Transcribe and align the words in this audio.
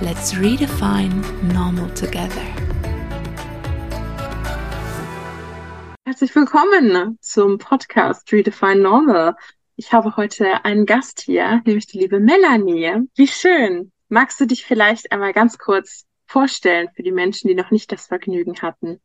Let's 0.00 0.36
redefine 0.36 1.22
normal 1.52 1.92
together. 1.94 2.42
Herzlich 6.04 6.34
willkommen 6.34 7.18
zum 7.20 7.58
Podcast 7.58 8.32
Redefine 8.32 8.76
Normal. 8.76 9.36
Ich 9.76 9.92
habe 9.92 10.16
heute 10.16 10.64
einen 10.64 10.86
Gast 10.86 11.20
hier, 11.20 11.62
nämlich 11.64 11.86
die 11.86 11.98
liebe 11.98 12.20
Melanie. 12.20 13.08
Wie 13.14 13.28
schön. 13.28 13.92
Magst 14.08 14.40
du 14.40 14.46
dich 14.46 14.64
vielleicht 14.64 15.12
einmal 15.12 15.32
ganz 15.32 15.58
kurz 15.58 16.06
vorstellen 16.26 16.88
für 16.94 17.02
die 17.02 17.12
Menschen, 17.12 17.48
die 17.48 17.54
noch 17.54 17.70
nicht 17.70 17.92
das 17.92 18.06
Vergnügen 18.06 18.60
hatten? 18.62 19.00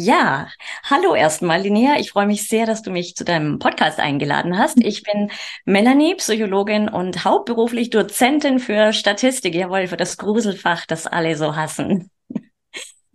Ja, 0.00 0.46
hallo 0.84 1.16
erstmal, 1.16 1.60
Linnea. 1.62 1.96
Ich 1.98 2.12
freue 2.12 2.28
mich 2.28 2.46
sehr, 2.46 2.66
dass 2.66 2.82
du 2.82 2.90
mich 2.92 3.16
zu 3.16 3.24
deinem 3.24 3.58
Podcast 3.58 3.98
eingeladen 3.98 4.56
hast. 4.56 4.78
Ich 4.80 5.02
bin 5.02 5.28
Melanie, 5.64 6.14
Psychologin 6.14 6.88
und 6.88 7.24
hauptberuflich 7.24 7.90
Dozentin 7.90 8.60
für 8.60 8.92
Statistik, 8.92 9.56
jawohl, 9.56 9.88
für 9.88 9.96
das 9.96 10.16
Gruselfach, 10.16 10.86
das 10.86 11.08
alle 11.08 11.36
so 11.36 11.56
hassen. 11.56 12.12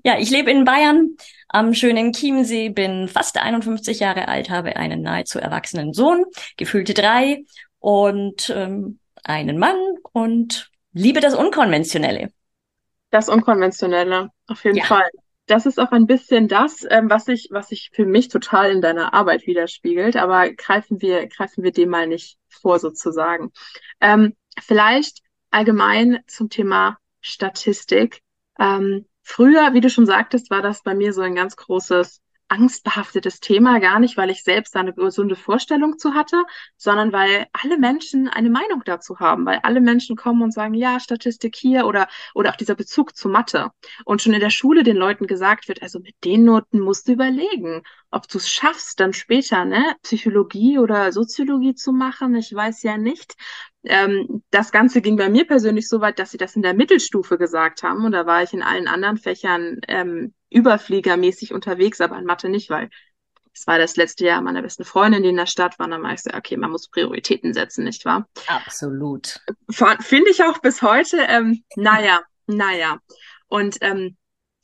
Ja, 0.03 0.19
ich 0.19 0.29
lebe 0.29 0.51
in 0.51 0.65
Bayern 0.65 1.15
am 1.47 1.73
schönen 1.73 2.11
Chiemsee, 2.11 2.67
bin 2.67 3.07
fast 3.07 3.37
51 3.37 4.01
Jahre 4.01 4.27
alt, 4.27 4.49
habe 4.49 4.75
einen 4.75 5.03
nahezu 5.03 5.39
erwachsenen 5.39 5.93
Sohn, 5.93 6.25
gefühlte 6.57 6.93
drei 6.93 7.45
und 7.79 8.49
ähm, 8.53 8.99
einen 9.23 9.57
Mann 9.57 9.77
und 10.11 10.69
liebe 10.91 11.21
das 11.21 11.33
Unkonventionelle. 11.33 12.33
Das 13.09 13.29
Unkonventionelle, 13.29 14.31
auf 14.47 14.65
jeden 14.65 14.75
Ja. 14.79 14.83
Fall. 14.83 15.09
Das 15.45 15.65
ist 15.65 15.79
auch 15.79 15.91
ein 15.91 16.07
bisschen 16.07 16.47
das, 16.47 16.85
ähm, 16.89 17.09
was 17.09 17.25
sich, 17.25 17.49
was 17.51 17.67
sich 17.67 17.89
für 17.93 18.05
mich 18.05 18.29
total 18.29 18.71
in 18.71 18.81
deiner 18.81 19.13
Arbeit 19.13 19.45
widerspiegelt, 19.45 20.15
aber 20.15 20.51
greifen 20.53 21.01
wir, 21.01 21.27
greifen 21.27 21.63
wir 21.63 21.71
dem 21.71 21.89
mal 21.89 22.07
nicht 22.07 22.37
vor 22.49 22.79
sozusagen. 22.79 23.51
Ähm, 23.99 24.35
vielleicht 24.61 25.19
allgemein 25.51 26.19
zum 26.27 26.49
Thema 26.49 26.97
Statistik. 27.19 28.21
Ähm, 28.57 29.05
früher, 29.21 29.73
wie 29.73 29.81
du 29.81 29.89
schon 29.89 30.05
sagtest, 30.05 30.49
war 30.49 30.61
das 30.61 30.81
bei 30.81 30.95
mir 30.95 31.11
so 31.11 31.21
ein 31.21 31.35
ganz 31.35 31.57
großes 31.57 32.22
angstbehaftetes 32.53 33.39
Thema, 33.39 33.79
gar 33.79 33.99
nicht, 33.99 34.15
weil 34.15 34.29
ich 34.29 34.43
selbst 34.43 34.75
eine 34.75 34.93
gesunde 34.93 35.35
Vorstellung 35.35 35.97
zu 35.97 36.13
hatte, 36.13 36.43
sondern 36.77 37.11
weil 37.11 37.47
alle 37.51 37.77
Menschen 37.77 38.27
eine 38.27 38.49
Meinung 38.49 38.83
dazu 38.85 39.19
haben, 39.19 39.45
weil 39.45 39.59
alle 39.63 39.81
Menschen 39.81 40.15
kommen 40.15 40.41
und 40.43 40.53
sagen, 40.53 40.75
ja, 40.75 40.99
Statistik 40.99 41.55
hier 41.55 41.85
oder, 41.87 42.07
oder 42.35 42.51
auch 42.51 42.55
dieser 42.55 42.75
Bezug 42.75 43.15
zu 43.15 43.27
Mathe. 43.27 43.71
Und 44.05 44.21
schon 44.21 44.33
in 44.33 44.39
der 44.39 44.51
Schule 44.51 44.83
den 44.83 44.97
Leuten 44.97 45.25
gesagt 45.27 45.67
wird, 45.67 45.81
also 45.81 45.99
mit 45.99 46.15
den 46.23 46.45
Noten 46.45 46.79
musst 46.79 47.07
du 47.07 47.13
überlegen, 47.13 47.81
ob 48.11 48.27
du 48.27 48.37
es 48.37 48.49
schaffst, 48.49 48.99
dann 48.99 49.13
später, 49.13 49.65
ne, 49.65 49.95
Psychologie 50.03 50.77
oder 50.77 51.11
Soziologie 51.11 51.73
zu 51.73 51.91
machen. 51.91 52.35
Ich 52.35 52.53
weiß 52.53 52.83
ja 52.83 52.97
nicht. 52.97 53.35
Ähm, 53.85 54.43
das 54.49 54.71
Ganze 54.71 55.01
ging 55.01 55.17
bei 55.17 55.29
mir 55.29 55.45
persönlich 55.45 55.89
so 55.89 56.01
weit, 56.01 56.19
dass 56.19 56.31
sie 56.31 56.37
das 56.37 56.55
in 56.55 56.61
der 56.61 56.73
Mittelstufe 56.73 57.37
gesagt 57.37 57.83
haben. 57.83 58.05
Und 58.05 58.13
da 58.13 58.25
war 58.25 58.43
ich 58.43 58.53
in 58.53 58.63
allen 58.63 58.87
anderen 58.87 59.17
Fächern 59.17 59.79
ähm, 59.87 60.33
überfliegermäßig 60.49 61.53
unterwegs, 61.53 61.99
aber 62.01 62.17
in 62.17 62.25
Mathe 62.25 62.49
nicht, 62.49 62.69
weil 62.69 62.89
es 63.53 63.67
war 63.67 63.77
das 63.77 63.95
letzte 63.97 64.25
Jahr 64.25 64.41
meiner 64.41 64.61
besten 64.61 64.83
Freundin, 64.83 65.23
die 65.23 65.29
in 65.29 65.37
der 65.37 65.45
Stadt 65.45 65.77
war. 65.77 65.85
Und 65.85 65.91
dann 65.91 66.03
war 66.03 66.13
ich 66.13 66.23
so, 66.23 66.31
okay, 66.33 66.57
man 66.57 66.71
muss 66.71 66.89
Prioritäten 66.89 67.53
setzen, 67.53 67.83
nicht 67.83 68.03
wahr? 68.05 68.27
Absolut. 68.47 69.41
Finde 69.69 70.31
ich 70.31 70.43
auch 70.43 70.59
bis 70.59 70.81
heute. 70.81 71.17
Ähm, 71.27 71.63
naja, 71.75 72.21
naja. 72.47 72.99
Und 73.47 73.77
ähm, 73.81 74.17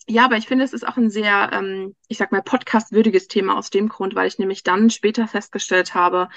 ja, 0.08 0.26
aber 0.26 0.38
ich 0.38 0.48
finde, 0.48 0.66
es 0.66 0.74
ist 0.74 0.88
auch 0.88 0.98
ein 0.98 1.12
sehr, 1.12 1.52
ähm, 1.54 1.96
ich 2.08 2.18
sag 2.18 2.32
mal, 2.32 2.42
podcastwürdiges 2.42 3.28
Thema 3.28 3.56
aus 3.56 3.70
dem 3.70 3.90
Grund, 3.90 4.16
weil 4.16 4.28
ich 4.28 4.40
nämlich 4.40 4.64
dann 4.64 4.90
später 4.90 5.28
festgestellt 5.28 5.94
habe, 5.94 6.30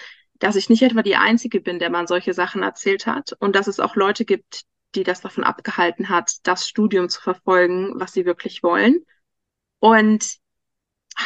dass 0.43 0.57
ich 0.57 0.69
nicht 0.69 0.83
etwa 0.83 1.03
die 1.03 1.17
Einzige 1.17 1.61
bin, 1.61 1.79
der 1.79 1.89
man 1.89 2.09
solche 2.09 2.35
Sachen 2.35 2.65
erzählt 2.65 3.07
hat 3.07 3.33
und 3.39 3.55
dass 3.55 3.69
es 3.69 3.79
auch 3.79 3.95
Leute 3.95 4.25
gibt, 4.25 4.65
die 4.97 5.05
das 5.05 5.21
davon 5.21 5.45
abgehalten 5.45 6.09
hat, 6.09 6.35
das 6.43 6.69
Studium 6.69 7.09
zu 7.09 7.23
verfolgen, 7.23 7.93
was 7.95 8.13
sie 8.13 8.27
wirklich 8.27 8.65
wollen. 8.65 9.07
Und 9.79 10.39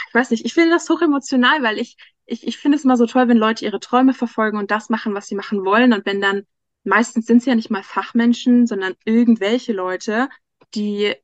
ich 0.08 0.14
weiß 0.14 0.30
nicht, 0.30 0.44
ich 0.44 0.52
finde 0.52 0.70
das 0.70 0.88
hoch 0.90 1.00
emotional, 1.00 1.62
weil 1.62 1.78
ich, 1.78 1.96
ich, 2.26 2.46
ich 2.46 2.58
finde 2.58 2.76
es 2.76 2.84
immer 2.84 2.98
so 2.98 3.06
toll, 3.06 3.26
wenn 3.26 3.38
Leute 3.38 3.64
ihre 3.64 3.80
Träume 3.80 4.12
verfolgen 4.12 4.58
und 4.58 4.70
das 4.70 4.90
machen, 4.90 5.14
was 5.14 5.28
sie 5.28 5.34
machen 5.34 5.64
wollen. 5.64 5.94
Und 5.94 6.04
wenn 6.04 6.20
dann, 6.20 6.46
meistens 6.84 7.24
sind 7.24 7.38
es 7.38 7.46
ja 7.46 7.54
nicht 7.54 7.70
mal 7.70 7.82
Fachmenschen, 7.82 8.66
sondern 8.66 8.96
irgendwelche 9.06 9.72
Leute, 9.72 10.28
die 10.74 11.14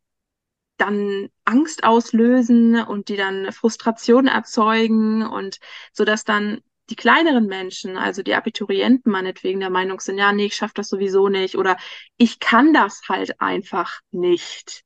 dann 0.79 1.29
Angst 1.45 1.85
auslösen 1.85 2.83
und 2.83 3.11
die 3.11 3.17
dann 3.17 3.53
Frustration 3.53 4.29
erzeugen 4.29 5.27
und 5.27 5.59
so 5.93 6.07
dass 6.07 6.25
dann 6.25 6.63
die 6.93 6.97
kleineren 6.97 7.47
Menschen, 7.47 7.97
also 7.97 8.23
die 8.23 8.35
Abiturienten 8.35 9.11
meinetwegen 9.11 9.61
der 9.61 9.71
Meinung 9.71 9.99
sind, 9.99 10.19
ja, 10.19 10.31
nee, 10.31 10.45
ich 10.45 10.57
schaffe 10.57 10.75
das 10.75 10.91
sowieso 10.91 11.31
nicht 11.31 11.57
oder 11.57 11.79
ich 12.19 12.39
kann 12.39 12.75
das 12.75 13.01
halt 13.09 13.41
einfach 13.41 14.01
nicht. 14.11 14.85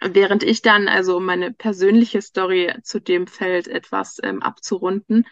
Während 0.00 0.44
ich 0.44 0.62
dann, 0.62 0.86
also 0.86 1.16
um 1.16 1.26
meine 1.26 1.52
persönliche 1.52 2.22
Story 2.22 2.72
zu 2.84 3.00
dem 3.00 3.26
Feld 3.26 3.66
etwas 3.66 4.18
ähm, 4.22 4.42
abzurunden, 4.42 5.26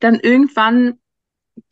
dann 0.00 0.18
irgendwann 0.18 0.98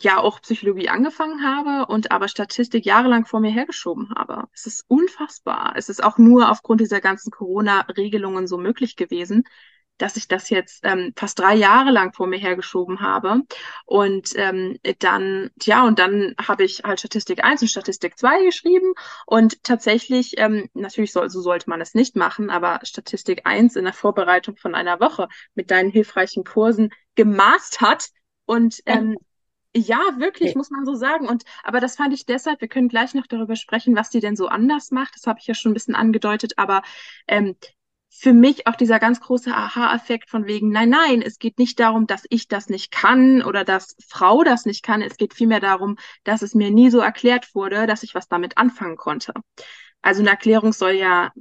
ja 0.00 0.18
auch 0.18 0.40
Psychologie 0.40 0.88
angefangen 0.88 1.42
habe 1.42 1.92
und 1.92 2.12
aber 2.12 2.28
Statistik 2.28 2.86
jahrelang 2.86 3.26
vor 3.26 3.40
mir 3.40 3.50
hergeschoben 3.50 4.10
habe. 4.14 4.44
Es 4.52 4.66
ist 4.66 4.84
unfassbar. 4.86 5.72
Es 5.74 5.88
ist 5.88 6.00
auch 6.00 6.16
nur 6.16 6.48
aufgrund 6.48 6.80
dieser 6.80 7.00
ganzen 7.00 7.32
Corona-Regelungen 7.32 8.46
so 8.46 8.56
möglich 8.56 8.94
gewesen, 8.94 9.42
dass 10.00 10.16
ich 10.16 10.28
das 10.28 10.50
jetzt 10.50 10.80
ähm, 10.84 11.12
fast 11.16 11.38
drei 11.38 11.54
Jahre 11.54 11.90
lang 11.90 12.12
vor 12.12 12.26
mir 12.26 12.38
hergeschoben 12.38 13.00
habe. 13.00 13.42
Und 13.84 14.30
ähm, 14.36 14.78
dann, 15.00 15.50
ja, 15.62 15.84
und 15.86 15.98
dann 15.98 16.34
habe 16.40 16.64
ich 16.64 16.82
halt 16.84 17.00
Statistik 17.00 17.44
1 17.44 17.62
und 17.62 17.68
Statistik 17.68 18.18
2 18.18 18.44
geschrieben. 18.44 18.92
Und 19.26 19.62
tatsächlich, 19.64 20.34
ähm, 20.38 20.68
natürlich 20.74 21.12
soll, 21.12 21.30
so 21.30 21.40
sollte 21.40 21.68
man 21.70 21.80
es 21.80 21.94
nicht 21.94 22.16
machen, 22.16 22.50
aber 22.50 22.80
Statistik 22.84 23.42
1 23.46 23.76
in 23.76 23.84
der 23.84 23.92
Vorbereitung 23.94 24.56
von 24.56 24.74
einer 24.74 25.00
Woche 25.00 25.28
mit 25.54 25.70
deinen 25.70 25.90
hilfreichen 25.90 26.44
Kursen 26.44 26.90
gemastert. 27.14 28.08
Und 28.46 28.80
ähm, 28.86 29.16
ja, 29.76 29.98
wirklich, 30.18 30.50
Okay. 30.50 30.58
muss 30.58 30.70
man 30.70 30.84
so 30.84 30.94
sagen. 30.94 31.28
Und 31.28 31.44
aber 31.62 31.80
das 31.80 31.96
fand 31.96 32.12
ich 32.12 32.26
deshalb, 32.26 32.60
wir 32.60 32.68
können 32.68 32.88
gleich 32.88 33.14
noch 33.14 33.26
darüber 33.26 33.54
sprechen, 33.56 33.94
was 33.96 34.10
die 34.10 34.20
denn 34.20 34.34
so 34.36 34.48
anders 34.48 34.90
macht. 34.90 35.14
Das 35.14 35.26
habe 35.26 35.38
ich 35.40 35.46
ja 35.46 35.54
schon 35.54 35.70
ein 35.70 35.74
bisschen 35.74 35.94
angedeutet, 35.94 36.54
aber 36.58 36.82
ähm, 37.28 37.56
für 38.12 38.32
mich 38.32 38.66
auch 38.66 38.74
dieser 38.74 38.98
ganz 38.98 39.20
große 39.20 39.54
Aha-Effekt 39.54 40.28
von 40.28 40.46
wegen, 40.46 40.70
nein, 40.70 40.90
nein, 40.90 41.22
es 41.22 41.38
geht 41.38 41.58
nicht 41.58 41.78
darum, 41.78 42.06
dass 42.06 42.24
ich 42.28 42.48
das 42.48 42.68
nicht 42.68 42.90
kann 42.90 43.42
oder 43.42 43.64
dass 43.64 43.96
Frau 44.06 44.42
das 44.42 44.66
nicht 44.66 44.82
kann. 44.82 45.00
Es 45.00 45.16
geht 45.16 45.32
vielmehr 45.32 45.60
darum, 45.60 45.96
dass 46.24 46.42
es 46.42 46.54
mir 46.54 46.70
nie 46.70 46.90
so 46.90 46.98
erklärt 46.98 47.54
wurde, 47.54 47.86
dass 47.86 48.02
ich 48.02 48.14
was 48.14 48.28
damit 48.28 48.58
anfangen 48.58 48.96
konnte. 48.96 49.32
Also 50.02 50.22
eine 50.22 50.30
Erklärung 50.30 50.72
soll 50.72 50.92
ja 50.92 51.32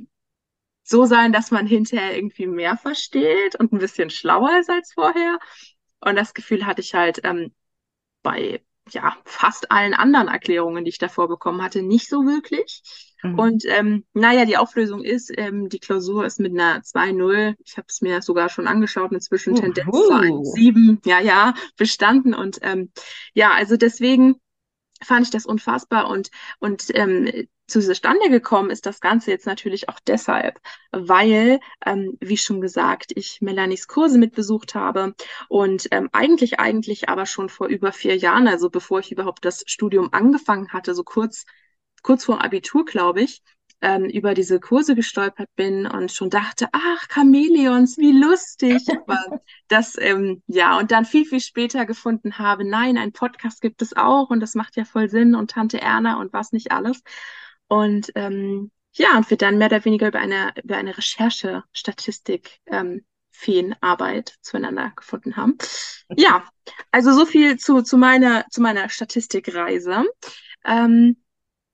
so 0.83 1.05
sein, 1.05 1.33
dass 1.33 1.51
man 1.51 1.65
hinterher 1.67 2.15
irgendwie 2.15 2.47
mehr 2.47 2.77
versteht 2.77 3.55
und 3.55 3.73
ein 3.73 3.79
bisschen 3.79 4.09
schlauer 4.11 4.59
ist 4.59 4.69
als 4.69 4.93
vorher. 4.93 5.39
Und 6.01 6.15
das 6.15 6.33
Gefühl 6.33 6.65
hatte 6.65 6.81
ich 6.81 6.93
halt 6.93 7.21
ähm, 7.23 7.53
bei 8.21 8.63
ja 8.91 9.17
fast 9.25 9.71
allen 9.71 9.93
anderen 9.93 10.27
Erklärungen, 10.27 10.85
die 10.85 10.89
ich 10.89 10.97
davor 10.97 11.27
bekommen 11.27 11.61
hatte, 11.61 11.81
nicht 11.81 12.09
so 12.09 12.25
wirklich. 12.25 13.08
Mhm. 13.23 13.39
Und 13.39 13.63
ähm, 13.67 14.05
naja, 14.13 14.45
die 14.45 14.57
Auflösung 14.57 15.03
ist, 15.03 15.31
ähm, 15.37 15.69
die 15.69 15.79
Klausur 15.79 16.25
ist 16.25 16.39
mit 16.39 16.53
einer 16.53 16.81
2-0. 16.83 17.55
Ich 17.63 17.77
habe 17.77 17.87
es 17.89 18.01
mir 18.01 18.21
sogar 18.21 18.49
schon 18.49 18.67
angeschaut, 18.67 19.11
inzwischen 19.11 19.55
Tendenz 19.55 19.91
zur 19.91 20.21
Uhu. 20.21 20.53
1-7. 20.55 20.99
Ja, 21.05 21.19
ja, 21.19 21.53
bestanden. 21.77 22.33
Und 22.33 22.59
ähm, 22.61 22.91
ja, 23.33 23.51
also 23.51 23.77
deswegen 23.77 24.35
fand 25.03 25.25
ich 25.25 25.31
das 25.31 25.45
unfassbar 25.45 26.09
und, 26.09 26.29
und 26.59 26.87
ähm, 26.93 27.47
zustande 27.67 28.29
gekommen 28.29 28.69
ist 28.69 28.85
das 28.85 28.99
Ganze 28.99 29.31
jetzt 29.31 29.45
natürlich 29.45 29.89
auch 29.89 29.99
deshalb, 30.05 30.59
weil, 30.91 31.59
ähm, 31.85 32.17
wie 32.19 32.37
schon 32.37 32.61
gesagt, 32.61 33.11
ich 33.15 33.41
Melanies 33.41 33.87
Kurse 33.87 34.17
mitbesucht 34.17 34.75
habe 34.75 35.13
und 35.47 35.87
ähm, 35.91 36.09
eigentlich, 36.11 36.59
eigentlich 36.59 37.09
aber 37.09 37.25
schon 37.25 37.47
vor 37.49 37.67
über 37.67 37.91
vier 37.91 38.17
Jahren, 38.17 38.47
also 38.47 38.69
bevor 38.69 38.99
ich 38.99 39.11
überhaupt 39.11 39.45
das 39.45 39.63
Studium 39.67 40.09
angefangen 40.11 40.73
hatte, 40.73 40.93
so 40.95 41.03
kurz, 41.03 41.45
kurz 42.03 42.25
vor 42.25 42.43
Abitur, 42.43 42.85
glaube 42.85 43.21
ich, 43.21 43.41
ähm, 43.81 44.05
über 44.05 44.33
diese 44.33 44.59
Kurse 44.59 44.95
gestolpert 44.95 45.49
bin 45.55 45.85
und 45.85 46.11
schon 46.11 46.29
dachte, 46.29 46.67
ach, 46.71 47.07
Chamäleons, 47.09 47.97
wie 47.97 48.11
lustig. 48.11 48.85
Aber 49.07 49.41
das, 49.67 49.95
ähm, 49.99 50.43
ja, 50.47 50.77
und 50.77 50.91
dann 50.91 51.05
viel, 51.05 51.25
viel 51.25 51.39
später 51.39 51.85
gefunden 51.85 52.37
habe, 52.37 52.65
nein, 52.65 52.97
ein 52.97 53.13
Podcast 53.13 53.61
gibt 53.61 53.81
es 53.81 53.95
auch 53.95 54.29
und 54.29 54.39
das 54.41 54.55
macht 54.55 54.75
ja 54.75 54.85
voll 54.85 55.09
Sinn 55.09 55.35
und 55.35 55.51
Tante 55.51 55.81
Erna 55.81 56.19
und 56.19 56.33
was 56.33 56.51
nicht 56.51 56.71
alles. 56.71 57.01
Und 57.67 58.11
ähm, 58.15 58.71
ja, 58.93 59.15
und 59.15 59.29
wir 59.29 59.37
dann 59.37 59.57
mehr 59.57 59.67
oder 59.67 59.85
weniger 59.85 60.07
über 60.07 60.19
eine, 60.19 60.53
über 60.63 60.75
eine 60.75 60.97
Recherche, 60.97 61.63
Statistik, 61.71 62.59
ähm, 62.65 63.05
Feenarbeit 63.31 64.35
zueinander 64.41 64.91
gefunden 64.95 65.37
haben. 65.37 65.57
Ja, 66.17 66.43
also 66.91 67.13
so 67.13 67.25
viel 67.25 67.57
zu, 67.57 67.81
zu 67.83 67.97
meiner, 67.97 68.45
zu 68.49 68.61
meiner 68.61 68.89
Statistikreise. 68.89 70.03
Ähm, 70.65 71.15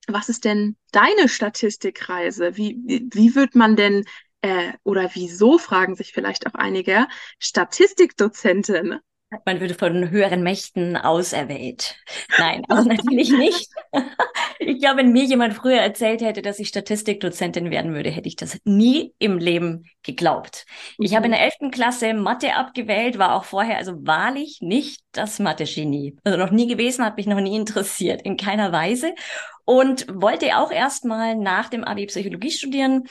was 0.07 0.29
ist 0.29 0.45
denn 0.45 0.75
deine 0.91 1.27
Statistikreise? 1.27 2.57
Wie, 2.57 2.77
wie, 2.85 3.07
wie 3.11 3.35
wird 3.35 3.55
man 3.55 3.75
denn, 3.75 4.05
äh, 4.41 4.73
oder 4.83 5.09
wieso 5.13 5.57
fragen 5.57 5.95
sich 5.95 6.13
vielleicht 6.13 6.47
auch 6.47 6.55
einige, 6.55 7.07
Statistikdozentin 7.39 8.99
man 9.45 9.59
würde 9.59 9.73
von 9.73 10.09
höheren 10.11 10.43
Mächten 10.43 10.95
auserwählt. 10.97 11.97
Nein, 12.37 12.63
also 12.69 12.87
natürlich 12.87 13.31
nicht. 13.31 13.69
Ich 14.59 14.79
glaube, 14.79 14.97
wenn 14.97 15.11
mir 15.11 15.23
jemand 15.23 15.53
früher 15.53 15.79
erzählt 15.79 16.21
hätte, 16.21 16.41
dass 16.41 16.59
ich 16.59 16.69
Statistikdozentin 16.69 17.71
werden 17.71 17.93
würde, 17.93 18.09
hätte 18.09 18.27
ich 18.27 18.35
das 18.35 18.57
nie 18.63 19.13
im 19.19 19.37
Leben 19.37 19.85
geglaubt. 20.03 20.65
Ich 20.97 21.11
mhm. 21.11 21.15
habe 21.15 21.25
in 21.25 21.31
der 21.31 21.41
elften 21.41 21.71
Klasse 21.71 22.13
Mathe 22.13 22.55
abgewählt, 22.55 23.17
war 23.17 23.35
auch 23.35 23.43
vorher 23.43 23.77
also 23.77 23.93
wahrlich 24.05 24.59
nicht 24.61 25.01
das 25.11 25.39
Mathe-Genie. 25.39 26.15
Also 26.23 26.37
noch 26.37 26.51
nie 26.51 26.67
gewesen, 26.67 27.03
hat 27.03 27.17
mich 27.17 27.27
noch 27.27 27.41
nie 27.41 27.55
interessiert, 27.55 28.21
in 28.21 28.37
keiner 28.37 28.71
Weise 28.71 29.13
und 29.65 30.05
wollte 30.09 30.57
auch 30.57 30.71
erstmal 30.71 31.35
nach 31.35 31.69
dem 31.69 31.83
Abi 31.83 32.05
Psychologie 32.05 32.51
studieren, 32.51 33.03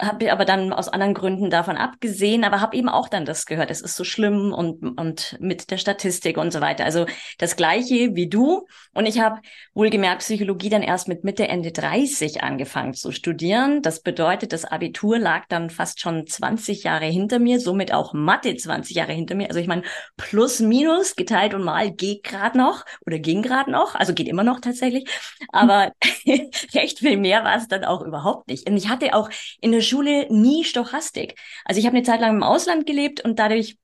habe 0.00 0.32
aber 0.32 0.44
dann 0.44 0.72
aus 0.72 0.88
anderen 0.88 1.14
Gründen 1.14 1.48
davon 1.48 1.76
abgesehen, 1.76 2.44
aber 2.44 2.60
habe 2.60 2.76
eben 2.76 2.88
auch 2.88 3.08
dann 3.08 3.24
das 3.24 3.46
gehört, 3.46 3.70
es 3.70 3.80
ist 3.80 3.96
so 3.96 4.04
schlimm 4.04 4.52
und, 4.52 4.98
und 4.98 5.36
mit 5.40 5.70
der 5.70 5.78
Statistik 5.78 6.36
und 6.36 6.52
so 6.52 6.60
weiter. 6.60 6.84
Also 6.84 7.06
das 7.38 7.56
gleiche 7.56 8.14
wie 8.14 8.28
du. 8.28 8.66
Und 8.92 9.06
ich 9.06 9.20
habe 9.20 9.40
wohlgemerkt 9.74 10.20
Psychologie 10.20 10.68
dann 10.68 10.82
erst 10.82 11.08
mit 11.08 11.24
Mitte, 11.24 11.48
Ende 11.48 11.72
30 11.72 12.42
angefangen 12.42 12.94
zu 12.94 13.12
studieren. 13.12 13.82
Das 13.82 14.02
bedeutet, 14.02 14.52
das 14.52 14.64
Abitur 14.64 15.18
lag 15.18 15.46
dann 15.48 15.70
fast 15.70 16.00
schon 16.00 16.26
20 16.26 16.84
Jahre 16.84 17.06
hinter 17.06 17.38
mir, 17.38 17.60
somit 17.60 17.92
auch 17.92 18.12
Mathe 18.12 18.56
20 18.56 18.96
Jahre 18.96 19.12
hinter 19.12 19.34
mir. 19.34 19.48
Also 19.48 19.60
ich 19.60 19.68
meine, 19.68 19.82
plus, 20.16 20.60
minus, 20.60 21.16
geteilt 21.16 21.54
und 21.54 21.62
mal 21.62 21.92
geht 21.92 22.24
gerade 22.24 22.58
noch 22.58 22.84
oder 23.06 23.18
ging 23.18 23.42
gerade 23.42 23.70
noch, 23.70 23.94
also 23.94 24.14
geht 24.14 24.28
immer 24.28 24.44
noch 24.44 24.60
tatsächlich. 24.60 25.08
Aber 25.52 25.91
recht 26.74 26.98
viel 26.98 27.16
mehr 27.16 27.44
war 27.44 27.56
es 27.56 27.68
dann 27.68 27.84
auch 27.84 28.02
überhaupt 28.02 28.48
nicht. 28.48 28.68
Und 28.68 28.76
ich 28.76 28.88
hatte 28.88 29.14
auch 29.14 29.30
in 29.60 29.72
der 29.72 29.80
Schule 29.80 30.26
nie 30.32 30.64
Stochastik. 30.64 31.38
Also 31.64 31.78
ich 31.78 31.86
habe 31.86 31.96
eine 31.96 32.06
Zeit 32.06 32.20
lang 32.20 32.36
im 32.36 32.42
Ausland 32.42 32.86
gelebt 32.86 33.20
und 33.24 33.38
dadurch 33.38 33.76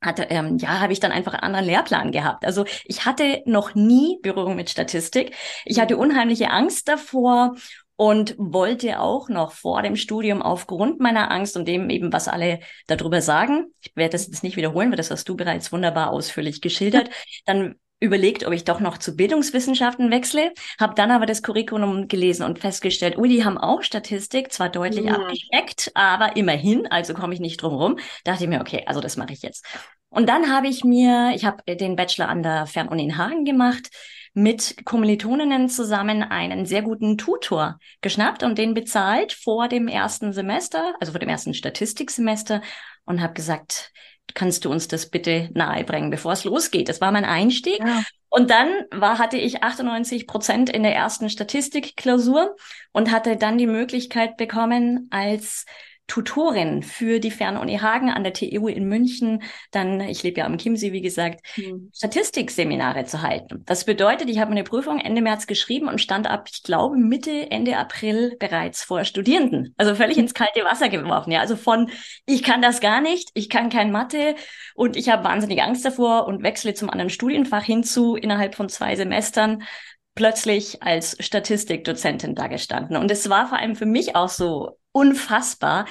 hatte, 0.00 0.24
ähm, 0.30 0.58
ja, 0.58 0.80
habe 0.80 0.92
ich 0.92 1.00
dann 1.00 1.12
einfach 1.12 1.32
einen 1.32 1.44
anderen 1.44 1.66
Lehrplan 1.66 2.10
gehabt. 2.12 2.44
Also 2.44 2.64
ich 2.84 3.06
hatte 3.06 3.42
noch 3.46 3.74
nie 3.74 4.18
Berührung 4.22 4.56
mit 4.56 4.68
Statistik. 4.68 5.34
Ich 5.64 5.78
hatte 5.80 5.96
unheimliche 5.96 6.50
Angst 6.50 6.88
davor 6.88 7.54
und 7.96 8.34
wollte 8.36 8.98
auch 8.98 9.28
noch 9.28 9.52
vor 9.52 9.82
dem 9.82 9.94
Studium 9.94 10.42
aufgrund 10.42 10.98
meiner 10.98 11.30
Angst 11.30 11.56
und 11.56 11.68
dem 11.68 11.88
eben, 11.88 12.12
was 12.12 12.26
alle 12.26 12.58
darüber 12.88 13.20
sagen, 13.20 13.66
ich 13.80 13.92
werde 13.94 14.12
das 14.12 14.26
jetzt 14.26 14.42
nicht 14.42 14.56
wiederholen, 14.56 14.90
weil 14.90 14.96
das 14.96 15.10
hast 15.10 15.28
du 15.28 15.36
bereits 15.36 15.70
wunderbar 15.70 16.10
ausführlich 16.10 16.60
geschildert, 16.60 17.10
dann 17.46 17.76
überlegt, 18.02 18.44
ob 18.44 18.52
ich 18.52 18.64
doch 18.64 18.80
noch 18.80 18.98
zu 18.98 19.16
Bildungswissenschaften 19.16 20.10
wechsle, 20.10 20.52
habe 20.78 20.94
dann 20.94 21.10
aber 21.10 21.24
das 21.24 21.42
Curriculum 21.42 22.08
gelesen 22.08 22.44
und 22.44 22.58
festgestellt, 22.58 23.16
ui, 23.16 23.28
die 23.28 23.44
haben 23.44 23.58
auch 23.58 23.82
Statistik, 23.82 24.52
zwar 24.52 24.68
deutlich 24.68 25.06
ja. 25.06 25.14
abgeschreckt, 25.14 25.92
aber 25.94 26.36
immerhin, 26.36 26.86
also 26.88 27.14
komme 27.14 27.32
ich 27.34 27.40
nicht 27.40 27.62
drum 27.62 27.74
rum. 27.74 27.98
Dachte 28.24 28.44
ich 28.44 28.50
mir, 28.50 28.60
okay, 28.60 28.82
also 28.86 29.00
das 29.00 29.16
mache 29.16 29.32
ich 29.32 29.42
jetzt. 29.42 29.64
Und 30.08 30.28
dann 30.28 30.52
habe 30.52 30.66
ich 30.66 30.84
mir, 30.84 31.32
ich 31.34 31.44
habe 31.44 31.62
den 31.74 31.96
Bachelor 31.96 32.28
an 32.28 32.42
der 32.42 32.66
Fernuni 32.66 33.04
in 33.04 33.16
Hagen 33.16 33.44
gemacht, 33.44 33.88
mit 34.34 34.84
Kommilitoninnen 34.84 35.68
zusammen 35.68 36.22
einen 36.22 36.66
sehr 36.66 36.82
guten 36.82 37.18
Tutor 37.18 37.78
geschnappt 38.00 38.42
und 38.42 38.58
den 38.58 38.74
bezahlt 38.74 39.32
vor 39.32 39.68
dem 39.68 39.88
ersten 39.88 40.32
Semester, 40.32 40.94
also 41.00 41.12
vor 41.12 41.20
dem 41.20 41.28
ersten 41.28 41.54
Statistiksemester 41.54 42.62
und 43.04 43.20
habe 43.20 43.34
gesagt, 43.34 43.92
kannst 44.34 44.64
du 44.64 44.70
uns 44.70 44.88
das 44.88 45.10
bitte 45.10 45.50
nahebringen, 45.54 46.10
bevor 46.10 46.32
es 46.32 46.44
losgeht? 46.44 46.88
Das 46.88 47.00
war 47.00 47.12
mein 47.12 47.24
Einstieg. 47.24 47.78
Ja. 47.78 48.02
Und 48.28 48.50
dann 48.50 48.68
war, 48.90 49.18
hatte 49.18 49.36
ich 49.36 49.62
98 49.62 50.26
Prozent 50.26 50.70
in 50.70 50.82
der 50.82 50.94
ersten 50.94 51.28
Statistikklausur 51.28 52.56
und 52.92 53.10
hatte 53.10 53.36
dann 53.36 53.58
die 53.58 53.66
Möglichkeit 53.66 54.38
bekommen, 54.38 55.08
als 55.10 55.66
Tutorin 56.06 56.82
für 56.82 57.20
die 57.20 57.30
Fernuni 57.30 57.78
Hagen 57.78 58.10
an 58.10 58.22
der 58.22 58.32
TU 58.34 58.68
in 58.68 58.86
München, 58.86 59.42
dann, 59.70 60.00
ich 60.00 60.22
lebe 60.22 60.40
ja 60.40 60.46
am 60.46 60.58
Chiemsee, 60.58 60.92
wie 60.92 61.00
gesagt, 61.00 61.40
mhm. 61.56 61.90
Statistikseminare 61.94 63.04
zu 63.04 63.22
halten. 63.22 63.62
Das 63.66 63.84
bedeutet, 63.84 64.28
ich 64.28 64.38
habe 64.38 64.50
meine 64.50 64.64
Prüfung 64.64 64.98
Ende 64.98 65.22
März 65.22 65.46
geschrieben 65.46 65.88
und 65.88 66.00
stand 66.00 66.26
ab, 66.26 66.48
ich 66.52 66.62
glaube, 66.62 66.96
Mitte, 66.96 67.50
Ende 67.50 67.78
April 67.78 68.36
bereits 68.38 68.82
vor 68.82 69.04
Studierenden. 69.04 69.74
Also 69.78 69.94
völlig 69.94 70.18
ins 70.18 70.34
kalte 70.34 70.64
Wasser 70.64 70.88
geworfen. 70.88 71.30
Ja, 71.30 71.40
also 71.40 71.56
von, 71.56 71.90
ich 72.26 72.42
kann 72.42 72.60
das 72.60 72.80
gar 72.80 73.00
nicht, 73.00 73.30
ich 73.34 73.48
kann 73.48 73.70
kein 73.70 73.90
Mathe 73.90 74.34
und 74.74 74.96
ich 74.96 75.08
habe 75.08 75.24
wahnsinnig 75.24 75.62
Angst 75.62 75.84
davor 75.84 76.26
und 76.26 76.42
wechsle 76.42 76.74
zum 76.74 76.90
anderen 76.90 77.10
Studienfach 77.10 77.64
hinzu 77.64 78.16
innerhalb 78.16 78.54
von 78.54 78.68
zwei 78.68 78.96
Semestern 78.96 79.62
plötzlich 80.14 80.82
als 80.82 81.16
Statistikdozentin 81.20 82.34
da 82.34 82.48
gestanden. 82.48 82.96
Und 82.96 83.10
es 83.10 83.30
war 83.30 83.48
vor 83.48 83.58
allem 83.58 83.76
für 83.76 83.86
mich 83.86 84.14
auch 84.14 84.28
so 84.28 84.78
unfassbar 84.92 85.86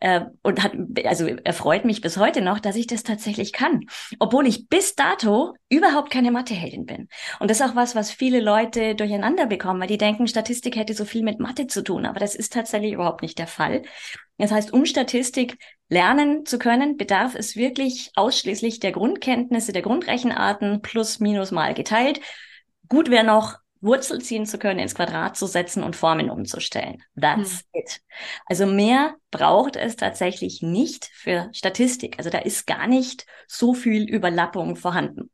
äh, 0.00 0.22
und 0.42 0.62
hat 0.62 0.72
also 1.04 1.26
erfreut 1.26 1.84
mich 1.84 2.00
bis 2.00 2.16
heute 2.16 2.40
noch, 2.40 2.58
dass 2.58 2.76
ich 2.76 2.86
das 2.86 3.02
tatsächlich 3.02 3.52
kann, 3.52 3.82
obwohl 4.18 4.46
ich 4.46 4.68
bis 4.68 4.94
dato 4.94 5.54
überhaupt 5.68 6.10
keine 6.10 6.30
Matheheldin 6.30 6.86
bin. 6.86 7.08
Und 7.38 7.50
das 7.50 7.60
ist 7.60 7.66
auch 7.66 7.76
was, 7.76 7.94
was 7.94 8.10
viele 8.10 8.40
Leute 8.40 8.94
durcheinander 8.94 9.46
bekommen, 9.46 9.80
weil 9.80 9.88
die 9.88 9.98
denken, 9.98 10.26
Statistik 10.26 10.76
hätte 10.76 10.94
so 10.94 11.04
viel 11.04 11.22
mit 11.22 11.38
Mathe 11.38 11.66
zu 11.66 11.84
tun, 11.84 12.06
aber 12.06 12.18
das 12.18 12.34
ist 12.34 12.52
tatsächlich 12.52 12.92
überhaupt 12.92 13.22
nicht 13.22 13.38
der 13.38 13.46
Fall. 13.46 13.82
Das 14.38 14.50
heißt, 14.50 14.72
um 14.72 14.84
Statistik 14.84 15.58
lernen 15.88 16.44
zu 16.44 16.58
können, 16.58 16.96
bedarf 16.96 17.34
es 17.34 17.56
wirklich 17.56 18.10
ausschließlich 18.16 18.80
der 18.80 18.92
Grundkenntnisse 18.92 19.72
der 19.72 19.82
Grundrechenarten 19.82 20.82
plus 20.82 21.20
minus 21.20 21.52
mal 21.52 21.74
geteilt. 21.74 22.20
Gut 22.88 23.10
wäre 23.10 23.24
noch 23.24 23.56
Wurzel 23.86 24.20
ziehen 24.20 24.44
zu 24.44 24.58
können, 24.58 24.80
ins 24.80 24.94
Quadrat 24.94 25.36
zu 25.36 25.46
setzen 25.46 25.82
und 25.82 25.96
Formen 25.96 26.28
umzustellen. 26.28 27.02
That's 27.18 27.64
hm. 27.72 27.82
it. 27.82 28.00
Also 28.44 28.66
mehr 28.66 29.14
braucht 29.30 29.76
es 29.76 29.96
tatsächlich 29.96 30.60
nicht 30.60 31.06
für 31.14 31.48
Statistik. 31.52 32.16
Also 32.18 32.28
da 32.28 32.38
ist 32.38 32.66
gar 32.66 32.86
nicht 32.86 33.26
so 33.46 33.72
viel 33.72 34.08
Überlappung 34.08 34.76
vorhanden. 34.76 35.30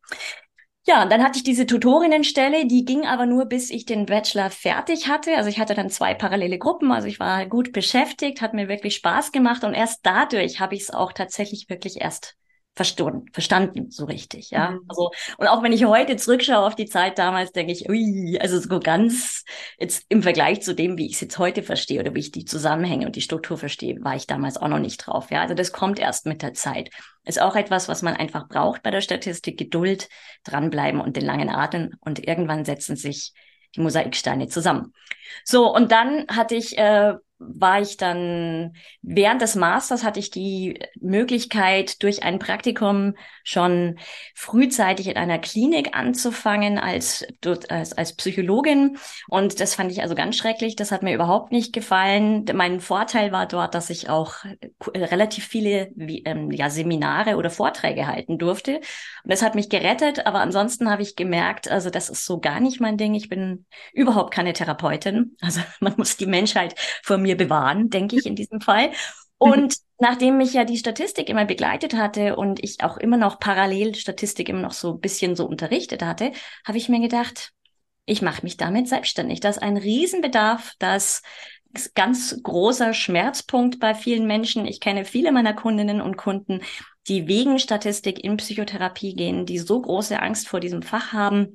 Ja, 0.85 1.05
und 1.05 1.13
dann 1.13 1.23
hatte 1.23 1.39
ich 1.39 1.45
diese 1.45 1.65
Tutorinnenstelle, 1.65 2.67
die 2.67 2.85
ging 2.85 3.07
aber 3.07 3.25
nur, 3.25 3.47
bis 3.47 3.71
ich 3.71 3.85
den 3.85 4.07
Bachelor 4.07 4.51
fertig 4.51 5.07
hatte. 5.07 5.37
Also 5.37 5.49
ich 5.49 5.61
hatte 5.61 5.75
dann 5.75 5.91
zwei 5.91 6.13
parallele 6.13 6.59
Gruppen, 6.59 6.91
also 6.91 7.07
ich 7.07 7.21
war 7.21 7.47
gut 7.47 7.73
beschäftigt, 7.73 8.41
hat 8.41 8.53
mir 8.53 8.69
wirklich 8.69 8.97
Spaß 8.97 9.31
gemacht 9.31 9.63
und 9.63 9.75
erst 9.75 10.01
dadurch 10.03 10.59
habe 10.59 10.75
ich 10.75 10.83
es 10.83 10.91
auch 10.91 11.13
tatsächlich 11.13 11.69
wirklich 11.69 12.01
erst 12.01 12.37
verstanden, 12.75 13.27
verstanden 13.33 13.91
so 13.91 14.07
richtig, 14.07 14.51
ja. 14.51 14.73
Mhm. 14.73 14.81
Also, 14.89 15.11
und 15.37 15.47
auch 15.47 15.63
wenn 15.63 15.73
ich 15.73 15.85
heute 15.85 16.17
zurückschaue 16.17 16.67
auf 16.67 16.75
die 16.75 16.87
Zeit 16.87 17.19
damals, 17.19 17.53
denke 17.53 17.73
ich, 17.73 17.89
ui, 17.89 18.39
also 18.41 18.59
so 18.59 18.81
ganz 18.81 19.45
jetzt 19.79 20.07
im 20.09 20.23
Vergleich 20.23 20.63
zu 20.63 20.75
dem, 20.75 20.97
wie 20.97 21.07
ich 21.07 21.15
es 21.15 21.21
jetzt 21.21 21.39
heute 21.39 21.63
verstehe 21.63 22.01
oder 22.01 22.15
wie 22.15 22.21
ich 22.21 22.31
die 22.31 22.45
Zusammenhänge 22.45 23.07
und 23.07 23.17
die 23.17 23.21
Struktur 23.21 23.59
verstehe, 23.59 24.03
war 24.03 24.17
ich 24.17 24.27
damals 24.27 24.57
auch 24.57 24.69
noch 24.69 24.79
nicht 24.79 24.99
drauf, 24.99 25.31
ja. 25.31 25.43
Also 25.43 25.55
das 25.55 25.73
kommt 25.73 25.99
erst 25.99 26.27
mit 26.27 26.43
der 26.43 26.55
Zeit. 26.55 26.91
Ist 27.25 27.41
auch 27.41 27.57
etwas, 27.57 27.89
was 27.89 28.03
man 28.03 28.15
einfach 28.15 28.49
braucht 28.49 28.83
bei 28.83 28.91
der 28.91 29.03
Statistik, 29.03 29.59
Geduld, 29.59 30.09
dranbleiben 30.45 31.01
und 31.01 31.17
den 31.17 31.25
langen 31.25 31.51
Atem 31.51 31.93
und 32.01 32.27
irgendwann 32.27 32.65
setzen 32.65 32.97
sich 32.97 33.33
die 33.77 33.81
Mosaiksteine 33.81 34.49
zusammen. 34.49 34.93
So, 35.45 35.75
und 35.75 35.93
dann 35.93 36.27
hatte 36.29 36.55
ich 36.55 36.77
äh, 36.77 37.15
war 37.47 37.81
ich 37.81 37.97
dann 37.97 38.75
während 39.03 39.43
des 39.43 39.55
Masters 39.55 40.05
hatte 40.05 40.21
ich 40.21 40.31
die 40.31 40.79
Möglichkeit, 41.01 42.03
durch 42.03 42.23
ein 42.23 42.39
Praktikum 42.39 43.15
schon 43.45 43.99
frühzeitig 44.35 45.09
in 45.09 45.17
einer 45.17 45.39
Klinik 45.39 45.91
anzufangen 45.97 46.79
als, 46.79 47.27
als, 47.69 47.93
als 47.93 48.15
Psychologin. 48.15 48.97
Und 49.29 49.61
das 49.61 49.75
fand 49.75 49.91
ich 49.91 50.03
also 50.03 50.15
ganz 50.15 50.37
schrecklich. 50.37 50.77
Das 50.77 50.93
hat 50.93 51.03
mir 51.03 51.15
überhaupt 51.15 51.53
nicht 51.53 51.73
gefallen. 51.73 52.45
Mein 52.55 52.81
Vorteil 52.81 53.33
war 53.33 53.47
dort, 53.47 53.75
dass 53.75 53.91
ich 53.91 54.09
auch 54.09 54.37
relativ 54.95 55.47
viele 55.47 55.93
ähm, 55.97 56.51
ja, 56.51 56.71
Seminare 56.71 57.37
oder 57.37 57.51
Vorträge 57.51 58.07
halten 58.07 58.39
durfte. 58.39 58.77
Und 58.77 59.33
das 59.33 59.43
hat 59.43 59.55
mich 59.55 59.69
gerettet. 59.69 60.27
Aber 60.27 60.41
ansonsten 60.41 60.91
habe 60.91 61.03
ich 61.03 61.17
gemerkt, 61.17 61.71
also 61.71 61.91
das 61.91 62.09
ist 62.09 62.25
so 62.25 62.41
gar 62.41 62.61
nicht 62.61 62.81
mein 62.81 62.97
Ding. 62.97 63.15
Ich 63.15 63.29
bin 63.29 63.67
überhaupt 63.93 64.33
keine 64.33 64.53
Therapeutin. 64.53 65.37
Also 65.41 65.61
man 65.81 65.95
muss 65.97 66.17
die 66.17 66.27
Menschheit 66.27 66.75
vor 67.03 67.19
mir 67.19 67.32
mir 67.33 67.37
bewahren, 67.37 67.91
denke 67.91 68.17
ich 68.17 68.27
in 68.27 68.37
diesem 68.37 68.61
Fall. 68.61 68.91
Und 69.39 69.77
nachdem 69.99 70.39
mich 70.39 70.53
ja 70.53 70.65
die 70.65 70.77
Statistik 70.79 71.29
immer 71.29 71.45
begleitet 71.45 71.95
hatte 71.95 72.37
und 72.37 72.63
ich 72.63 72.83
auch 72.83 72.97
immer 72.97 73.17
noch 73.17 73.41
parallel 73.41 73.95
Statistik 73.95 74.49
immer 74.49 74.63
noch 74.63 74.73
so 74.73 74.95
ein 74.95 75.01
bisschen 75.01 75.37
so 75.37 75.47
unterrichtet 75.47 76.03
hatte, 76.03 76.33
habe 76.67 76.79
ich 76.79 76.89
mir 76.89 77.01
gedacht, 77.01 77.53
ich 78.05 78.23
mache 78.23 78.43
mich 78.43 78.57
damit 78.57 78.89
selbstständig. 78.89 79.41
Das 79.41 79.57
ist 79.57 79.63
ein 79.63 79.77
Riesenbedarf, 79.77 80.73
das 80.79 81.23
ist 81.75 81.95
ganz 81.95 82.39
großer 82.43 82.93
Schmerzpunkt 82.93 83.81
bei 83.81 83.95
vielen 83.95 84.27
Menschen. 84.27 84.67
Ich 84.67 84.81
kenne 84.81 85.05
viele 85.05 85.33
meiner 85.33 85.55
Kundinnen 85.55 86.01
und 86.01 86.17
Kunden, 86.17 86.61
die 87.09 87.27
wegen 87.27 87.59
Statistik 87.59 88.23
in 88.23 88.37
Psychotherapie 88.37 89.15
gehen, 89.15 89.47
die 89.47 89.59
so 89.59 89.81
große 89.81 90.21
Angst 90.21 90.49
vor 90.49 90.61
diesem 90.61 90.83
Fach 90.83 91.13
haben, 91.13 91.55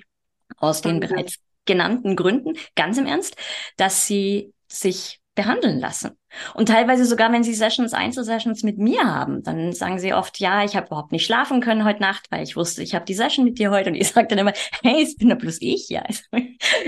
aus 0.58 0.82
den 0.82 1.00
bereits 1.00 1.38
genannten 1.66 2.16
Gründen, 2.16 2.58
ganz 2.76 2.98
im 2.98 3.06
Ernst, 3.06 3.36
dass 3.76 4.08
sie 4.08 4.54
sich 4.68 5.20
behandeln 5.38 5.80
lassen. 5.80 6.12
Und 6.56 6.68
teilweise 6.68 7.06
sogar, 7.06 7.32
wenn 7.32 7.44
sie 7.44 7.54
Sessions, 7.54 7.94
Einzelsessions 7.94 8.64
mit 8.64 8.78
mir 8.78 9.06
haben, 9.06 9.44
dann 9.44 9.72
sagen 9.72 10.00
sie 10.00 10.14
oft, 10.14 10.40
ja, 10.40 10.66
ich 10.66 10.76
habe 10.76 10.88
überhaupt 10.88 11.14
nicht 11.14 11.26
schlafen 11.26 11.62
können 11.62 11.86
heute 11.86 12.02
Nacht, 12.02 12.26
weil 12.30 12.44
ich 12.44 12.58
wusste, 12.58 12.84
ich 12.84 12.94
habe 12.94 13.06
die 13.06 13.14
Session 13.14 13.46
mit 13.46 13.60
dir 13.60 13.72
heute. 13.72 13.92
Und 13.92 13.96
ich 13.96 14.08
sage 14.12 14.28
dann 14.28 14.40
immer, 14.40 14.54
hey, 14.84 15.02
es 15.02 15.16
bin 15.16 15.30
doch 15.30 15.38
bloß 15.38 15.60
ich. 15.62 15.88
Ja, 15.88 16.02
also, 16.02 16.22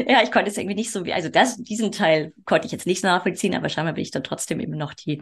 ja, 0.06 0.22
ich 0.22 0.32
konnte 0.32 0.50
es 0.50 0.58
irgendwie 0.58 0.76
nicht 0.76 0.92
so 0.92 1.06
wie, 1.06 1.14
also 1.14 1.30
das, 1.30 1.56
diesen 1.58 1.94
Teil 1.94 2.34
konnte 2.46 2.66
ich 2.66 2.74
jetzt 2.74 2.88
nicht 2.88 3.04
nachvollziehen, 3.04 3.56
aber 3.56 3.70
scheinbar 3.70 3.94
bin 3.94 4.02
ich 4.02 4.12
dann 4.12 4.24
trotzdem 4.24 4.60
eben 4.60 4.76
noch 4.78 4.94
die 4.94 5.22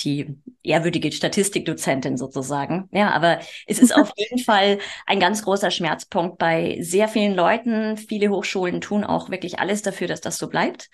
die 0.00 0.36
ehrwürdige 0.62 1.10
Statistikdozentin 1.10 2.18
sozusagen. 2.18 2.86
Ja, 2.92 3.12
aber 3.12 3.40
es 3.66 3.78
ist 3.78 3.94
auf 3.94 4.10
jeden 4.16 4.38
Fall 4.38 4.78
ein 5.06 5.20
ganz 5.20 5.42
großer 5.42 5.70
Schmerzpunkt 5.70 6.36
bei 6.36 6.76
sehr 6.82 7.08
vielen 7.08 7.34
Leuten. 7.34 7.96
Viele 7.96 8.28
Hochschulen 8.28 8.82
tun 8.82 9.04
auch 9.04 9.30
wirklich 9.30 9.58
alles 9.58 9.80
dafür, 9.80 10.06
dass 10.06 10.20
das 10.20 10.36
so 10.36 10.48
bleibt. 10.48 10.90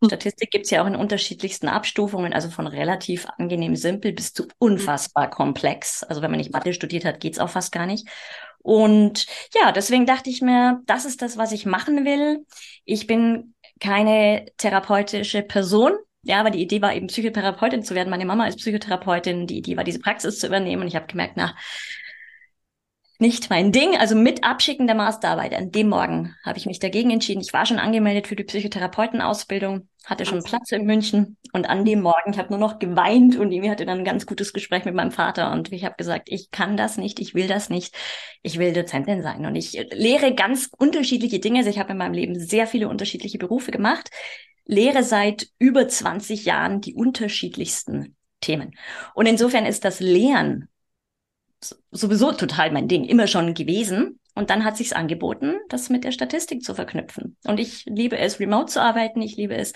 Hm. 0.00 0.08
Statistik 0.08 0.50
gibt's 0.50 0.70
ja 0.70 0.82
auch 0.82 0.86
in 0.86 0.96
unterschiedlichsten 0.96 1.68
Abstufungen, 1.68 2.32
also 2.32 2.50
von 2.50 2.66
relativ 2.66 3.26
angenehm 3.38 3.76
simpel 3.76 4.12
bis 4.12 4.32
zu 4.32 4.46
unfassbar 4.58 5.30
komplex. 5.30 6.02
Also 6.02 6.22
wenn 6.22 6.30
man 6.30 6.38
nicht 6.38 6.52
Mathe 6.52 6.72
studiert 6.72 7.04
hat, 7.04 7.20
geht's 7.20 7.38
auch 7.38 7.50
fast 7.50 7.72
gar 7.72 7.86
nicht. 7.86 8.08
Und 8.58 9.26
ja, 9.54 9.72
deswegen 9.72 10.06
dachte 10.06 10.30
ich 10.30 10.40
mir, 10.40 10.80
das 10.86 11.04
ist 11.04 11.20
das, 11.20 11.36
was 11.36 11.52
ich 11.52 11.66
machen 11.66 12.04
will. 12.06 12.46
Ich 12.84 13.06
bin 13.06 13.54
keine 13.78 14.46
therapeutische 14.56 15.42
Person. 15.42 15.92
Ja, 16.22 16.40
aber 16.40 16.50
die 16.50 16.62
Idee 16.62 16.80
war 16.80 16.94
eben 16.94 17.08
Psychotherapeutin 17.08 17.82
zu 17.82 17.94
werden. 17.94 18.08
Meine 18.08 18.24
Mama 18.24 18.46
ist 18.46 18.56
Psychotherapeutin. 18.56 19.46
Die 19.46 19.58
Idee 19.58 19.76
war, 19.76 19.84
diese 19.84 19.98
Praxis 19.98 20.38
zu 20.38 20.46
übernehmen. 20.46 20.80
Und 20.82 20.88
ich 20.88 20.96
habe 20.96 21.06
gemerkt, 21.06 21.34
na, 21.36 21.54
nicht 23.18 23.48
mein 23.50 23.72
Ding. 23.72 23.96
Also 23.96 24.14
mit 24.14 24.44
Abschicken 24.44 24.86
der 24.86 24.96
Masterarbeit 24.96 25.54
an 25.54 25.70
dem 25.70 25.88
Morgen 25.88 26.34
habe 26.44 26.58
ich 26.58 26.66
mich 26.66 26.80
dagegen 26.80 27.10
entschieden. 27.10 27.40
Ich 27.40 27.52
war 27.52 27.64
schon 27.64 27.78
angemeldet 27.78 28.26
für 28.26 28.36
die 28.36 28.44
Psychotherapeutenausbildung, 28.44 29.88
hatte 30.04 30.26
schon 30.26 30.42
Platz 30.42 30.72
in 30.72 30.84
München 30.84 31.36
und 31.52 31.68
an 31.68 31.84
dem 31.84 32.02
Morgen, 32.02 32.32
ich 32.32 32.38
habe 32.38 32.50
nur 32.50 32.58
noch 32.58 32.78
geweint 32.78 33.36
und 33.36 33.52
ich 33.52 33.68
hatte 33.68 33.86
dann 33.86 33.98
ein 33.98 34.04
ganz 34.04 34.26
gutes 34.26 34.52
Gespräch 34.52 34.84
mit 34.84 34.94
meinem 34.94 35.12
Vater 35.12 35.52
und 35.52 35.72
ich 35.72 35.84
habe 35.84 35.94
gesagt, 35.96 36.28
ich 36.30 36.50
kann 36.50 36.76
das 36.76 36.96
nicht, 36.96 37.20
ich 37.20 37.34
will 37.34 37.46
das 37.46 37.70
nicht, 37.70 37.94
ich 38.42 38.58
will 38.58 38.72
Dozentin 38.72 39.22
sein 39.22 39.46
und 39.46 39.54
ich 39.54 39.72
lehre 39.92 40.34
ganz 40.34 40.70
unterschiedliche 40.76 41.38
Dinge. 41.38 41.58
Also 41.58 41.70
ich 41.70 41.78
habe 41.78 41.92
in 41.92 41.98
meinem 41.98 42.14
Leben 42.14 42.38
sehr 42.38 42.66
viele 42.66 42.88
unterschiedliche 42.88 43.38
Berufe 43.38 43.70
gemacht, 43.70 44.10
lehre 44.66 45.02
seit 45.02 45.48
über 45.58 45.86
20 45.86 46.44
Jahren 46.44 46.80
die 46.80 46.94
unterschiedlichsten 46.94 48.16
Themen. 48.40 48.76
Und 49.14 49.26
insofern 49.26 49.66
ist 49.66 49.84
das 49.84 50.00
Lehren 50.00 50.68
sowieso 51.90 52.32
total 52.32 52.72
mein 52.72 52.88
Ding, 52.88 53.04
immer 53.04 53.26
schon 53.26 53.54
gewesen. 53.54 54.20
Und 54.34 54.50
dann 54.50 54.64
hat 54.64 54.76
sich's 54.76 54.92
angeboten, 54.92 55.56
das 55.68 55.90
mit 55.90 56.04
der 56.04 56.12
Statistik 56.12 56.64
zu 56.64 56.74
verknüpfen. 56.74 57.36
Und 57.44 57.60
ich 57.60 57.84
liebe 57.86 58.18
es, 58.18 58.40
remote 58.40 58.72
zu 58.72 58.82
arbeiten. 58.82 59.22
Ich 59.22 59.36
liebe 59.36 59.54
es, 59.54 59.72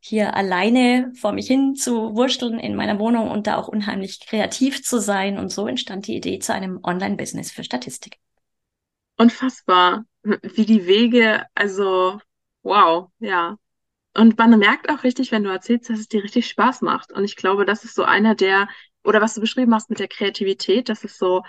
hier 0.00 0.34
alleine 0.34 1.12
vor 1.14 1.30
mich 1.30 1.46
hin 1.46 1.76
zu 1.76 2.16
wursteln 2.16 2.58
in 2.58 2.74
meiner 2.74 2.98
Wohnung 2.98 3.30
und 3.30 3.46
da 3.46 3.56
auch 3.56 3.68
unheimlich 3.68 4.18
kreativ 4.26 4.82
zu 4.82 5.00
sein. 5.00 5.38
Und 5.38 5.50
so 5.50 5.68
entstand 5.68 6.08
die 6.08 6.16
Idee 6.16 6.40
zu 6.40 6.52
einem 6.52 6.80
Online-Business 6.82 7.52
für 7.52 7.62
Statistik. 7.62 8.18
Unfassbar, 9.16 10.04
wie 10.24 10.64
die 10.64 10.86
Wege, 10.86 11.46
also 11.54 12.18
wow, 12.62 13.10
ja. 13.20 13.56
Und 14.14 14.36
man 14.36 14.58
merkt 14.58 14.90
auch 14.90 15.04
richtig, 15.04 15.30
wenn 15.30 15.44
du 15.44 15.50
erzählst, 15.50 15.88
dass 15.88 16.00
es 16.00 16.08
dir 16.08 16.24
richtig 16.24 16.48
Spaß 16.48 16.82
macht. 16.82 17.12
Und 17.12 17.24
ich 17.24 17.36
glaube, 17.36 17.64
das 17.64 17.84
ist 17.84 17.94
so 17.94 18.02
einer 18.02 18.34
der 18.34 18.68
oder 19.04 19.20
was 19.20 19.34
du 19.34 19.40
beschrieben 19.40 19.74
hast 19.74 19.90
mit 19.90 19.98
der 19.98 20.08
Kreativität, 20.08 20.88
das 20.88 21.04
ist 21.04 21.18
so, 21.18 21.42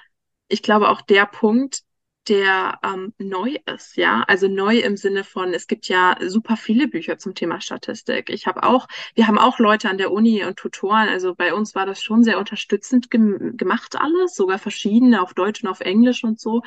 ich 0.47 0.63
glaube 0.63 0.89
auch 0.89 1.01
der 1.01 1.25
Punkt, 1.25 1.83
der 2.27 2.79
ähm, 2.83 3.13
neu 3.17 3.57
ist, 3.73 3.97
ja. 3.97 4.23
Also 4.27 4.47
neu 4.47 4.79
im 4.79 4.95
Sinne 4.95 5.23
von, 5.23 5.53
es 5.53 5.67
gibt 5.67 5.87
ja 5.87 6.15
super 6.25 6.55
viele 6.55 6.87
Bücher 6.87 7.17
zum 7.17 7.35
Thema 7.35 7.59
Statistik. 7.59 8.29
Ich 8.29 8.47
habe 8.47 8.63
auch, 8.63 8.87
wir 9.15 9.27
haben 9.27 9.37
auch 9.37 9.59
Leute 9.59 9.89
an 9.89 9.97
der 9.97 10.11
Uni 10.11 10.43
und 10.45 10.55
Tutoren, 10.55 11.09
also 11.09 11.35
bei 11.35 11.53
uns 11.53 11.75
war 11.75 11.85
das 11.85 12.01
schon 12.01 12.23
sehr 12.23 12.39
unterstützend 12.39 13.11
gem 13.11 13.57
gemacht 13.57 13.95
alles, 13.99 14.35
sogar 14.35 14.57
verschiedene 14.57 15.21
auf 15.21 15.33
Deutsch 15.33 15.63
und 15.63 15.69
auf 15.69 15.81
Englisch 15.81 16.23
und 16.23 16.39
so. 16.39 16.61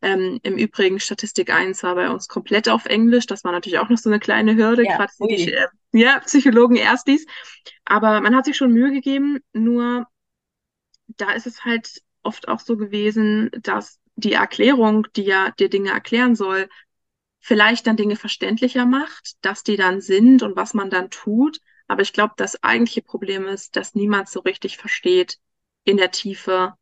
Ähm, 0.00 0.38
Im 0.42 0.56
Übrigen 0.56 1.00
Statistik 1.00 1.52
1 1.52 1.82
war 1.82 1.96
bei 1.96 2.10
uns 2.10 2.28
komplett 2.28 2.68
auf 2.68 2.86
Englisch, 2.86 3.26
das 3.26 3.42
war 3.42 3.52
natürlich 3.52 3.78
auch 3.78 3.88
noch 3.88 3.98
so 3.98 4.10
eine 4.10 4.20
kleine 4.20 4.56
Hürde, 4.56 4.84
ja, 4.84 4.96
gerade 4.96 5.12
für 5.12 5.26
die 5.26 5.52
äh, 5.52 5.66
ja, 5.92 6.20
Psychologen 6.20 6.76
erstis. 6.76 7.26
Aber 7.84 8.20
man 8.20 8.36
hat 8.36 8.44
sich 8.44 8.56
schon 8.56 8.72
Mühe 8.72 8.92
gegeben, 8.92 9.38
nur 9.52 10.06
da 11.16 11.32
ist 11.32 11.46
es 11.46 11.64
halt 11.64 12.02
oft 12.22 12.48
auch 12.48 12.60
so 12.60 12.76
gewesen, 12.76 13.50
dass 13.62 13.98
die 14.16 14.32
Erklärung, 14.34 15.06
die 15.16 15.22
ja 15.22 15.50
dir 15.52 15.70
Dinge 15.70 15.90
erklären 15.90 16.34
soll, 16.34 16.68
vielleicht 17.40 17.86
dann 17.86 17.96
Dinge 17.96 18.16
verständlicher 18.16 18.84
macht, 18.84 19.36
dass 19.40 19.62
die 19.62 19.76
dann 19.76 20.00
sind 20.00 20.42
und 20.42 20.56
was 20.56 20.74
man 20.74 20.90
dann 20.90 21.10
tut. 21.10 21.58
Aber 21.88 22.02
ich 22.02 22.12
glaube, 22.12 22.34
das 22.36 22.62
eigentliche 22.62 23.02
Problem 23.02 23.46
ist, 23.46 23.76
dass 23.76 23.94
niemand 23.94 24.28
so 24.28 24.40
richtig 24.40 24.76
versteht 24.76 25.38
in 25.84 25.96
der 25.96 26.10
Tiefe, 26.10 26.74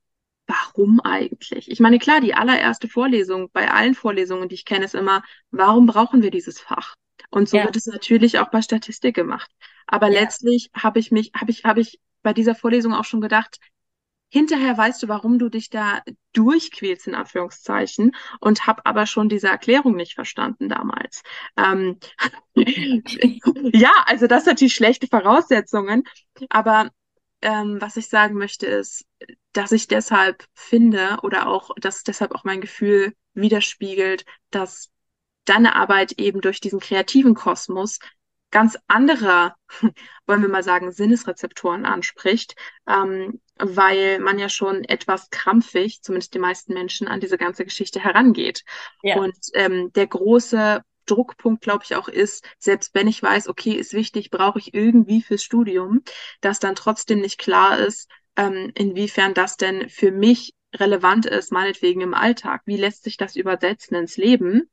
warum 0.47 1.01
eigentlich? 1.01 1.71
Ich 1.71 1.81
meine, 1.81 1.99
klar, 1.99 2.21
die 2.21 2.35
allererste 2.35 2.89
Vorlesung, 2.89 3.51
bei 3.53 3.71
allen 3.71 3.95
Vorlesungen, 3.95 4.49
die 4.49 4.57
ich 4.57 4.65
kenne, 4.65 4.85
ist 4.85 4.95
immer, 4.95 5.23
warum 5.51 5.87
brauchen 5.87 6.23
wir 6.23 6.31
dieses 6.31 6.59
Fach? 6.59 6.95
Und 7.31 7.49
so 7.49 7.59
ja. 7.59 7.65
wird 7.65 7.77
es 7.77 7.87
natürlich 7.87 8.39
auch 8.39 8.51
bei 8.51 8.63
Statistik 8.63 9.15
gemacht. 9.15 9.51
Aber 9.87 10.09
ja. 10.09 10.21
letztlich 10.21 10.71
habe 10.75 10.99
ich 10.99 11.11
mich, 11.11 11.33
habe 11.35 11.51
ich, 11.51 11.65
habe 11.65 11.81
ich 11.81 12.01
bei 12.23 12.33
dieser 12.33 12.55
Vorlesung 12.55 12.95
auch 12.95 13.05
schon 13.05 13.21
gedacht, 13.21 13.59
hinterher 14.29 14.77
weißt 14.77 15.03
du, 15.03 15.09
warum 15.09 15.39
du 15.39 15.49
dich 15.49 15.71
da 15.71 16.03
durchquälst, 16.33 17.07
in 17.07 17.15
Anführungszeichen, 17.15 18.13
und 18.41 18.67
habe 18.67 18.85
aber 18.87 19.07
schon 19.07 19.29
diese 19.29 19.49
Erklärung 19.49 19.97
nicht 19.97 20.15
verstanden 20.15 20.69
damals. 20.69 21.23
Ähm, 21.57 21.99
ja, 22.55 23.93
also 24.07 24.27
das 24.27 24.45
sind 24.45 24.53
natürlich 24.53 24.75
schlechte 24.75 25.07
Voraussetzungen, 25.07 26.05
aber 26.51 26.91
ähm, 27.41 27.79
was 27.81 27.97
ich 27.97 28.09
sagen 28.09 28.35
möchte 28.35 28.67
ist, 28.67 29.05
dass 29.53 29.73
ich 29.73 29.89
deshalb 29.89 30.45
finde 30.55 31.19
oder 31.23 31.49
auch, 31.49 31.71
dass 31.81 32.03
deshalb 32.03 32.33
auch 32.33 32.45
mein 32.45 32.61
Gefühl 32.61 33.15
widerspiegelt, 33.35 34.25
dass 34.51 34.91
deine 35.45 35.77
Arbeit 35.77 36.13
eben 36.13 36.41
durch 36.41 36.61
diesen 36.61 36.81
kreativen 36.81 37.35
Kosmos 37.35 37.99
ganz 38.51 38.79
andere, 38.87 39.55
wollen 40.27 40.43
wir 40.43 40.49
mal 40.49 40.63
sagen, 40.63 40.93
Sinnesrezeptoren 40.93 41.85
anspricht, 41.85 42.55
ähm, 42.89 43.41
weil 43.59 44.19
man 44.21 44.39
ja 44.39 44.49
schon 44.49 44.85
etwas 44.85 45.31
krampfig, 45.31 46.03
zumindest 46.03 46.35
die 46.35 46.39
meisten 46.39 46.75
Menschen, 46.75 47.09
an 47.09 47.21
diese 47.21 47.39
ganze 47.39 47.65
Geschichte 47.65 48.01
herangeht. 48.01 48.65
Ja. 49.03 49.17
Und 49.17 49.37
ähm, 49.55 49.93
der 49.93 50.07
große 50.07 50.83
Druckpunkt, 51.07 51.63
glaube 51.63 51.85
ich, 51.85 51.97
auch 51.97 52.09
ist, 52.09 52.47
selbst 52.59 52.95
wenn 52.95 53.09
ich 53.09 53.23
weiß, 53.23 53.49
okay, 53.49 53.73
ist 53.73 53.95
wichtig, 53.95 54.31
brauche 54.31 54.59
ich 54.59 54.75
irgendwie 54.75 55.23
fürs 55.23 55.43
Studium, 55.43 56.03
dass 56.41 56.61
dann 56.61 56.75
trotzdem 56.75 57.21
nicht 57.21 57.39
klar 57.39 57.79
ist, 57.79 58.09
ähm, 58.37 58.71
inwiefern 58.75 59.35
das 59.35 59.57
denn 59.57 59.89
für 59.89 60.13
mich 60.13 60.55
relevant 60.75 61.27
ist, 61.27 61.51
meinetwegen 61.51 62.03
im 62.03 62.15
Alltag. 62.15 62.63
Wie 62.67 62.77
lässt 62.77 63.05
sich 63.05 63.17
das 63.17 63.37
übersetzen 63.37 63.97
ins 63.97 64.17
Leben? 64.17 64.71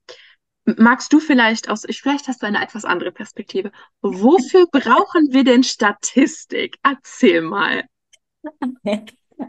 Magst 0.65 1.13
du 1.13 1.19
vielleicht 1.19 1.69
aus, 1.69 1.83
vielleicht 1.89 2.27
hast 2.27 2.41
du 2.41 2.47
eine 2.47 2.61
etwas 2.61 2.85
andere 2.85 3.11
Perspektive. 3.11 3.71
Wofür 4.01 4.65
brauchen 4.71 5.31
wir 5.31 5.43
denn 5.43 5.63
Statistik? 5.63 6.77
Erzähl 6.83 7.41
mal. 7.41 7.83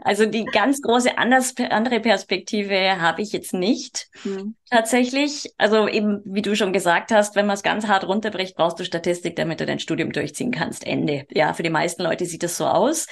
Also 0.01 0.25
die 0.25 0.45
ganz 0.45 0.81
große 0.81 1.17
anders, 1.17 1.55
andere 1.69 1.99
Perspektive 1.99 3.01
habe 3.01 3.21
ich 3.21 3.31
jetzt 3.31 3.53
nicht 3.53 4.09
hm. 4.23 4.55
tatsächlich. 4.69 5.53
Also 5.57 5.87
eben, 5.87 6.21
wie 6.25 6.41
du 6.41 6.55
schon 6.55 6.73
gesagt 6.73 7.11
hast, 7.11 7.35
wenn 7.35 7.45
man 7.45 7.55
es 7.55 7.63
ganz 7.63 7.87
hart 7.87 8.05
runterbricht, 8.05 8.55
brauchst 8.55 8.79
du 8.79 8.85
Statistik, 8.85 9.35
damit 9.35 9.59
du 9.59 9.65
dein 9.65 9.79
Studium 9.79 10.11
durchziehen 10.11 10.51
kannst. 10.51 10.85
Ende. 10.85 11.25
Ja, 11.31 11.53
für 11.53 11.63
die 11.63 11.69
meisten 11.69 12.03
Leute 12.03 12.25
sieht 12.25 12.43
das 12.43 12.57
so 12.57 12.65
aus. 12.65 13.07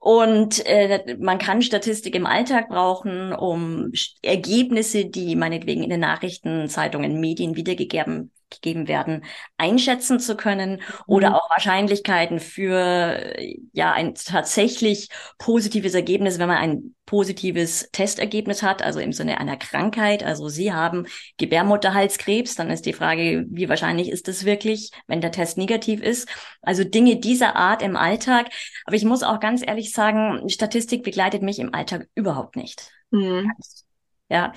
Und 0.00 0.64
äh, 0.64 1.16
man 1.18 1.38
kann 1.38 1.60
Statistik 1.60 2.14
im 2.14 2.24
Alltag 2.26 2.70
brauchen, 2.70 3.34
um 3.34 3.92
Ergebnisse, 4.22 5.04
die 5.04 5.36
meinetwegen 5.36 5.82
in 5.82 5.90
den 5.90 6.00
Nachrichten, 6.00 6.68
Zeitungen, 6.68 7.20
Medien 7.20 7.54
wiedergegeben 7.54 8.32
gegeben 8.50 8.88
werden, 8.88 9.24
einschätzen 9.56 10.20
zu 10.20 10.36
können 10.36 10.82
oder 11.06 11.30
mhm. 11.30 11.34
auch 11.36 11.50
Wahrscheinlichkeiten 11.50 12.40
für 12.40 13.36
ja 13.72 13.92
ein 13.92 14.14
tatsächlich 14.14 15.08
positives 15.38 15.94
Ergebnis, 15.94 16.38
wenn 16.38 16.48
man 16.48 16.58
ein 16.58 16.94
positives 17.10 17.88
Testergebnis 17.90 18.62
hat, 18.62 18.82
also 18.82 19.00
im 19.00 19.12
Sinne 19.12 19.40
einer 19.40 19.56
Krankheit. 19.56 20.22
Also 20.22 20.48
Sie 20.48 20.72
haben 20.72 21.06
Gebärmutterhalskrebs, 21.38 22.54
dann 22.54 22.70
ist 22.70 22.86
die 22.86 22.92
Frage, 22.92 23.46
wie 23.50 23.68
wahrscheinlich 23.68 24.10
ist 24.10 24.28
es 24.28 24.44
wirklich, 24.44 24.92
wenn 25.08 25.20
der 25.20 25.32
Test 25.32 25.58
negativ 25.58 26.02
ist. 26.02 26.28
Also 26.62 26.84
Dinge 26.84 27.16
dieser 27.16 27.56
Art 27.56 27.82
im 27.82 27.96
Alltag. 27.96 28.50
Aber 28.84 28.94
ich 28.94 29.04
muss 29.04 29.24
auch 29.24 29.40
ganz 29.40 29.66
ehrlich 29.66 29.92
sagen, 29.92 30.48
Statistik 30.48 31.02
begleitet 31.02 31.42
mich 31.42 31.58
im 31.58 31.74
Alltag 31.74 32.06
überhaupt 32.14 32.54
nicht. 32.54 32.92
Mhm. 33.10 33.50
Ja, 34.28 34.52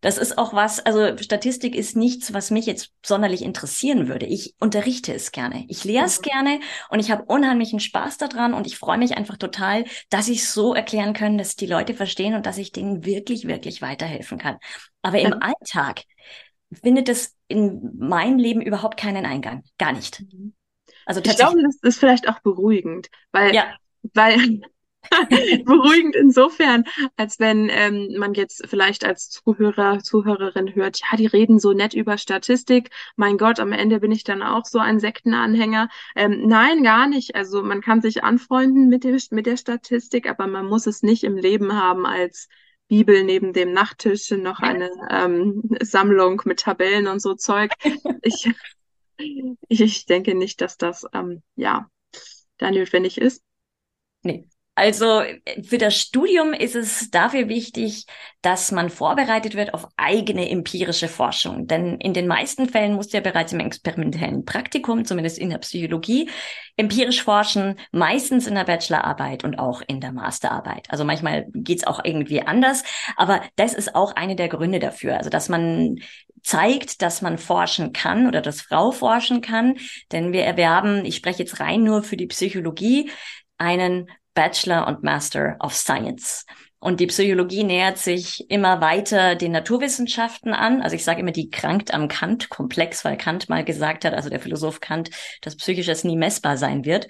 das 0.00 0.16
ist 0.16 0.38
auch 0.38 0.54
was, 0.54 0.80
also 0.80 1.16
Statistik 1.18 1.74
ist 1.74 1.96
nichts, 1.96 2.32
was 2.32 2.50
mich 2.50 2.66
jetzt 2.66 2.92
sonderlich 3.04 3.42
interessieren 3.42 4.08
würde. 4.08 4.26
Ich 4.26 4.54
unterrichte 4.58 5.12
es 5.12 5.30
gerne. 5.30 5.64
Ich 5.68 5.84
lehre 5.84 6.06
es 6.06 6.18
mhm. 6.18 6.22
gerne 6.22 6.60
und 6.88 7.00
ich 7.00 7.10
habe 7.10 7.24
unheimlichen 7.24 7.80
Spaß 7.80 8.18
daran 8.18 8.54
und 8.54 8.66
ich 8.66 8.78
freue 8.78 8.98
mich 8.98 9.16
einfach 9.16 9.36
total, 9.36 9.84
dass 10.08 10.28
ich 10.28 10.40
es 10.40 10.52
so 10.54 10.74
erklären 10.74 11.12
kann, 11.12 11.36
dass 11.36 11.56
die 11.56 11.66
Leute 11.66 11.94
verstehen 11.94 12.34
und 12.34 12.46
dass 12.46 12.58
ich 12.58 12.72
denen 12.72 13.04
wirklich, 13.04 13.46
wirklich 13.46 13.82
weiterhelfen 13.82 14.38
kann. 14.38 14.56
Aber 15.02 15.18
im 15.18 15.32
ja. 15.32 15.38
Alltag 15.38 16.02
findet 16.72 17.08
es 17.08 17.36
in 17.48 17.96
meinem 17.98 18.38
Leben 18.38 18.62
überhaupt 18.62 18.98
keinen 18.98 19.26
Eingang. 19.26 19.64
Gar 19.76 19.92
nicht. 19.92 20.20
Mhm. 20.20 20.54
Also 21.04 21.20
ich 21.24 21.36
glaube, 21.36 21.60
das 21.62 21.76
ist 21.82 21.98
vielleicht 21.98 22.28
auch 22.28 22.40
beruhigend, 22.40 23.08
weil, 23.32 23.54
ja. 23.54 23.74
weil 24.14 24.60
beruhigend 25.64 26.14
insofern, 26.14 26.84
als 27.16 27.40
wenn 27.40 27.68
ähm, 27.70 28.14
man 28.18 28.34
jetzt 28.34 28.66
vielleicht 28.68 29.04
als 29.04 29.30
Zuhörer, 29.30 30.00
Zuhörerin 30.00 30.74
hört, 30.74 31.00
ja, 31.00 31.16
die 31.16 31.26
reden 31.26 31.58
so 31.58 31.72
nett 31.72 31.94
über 31.94 32.18
Statistik. 32.18 32.90
Mein 33.16 33.38
Gott, 33.38 33.60
am 33.60 33.72
Ende 33.72 34.00
bin 34.00 34.12
ich 34.12 34.24
dann 34.24 34.42
auch 34.42 34.64
so 34.66 34.78
ein 34.78 35.00
Sektenanhänger. 35.00 35.88
Ähm, 36.14 36.46
nein, 36.46 36.82
gar 36.82 37.06
nicht. 37.06 37.34
Also 37.34 37.62
man 37.62 37.80
kann 37.80 38.00
sich 38.00 38.22
anfreunden 38.24 38.88
mit, 38.88 39.04
dem, 39.04 39.18
mit 39.30 39.46
der 39.46 39.56
Statistik, 39.56 40.28
aber 40.28 40.46
man 40.46 40.66
muss 40.66 40.86
es 40.86 41.02
nicht 41.02 41.24
im 41.24 41.36
Leben 41.36 41.74
haben 41.74 42.06
als 42.06 42.48
Bibel 42.88 43.22
neben 43.22 43.52
dem 43.52 43.72
Nachttisch, 43.72 44.30
noch 44.32 44.58
eine 44.58 44.90
ähm, 45.10 45.62
Sammlung 45.80 46.42
mit 46.44 46.60
Tabellen 46.60 47.06
und 47.06 47.22
so 47.22 47.34
Zeug. 47.34 47.72
Ich, 48.22 48.50
ich, 49.68 50.06
denke 50.06 50.34
nicht, 50.34 50.60
dass 50.60 50.76
das 50.76 51.06
ähm, 51.12 51.42
ja 51.54 51.88
da 52.58 52.70
notwendig 52.70 53.18
ist. 53.18 53.44
Nee, 54.22 54.48
also 54.80 55.22
für 55.62 55.76
das 55.76 55.94
Studium 55.94 56.54
ist 56.54 56.74
es 56.74 57.10
dafür 57.10 57.50
wichtig, 57.50 58.06
dass 58.40 58.72
man 58.72 58.88
vorbereitet 58.88 59.54
wird 59.54 59.74
auf 59.74 59.86
eigene 59.98 60.48
empirische 60.48 61.06
Forschung. 61.08 61.66
Denn 61.66 61.98
in 61.98 62.14
den 62.14 62.26
meisten 62.26 62.66
Fällen 62.66 62.94
muss 62.94 63.12
ja 63.12 63.20
bereits 63.20 63.52
im 63.52 63.60
experimentellen 63.60 64.46
Praktikum, 64.46 65.04
zumindest 65.04 65.36
in 65.36 65.50
der 65.50 65.58
Psychologie, 65.58 66.30
empirisch 66.78 67.22
forschen, 67.22 67.78
meistens 67.92 68.46
in 68.46 68.54
der 68.54 68.64
Bachelorarbeit 68.64 69.44
und 69.44 69.58
auch 69.58 69.82
in 69.86 70.00
der 70.00 70.12
Masterarbeit. 70.12 70.86
Also 70.88 71.04
manchmal 71.04 71.44
geht's 71.52 71.86
auch 71.86 72.02
irgendwie 72.02 72.40
anders, 72.40 72.82
aber 73.16 73.42
das 73.56 73.74
ist 73.74 73.94
auch 73.94 74.16
eine 74.16 74.34
der 74.34 74.48
Gründe 74.48 74.78
dafür. 74.78 75.18
Also 75.18 75.28
dass 75.28 75.50
man 75.50 75.96
zeigt, 76.42 77.02
dass 77.02 77.20
man 77.20 77.36
forschen 77.36 77.92
kann 77.92 78.26
oder 78.26 78.40
dass 78.40 78.62
Frau 78.62 78.92
forschen 78.92 79.42
kann. 79.42 79.76
Denn 80.10 80.32
wir 80.32 80.44
erwerben, 80.44 81.04
ich 81.04 81.16
spreche 81.16 81.40
jetzt 81.40 81.60
rein 81.60 81.82
nur 81.82 82.02
für 82.02 82.16
die 82.16 82.28
Psychologie, 82.28 83.10
einen 83.58 84.08
Bachelor 84.34 84.86
und 84.86 85.02
Master 85.02 85.56
of 85.60 85.74
Science. 85.74 86.44
Und 86.82 86.98
die 86.98 87.08
Psychologie 87.08 87.62
nähert 87.62 87.98
sich 87.98 88.48
immer 88.48 88.80
weiter 88.80 89.34
den 89.34 89.52
Naturwissenschaften 89.52 90.54
an. 90.54 90.80
Also 90.80 90.96
ich 90.96 91.04
sage 91.04 91.20
immer, 91.20 91.30
die 91.30 91.50
krankt 91.50 91.92
am 91.92 92.08
Kant-Komplex, 92.08 93.04
weil 93.04 93.18
Kant 93.18 93.50
mal 93.50 93.66
gesagt 93.66 94.06
hat, 94.06 94.14
also 94.14 94.30
der 94.30 94.40
Philosoph 94.40 94.80
Kant, 94.80 95.10
dass 95.42 95.56
Psychisches 95.56 96.04
nie 96.04 96.16
messbar 96.16 96.56
sein 96.56 96.86
wird. 96.86 97.08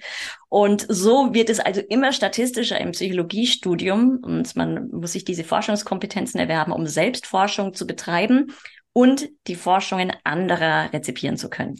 Und 0.49 0.85
so 0.89 1.33
wird 1.33 1.49
es 1.49 1.61
also 1.61 1.79
immer 1.79 2.11
statistischer 2.11 2.81
im 2.81 2.91
Psychologiestudium 2.91 4.19
und 4.21 4.53
man 4.57 4.89
muss 4.91 5.13
sich 5.13 5.23
diese 5.23 5.45
Forschungskompetenzen 5.45 6.37
erwerben, 6.37 6.73
um 6.73 6.85
Selbstforschung 6.85 7.73
zu 7.73 7.87
betreiben 7.87 8.53
und 8.91 9.29
die 9.47 9.55
Forschungen 9.55 10.11
anderer 10.25 10.91
rezipieren 10.91 11.37
zu 11.37 11.49
können. 11.49 11.79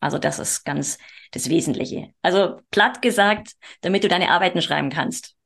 Also 0.00 0.18
das 0.18 0.38
ist 0.38 0.64
ganz 0.64 0.98
das 1.32 1.48
Wesentliche. 1.48 2.12
Also 2.22 2.60
platt 2.70 3.02
gesagt, 3.02 3.52
damit 3.82 4.02
du 4.02 4.08
deine 4.08 4.30
Arbeiten 4.30 4.62
schreiben 4.62 4.90
kannst. 4.90 5.36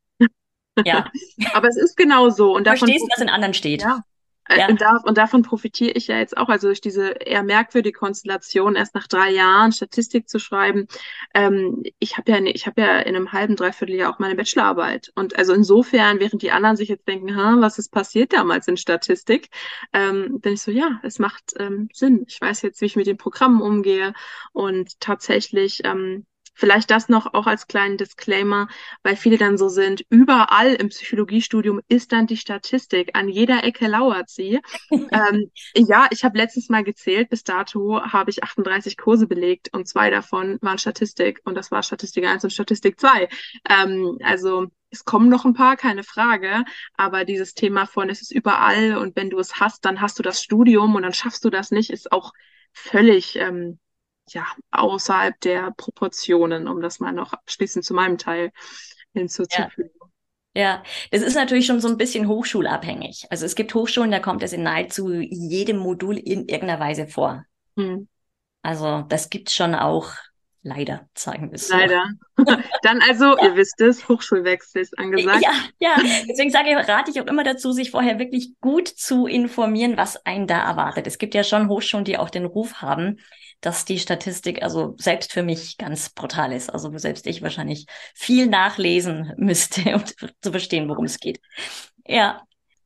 Ja. 0.85 1.11
Aber 1.55 1.69
es 1.69 1.77
ist 1.77 1.97
genau 1.97 2.31
so. 2.31 2.55
Und 2.55 2.67
davon 2.67 2.89
Verstehst, 2.89 3.07
was 3.13 3.21
in 3.21 3.29
anderen 3.29 3.55
steht. 3.55 3.83
Ja. 3.83 4.01
Ja. 4.49 4.69
Und, 4.69 4.81
da, 4.81 4.99
und, 5.05 5.17
davon 5.17 5.43
profitiere 5.43 5.93
ich 5.93 6.09
ja 6.09 6.19
jetzt 6.19 6.37
auch, 6.37 6.49
also 6.49 6.69
durch 6.69 6.81
diese 6.81 7.13
eher 7.13 7.43
merkwürdige 7.43 7.99
Konstellation, 7.99 8.77
erst 8.77 8.95
nach 8.95 9.07
drei 9.07 9.31
Jahren 9.31 9.73
Statistik 9.73 10.29
zu 10.29 10.39
schreiben. 10.39 10.87
Ähm, 11.33 11.83
ich 11.99 12.19
habe 12.19 12.31
ja, 12.31 12.39
ich 12.43 12.67
habe 12.67 12.83
ja 12.83 12.99
in 12.99 13.17
einem 13.17 13.33
halben, 13.33 13.57
dreiviertel 13.57 13.97
Jahr 13.97 14.13
auch 14.13 14.19
meine 14.19 14.35
Bachelorarbeit. 14.35 15.11
Und 15.15 15.37
also 15.39 15.55
insofern, 15.55 16.21
während 16.21 16.43
die 16.43 16.51
anderen 16.51 16.77
sich 16.77 16.89
jetzt 16.89 17.09
denken, 17.09 17.35
was 17.61 17.79
ist 17.79 17.91
passiert 17.91 18.33
damals 18.33 18.69
in 18.69 18.77
Statistik, 18.77 19.49
ähm, 19.93 20.41
bin 20.41 20.55
ich 20.55 20.63
so, 20.63 20.71
ja, 20.71 21.01
es 21.03 21.19
macht 21.19 21.55
ähm, 21.59 21.89
Sinn. 21.93 22.25
Ich 22.29 22.41
weiß 22.41 22.63
jetzt, 22.63 22.81
wie 22.81 22.87
ich 22.87 22.97
mit 22.97 23.07
den 23.07 23.17
Programmen 23.17 23.63
umgehe. 23.63 24.13
Und 24.53 25.01
tatsächlich 25.01 25.81
ähm, 25.85 26.27
Vielleicht 26.55 26.91
das 26.91 27.09
noch 27.09 27.35
auch 27.35 27.47
als 27.47 27.67
kleinen 27.67 27.97
Disclaimer, 27.97 28.69
weil 29.03 29.17
viele 29.17 29.39
dann 29.39 29.59
so 29.59 29.69
sind, 29.69 30.05
überall 30.09 30.75
im 30.75 30.89
Psychologiestudium 30.89 31.81
ist 31.89 32.13
dann 32.13 32.27
die 32.27 32.37
Statistik, 32.37 33.11
an 33.15 33.29
jeder 33.29 33.65
Ecke 33.65 33.89
lauert 33.89 34.31
sie. 34.31 34.61
ähm, 34.91 35.51
ja, 35.75 36.07
ich 36.11 36.25
habe 36.25 36.39
letztens 36.39 36.69
mal 36.69 36.85
gezählt, 36.85 37.29
bis 37.29 37.43
dato 37.43 38.01
habe 38.01 38.31
ich 38.31 38.45
38 38.45 38.97
Kurse 38.97 39.27
belegt 39.27 39.71
und 39.73 39.89
zwei 39.89 40.11
davon 40.11 40.59
waren 40.63 40.79
Statistik 40.79 41.41
und 41.45 41.57
das 41.57 41.71
war 41.71 41.83
Statistik 41.83 42.25
1 42.25 42.45
und 42.45 42.51
Statistik 42.51 43.01
2. 43.01 43.29
Ähm, 43.69 44.19
also 44.23 44.69
es 44.91 45.05
kommen 45.05 45.29
noch 45.29 45.45
ein 45.45 45.55
paar, 45.55 45.77
keine 45.77 46.05
Frage, 46.05 46.65
aber 46.97 47.25
dieses 47.25 47.55
Thema 47.55 47.87
von 47.87 48.09
es 48.11 48.23
ist 48.23 48.33
überall 48.33 48.97
und 48.97 49.17
wenn 49.17 49.29
du 49.29 49.39
es 49.41 49.59
hast, 49.59 49.85
dann 49.85 50.01
hast 50.01 50.19
du 50.19 50.23
das 50.23 50.41
Studium 50.41 50.95
und 50.95 51.03
dann 51.03 51.13
schaffst 51.13 51.45
du 51.45 51.51
das 51.51 51.73
nicht, 51.73 51.91
ist 51.91 52.13
auch 52.13 52.33
völlig 52.73 53.37
ähm, 53.37 53.79
ja, 54.29 54.47
außerhalb 54.71 55.39
der 55.41 55.73
Proportionen, 55.77 56.69
um 56.69 56.81
das 56.81 57.01
mal 57.01 57.13
noch 57.13 57.33
abschließend 57.33 57.85
zu 57.85 57.95
meinem 57.95 58.19
Teil 58.19 58.53
hinzuzufügen. 59.13 59.91
Ja. 60.01 60.05
Ja, 60.57 60.85
das 61.11 61.23
ist 61.23 61.35
natürlich 61.35 61.67
schon 61.67 61.81
so 61.81 61.89
ein 61.89 61.97
bisschen 61.97 62.29
hochschulabhängig. 62.29 63.27
Also 63.29 63.45
es 63.45 63.57
gibt 63.57 63.75
Hochschulen, 63.75 64.13
da 64.13 64.21
kommt 64.21 64.41
es 64.45 64.53
in 64.53 64.63
nahezu 64.63 65.13
jedem 65.13 65.79
Modul 65.79 66.17
in 66.17 66.49
irgendeiner 66.49 66.79
Weise 66.79 67.09
vor. 67.09 67.45
Hm. 67.77 68.07
Also 68.63 69.03
das 69.09 69.31
gibt's 69.31 69.55
schon 69.55 69.75
auch 69.75 70.13
leider, 70.65 71.09
es 71.53 71.69
so. 71.69 71.77
Leider. 71.77 72.05
Dann 72.83 73.01
also, 73.09 73.39
ihr 73.39 73.55
wisst 73.55 73.81
es, 73.81 74.09
Hochschulwechsel 74.09 74.83
ist 74.83 74.99
angesagt. 74.99 75.43
Ja, 75.43 75.53
ja. 75.79 75.97
Deswegen 76.29 76.51
sage 76.51 76.71
ich, 76.71 76.89
rate 76.89 77.11
ich 77.11 77.21
auch 77.21 77.27
immer 77.27 77.45
dazu, 77.45 77.71
sich 77.71 77.93
vorher 77.93 78.19
wirklich 78.19 78.55
gut 78.61 78.89
zu 78.89 79.27
informieren, 79.27 79.97
was 79.97 80.25
einen 80.27 80.47
da 80.47 80.59
erwartet. 80.65 81.07
Es 81.07 81.19
gibt 81.19 81.35
ja 81.35 81.45
schon 81.45 81.69
Hochschulen, 81.69 82.05
die 82.05 82.19
auch 82.19 82.31
den 82.31 82.47
Ruf 82.47 82.83
haben, 82.83 83.19
dass 83.61 83.85
die 83.85 83.99
Statistik 83.99 84.63
also 84.63 84.95
selbst 84.99 85.33
für 85.33 85.43
mich 85.43 85.79
ganz 85.79 86.11
brutal 86.11 86.53
ist. 86.53 86.71
Also 86.71 86.93
wo 86.93 86.99
selbst 86.99 87.27
ich 87.27 87.43
wahrscheinlich 87.43 87.87
viel 88.15 88.47
nachlesen 88.47 89.33
müsste, 89.39 89.95
um 89.95 90.03
zu 90.41 90.51
verstehen, 90.51 90.89
worum 90.89 91.05
es 91.05 91.21
geht. 91.21 91.41
Ja. 92.07 92.43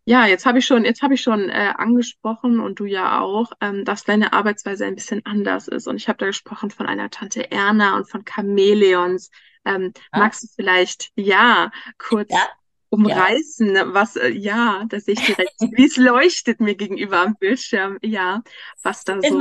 Ja, 0.09 0.25
jetzt 0.25 0.47
habe 0.47 0.59
ich 0.59 0.64
schon, 0.64 0.87
jetzt 0.87 1.03
habe 1.03 1.12
ich 1.12 1.21
schon 1.21 1.51
äh, 1.51 1.75
angesprochen 1.77 2.61
und 2.61 2.81
du 2.81 2.87
ja 2.87 3.21
auch, 3.21 3.53
ähm, 3.61 3.85
dass 3.85 4.05
deine 4.05 4.33
Arbeitsweise 4.33 4.87
ein 4.87 4.94
bisschen 4.94 5.21
anders 5.27 5.68
ist. 5.68 5.87
Und 5.87 5.97
ich 5.97 6.09
habe 6.09 6.16
da 6.16 6.25
gesprochen 6.25 6.71
von 6.71 6.87
einer 6.87 7.11
Tante 7.11 7.51
Erna 7.51 7.94
und 7.94 8.09
von 8.09 8.25
Chamäleons. 8.25 9.31
Ähm, 9.66 9.92
ah. 10.11 10.21
Magst 10.21 10.44
du 10.44 10.49
vielleicht 10.57 11.11
ja 11.14 11.71
kurz 11.99 12.33
ja 12.33 12.49
umreißen, 12.88 13.75
ja. 13.75 13.92
was, 13.92 14.16
äh, 14.16 14.31
ja, 14.31 14.87
dass 14.88 15.09
ich 15.09 15.21
direkt, 15.21 15.53
wie 15.77 15.85
es 15.85 15.99
leuchtet 15.99 16.59
mir 16.61 16.75
gegenüber 16.75 17.21
am 17.21 17.37
Bildschirm, 17.37 17.99
ja, 18.01 18.42
was 18.83 19.05
da 19.05 19.21
so 19.21 19.38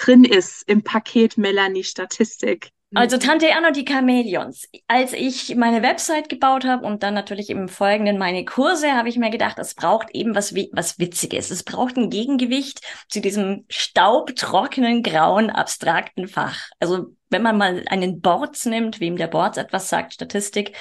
drin 0.00 0.24
ist 0.24 0.66
im 0.66 0.84
Paket 0.84 1.36
Melanie 1.36 1.84
Statistik. 1.84 2.70
Also 2.94 3.18
Tante 3.18 3.54
Anna 3.54 3.70
die 3.70 3.84
Chamäleons. 3.86 4.66
Als 4.86 5.12
ich 5.12 5.54
meine 5.56 5.82
Website 5.82 6.30
gebaut 6.30 6.64
habe 6.64 6.86
und 6.86 7.02
dann 7.02 7.12
natürlich 7.12 7.50
im 7.50 7.68
Folgenden 7.68 8.16
meine 8.16 8.46
Kurse, 8.46 8.92
habe 8.92 9.10
ich 9.10 9.18
mir 9.18 9.28
gedacht, 9.28 9.58
es 9.58 9.74
braucht 9.74 10.08
eben 10.14 10.34
was, 10.34 10.54
was 10.54 10.98
Witziges. 10.98 11.50
Es 11.50 11.64
braucht 11.64 11.98
ein 11.98 12.08
Gegengewicht 12.08 12.80
zu 13.08 13.20
diesem 13.20 13.66
staubtrockenen, 13.68 15.02
grauen, 15.02 15.50
abstrakten 15.50 16.28
Fach. 16.28 16.70
Also 16.80 17.14
wenn 17.28 17.42
man 17.42 17.58
mal 17.58 17.84
einen 17.88 18.22
Boards 18.22 18.64
nimmt, 18.64 19.00
wem 19.00 19.16
der 19.16 19.26
Boards 19.26 19.58
etwas 19.58 19.90
sagt, 19.90 20.14
Statistik, 20.14 20.74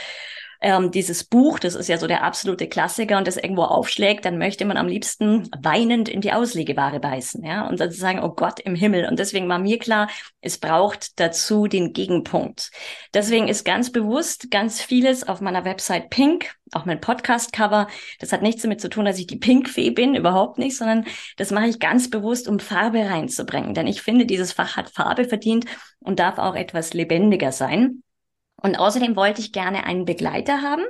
ähm, 0.61 0.91
dieses 0.91 1.23
Buch, 1.23 1.59
das 1.59 1.75
ist 1.75 1.87
ja 1.87 1.97
so 1.97 2.07
der 2.07 2.23
absolute 2.23 2.67
Klassiker 2.67 3.17
und 3.17 3.27
das 3.27 3.37
irgendwo 3.37 3.63
aufschlägt, 3.63 4.25
dann 4.25 4.37
möchte 4.37 4.65
man 4.65 4.77
am 4.77 4.87
liebsten 4.87 5.49
weinend 5.61 6.09
in 6.09 6.21
die 6.21 6.33
Auslegeware 6.33 6.99
beißen, 6.99 7.43
ja, 7.43 7.67
und 7.67 7.79
dann 7.79 7.91
sagen, 7.91 8.21
oh 8.23 8.29
Gott 8.29 8.59
im 8.59 8.75
Himmel. 8.75 9.07
Und 9.07 9.19
deswegen 9.19 9.47
war 9.49 9.59
mir 9.59 9.79
klar, 9.79 10.09
es 10.41 10.57
braucht 10.57 11.19
dazu 11.19 11.67
den 11.67 11.93
Gegenpunkt. 11.93 12.71
Deswegen 13.13 13.47
ist 13.47 13.65
ganz 13.65 13.91
bewusst 13.91 14.49
ganz 14.51 14.81
vieles 14.81 15.27
auf 15.27 15.41
meiner 15.41 15.65
Website 15.65 16.09
pink, 16.09 16.55
auch 16.73 16.85
mein 16.85 17.01
Podcast-Cover. 17.01 17.87
Das 18.19 18.31
hat 18.31 18.41
nichts 18.41 18.61
damit 18.61 18.81
zu 18.81 18.89
tun, 18.89 19.05
dass 19.05 19.19
ich 19.19 19.27
die 19.27 19.37
Pinkfee 19.37 19.91
bin, 19.91 20.15
überhaupt 20.15 20.57
nicht, 20.57 20.77
sondern 20.77 21.05
das 21.37 21.51
mache 21.51 21.67
ich 21.67 21.79
ganz 21.79 22.09
bewusst, 22.09 22.47
um 22.47 22.59
Farbe 22.59 22.99
reinzubringen. 22.99 23.73
Denn 23.73 23.87
ich 23.87 24.01
finde, 24.01 24.25
dieses 24.25 24.53
Fach 24.53 24.75
hat 24.77 24.89
Farbe 24.89 25.25
verdient 25.25 25.65
und 25.99 26.19
darf 26.19 26.37
auch 26.37 26.55
etwas 26.55 26.93
lebendiger 26.93 27.51
sein. 27.51 28.03
Und 28.61 28.77
außerdem 28.77 29.15
wollte 29.15 29.41
ich 29.41 29.51
gerne 29.51 29.85
einen 29.85 30.05
Begleiter 30.05 30.61
haben. 30.61 30.83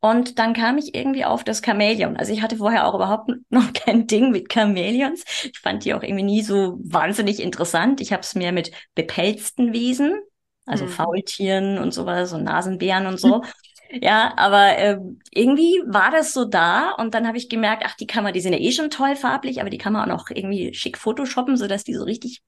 Und 0.00 0.38
dann 0.38 0.52
kam 0.52 0.78
ich 0.78 0.94
irgendwie 0.94 1.24
auf 1.24 1.44
das 1.44 1.62
Chamäleon. 1.64 2.16
Also 2.16 2.32
ich 2.32 2.42
hatte 2.42 2.56
vorher 2.56 2.86
auch 2.86 2.94
überhaupt 2.94 3.30
noch 3.50 3.72
kein 3.72 4.06
Ding 4.06 4.30
mit 4.30 4.52
Chamäleons. 4.52 5.24
Ich 5.44 5.58
fand 5.60 5.84
die 5.84 5.94
auch 5.94 6.02
irgendwie 6.02 6.24
nie 6.24 6.42
so 6.42 6.78
wahnsinnig 6.82 7.40
interessant. 7.40 8.00
Ich 8.00 8.12
habe 8.12 8.22
es 8.22 8.34
mir 8.34 8.52
mit 8.52 8.72
bepelzten 8.94 9.72
Wesen, 9.72 10.20
also 10.66 10.84
mhm. 10.84 10.90
Faultieren 10.90 11.78
und 11.78 11.92
sowas 11.92 12.32
und 12.32 12.44
Nasenbären 12.44 13.06
und 13.06 13.18
so. 13.18 13.42
Ja, 14.00 14.32
aber 14.36 14.76
äh, 14.78 14.98
irgendwie 15.30 15.80
war 15.86 16.10
das 16.10 16.32
so 16.32 16.44
da 16.44 16.90
und 16.92 17.14
dann 17.14 17.28
habe 17.28 17.36
ich 17.36 17.48
gemerkt, 17.48 17.84
ach, 17.86 17.94
die 17.94 18.08
kann 18.08 18.24
man, 18.24 18.32
die 18.32 18.40
sind 18.40 18.52
ja 18.52 18.58
eh 18.58 18.72
schon 18.72 18.90
toll 18.90 19.14
farblich, 19.14 19.60
aber 19.60 19.70
die 19.70 19.78
kann 19.78 19.92
man 19.92 20.10
auch 20.10 20.16
noch 20.16 20.30
irgendwie 20.30 20.74
schick 20.74 20.98
photoshoppen, 20.98 21.56
sodass 21.56 21.84
die 21.84 21.94
so 21.94 22.02
richtig 22.02 22.42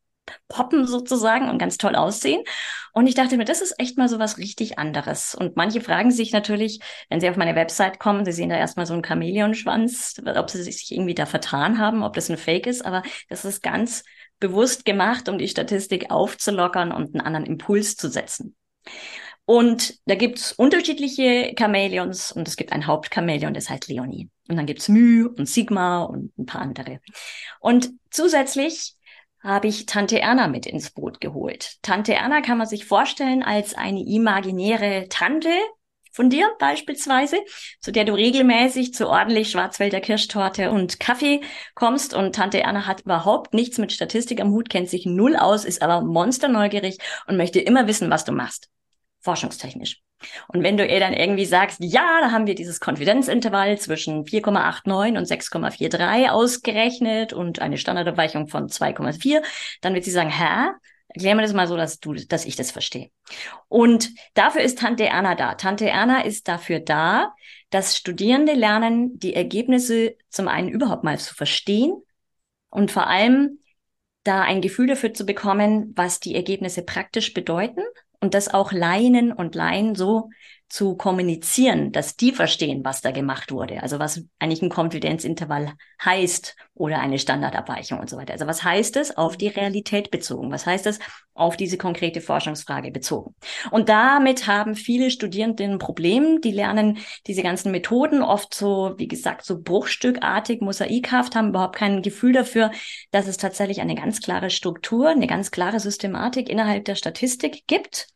poppen 0.49 0.87
sozusagen 0.87 1.49
und 1.49 1.59
ganz 1.59 1.79
toll 1.79 1.95
aussehen. 1.95 2.43
Und 2.93 3.07
ich 3.07 3.15
dachte 3.15 3.37
mir, 3.37 3.45
das 3.45 3.61
ist 3.61 3.75
echt 3.79 3.99
mal 3.99 4.09
so 4.09 4.19
was 4.19 4.39
richtig 4.39 4.79
anderes. 4.79 5.35
Und 5.35 5.57
manche 5.57 5.81
fragen 5.81 6.11
sich 6.11 6.33
natürlich, 6.33 6.81
wenn 7.09 7.21
sie 7.21 7.29
auf 7.29 7.37
meine 7.37 7.55
Website 7.55 7.99
kommen, 7.99 8.25
sie 8.25 8.33
sehen 8.33 8.49
da 8.49 8.57
erstmal 8.57 8.87
so 8.87 8.95
einen 8.95 9.05
Chamäleonschwanz, 9.05 10.23
ob 10.37 10.51
sie 10.51 10.63
sich 10.63 10.91
irgendwie 10.91 11.15
da 11.15 11.27
vertan 11.27 11.79
haben, 11.79 12.03
ob 12.03 12.15
das 12.15 12.31
ein 12.31 12.39
Fake 12.39 12.67
ist, 12.67 12.85
aber 12.85 13.03
das 13.29 13.45
ist 13.45 13.63
ganz 13.63 14.03
bewusst 14.41 14.85
gemacht, 14.85 15.29
um 15.29 15.39
die 15.39 15.49
Statistik 15.49 16.11
aufzulockern 16.11 16.93
und 16.93 17.15
einen 17.15 17.21
anderen 17.21 17.47
Impuls 17.47 17.97
zu 17.97 18.09
setzen. 18.09 18.55
Und 19.47 20.01
da 20.07 20.17
gibt's 20.17 20.53
unterschiedliche 20.53 21.55
Chamäleons 21.57 22.33
und 22.33 22.49
es 22.49 22.57
gibt 22.57 22.73
ein 22.73 22.87
Hauptchamäleon, 22.87 23.55
das 23.55 23.71
heißt 23.71 23.87
Leonie. 23.87 24.29
Und 24.49 24.57
dann 24.57 24.67
gibt's 24.67 24.89
Mu 24.89 25.29
und 25.29 25.49
Sigma 25.49 26.03
und 26.03 26.37
ein 26.37 26.47
paar 26.47 26.63
andere. 26.63 27.01
Und 27.61 27.93
zusätzlich 28.11 28.96
habe 29.47 29.69
ich 29.69 29.87
Tante 29.87 30.21
Erna 30.21 30.49
mit 30.49 30.67
ins 30.67 30.91
Boot 30.91 31.21
geholt. 31.21 31.77
Tante 31.83 32.15
Erna 32.15 32.41
kann 32.43 32.59
man 32.59 32.67
sich 32.67 32.85
vorstellen 32.85 33.43
als 33.43 33.75
eine 33.75 34.05
imaginäre 34.05 35.07
Tante 35.09 35.51
von 36.13 36.31
dir 36.31 36.51
beispielsweise, 36.59 37.37
zu 37.81 37.93
der 37.93 38.05
du 38.05 38.15
regelmäßig 38.15 38.95
zu 38.95 39.09
ordentlich 39.09 39.51
Schwarzwälder 39.51 40.01
Kirschtorte 40.01 40.71
und 40.71 40.99
Kaffee 40.99 41.43
kommst. 41.75 42.15
Und 42.15 42.35
Tante 42.35 42.61
Erna 42.61 42.87
hat 42.87 43.03
überhaupt 43.03 43.55
nichts 43.55 43.79
mit 43.79 43.93
Statistik 43.93 44.41
am 44.41 44.51
Hut, 44.51 44.71
kennt 44.71 44.89
sich 44.89 45.07
null 45.07 45.37
aus, 45.37 45.65
ist 45.65 45.83
aber 45.83 46.01
monsterneugierig 46.01 46.99
und 47.27 47.37
möchte 47.37 47.61
immer 47.61 47.87
wissen, 47.87 48.11
was 48.11 48.25
du 48.25 48.33
machst 48.33 48.71
forschungstechnisch. 49.27 50.01
Und 50.49 50.63
wenn 50.63 50.77
du 50.77 50.87
ihr 50.87 51.01
dann 51.01 51.13
irgendwie 51.13 51.45
sagst, 51.45 51.79
ja, 51.83 52.21
da 52.21 52.31
haben 52.31 52.47
wir 52.47 52.55
dieses 52.55 52.81
Konfidenzintervall 52.81 53.77
zwischen 53.79 54.25
4,89 54.25 55.19
und 55.19 55.27
6,43 55.27 56.29
ausgerechnet 56.29 57.33
und 57.33 57.61
eine 57.61 57.77
Standardabweichung 57.77 58.47
von 58.49 58.69
2,4, 58.69 59.43
dann 59.83 59.95
wird 59.95 60.05
sie 60.05 60.11
sagen, 60.13 60.31
hä? 60.31 60.71
Erklär 61.09 61.35
mir 61.35 61.43
das 61.43 61.55
mal 61.55 61.67
so, 61.67 61.77
dass 61.77 61.99
du, 61.99 62.15
dass 62.15 62.45
ich 62.45 62.57
das 62.57 62.71
verstehe. 62.73 63.11
Und 63.69 64.11
dafür 64.35 64.61
ist 64.61 64.79
Tante 64.79 65.07
Erna 65.07 65.35
da. 65.35 65.55
Tante 65.55 65.89
Erna 65.89 66.23
ist 66.23 66.47
dafür 66.47 66.81
da, 66.81 67.33
dass 67.71 67.97
Studierende 67.97 68.53
lernen, 68.53 69.19
die 69.19 69.35
Ergebnisse 69.35 70.17
zum 70.29 70.47
einen 70.47 70.69
überhaupt 70.69 71.05
mal 71.05 71.19
zu 71.19 71.35
verstehen 71.35 71.95
und 72.69 72.91
vor 72.91 73.07
allem 73.07 73.61
da 74.25 74.43
ein 74.43 74.61
Gefühl 74.61 74.89
dafür 74.89 75.15
zu 75.15 75.25
bekommen, 75.25 75.93
was 75.97 76.21
die 76.21 76.35
Ergebnisse 76.35 76.83
praktisch 76.83 77.33
bedeuten 77.33 77.83
und 78.21 78.35
das 78.35 78.53
auch 78.53 78.73
Leinen 78.73 79.33
und 79.33 79.55
Laien 79.55 79.95
so 79.95 80.31
zu 80.69 80.97
kommunizieren, 80.97 81.93
dass 81.93 82.17
die 82.17 82.33
verstehen, 82.33 82.85
was 82.85 83.01
da 83.01 83.13
gemacht 83.13 83.53
wurde. 83.53 83.83
Also 83.83 84.01
was 84.01 84.25
eigentlich 84.41 84.63
ein 84.63 84.69
Konfidenzintervall 84.69 85.75
heißt 86.05 86.57
oder 86.75 86.99
eine 86.99 87.21
Standardabweichung 87.21 88.01
und 88.01 88.11
so 88.11 88.17
weiter. 88.17 88.33
Also 88.33 88.49
was 88.49 88.65
heißt 88.65 88.97
es 88.97 89.17
auf 89.17 89.37
die 89.37 89.47
Realität 89.47 90.11
bezogen? 90.11 90.51
Was 90.51 90.67
heißt 90.67 90.87
es 90.87 90.99
auf 91.35 91.57
diese 91.57 91.79
konkrete 91.79 92.21
Forschungsfrage 92.21 92.91
bezogen? 92.91 93.37
Und 93.71 93.89
damit 93.89 94.49
haben 94.49 94.75
viele 94.75 95.13
Studierende 95.13 95.63
ein 95.63 95.79
Problem. 95.79 96.41
Die 96.41 96.51
lernen 96.51 96.99
diese 97.29 97.43
ganzen 97.43 97.71
Methoden 97.71 98.23
oft 98.23 98.53
so, 98.53 98.95
wie 98.97 99.09
gesagt, 99.09 99.45
so 99.45 99.63
bruchstückartig, 99.63 100.61
mosaikhaft, 100.63 101.37
haben 101.37 101.51
überhaupt 101.51 101.77
kein 101.77 102.03
Gefühl 102.03 102.33
dafür, 102.33 102.73
dass 103.13 103.29
es 103.29 103.37
tatsächlich 103.37 103.81
eine 103.81 103.95
ganz 103.95 104.21
klare 104.21 104.51
Struktur, 104.51 105.11
eine 105.11 105.29
ganz 105.29 105.53
klare 105.53 105.79
Systematik 105.79 106.49
innerhalb 106.49 106.85
der 106.87 106.97
Statistik 106.97 107.69
gibt 107.69 108.09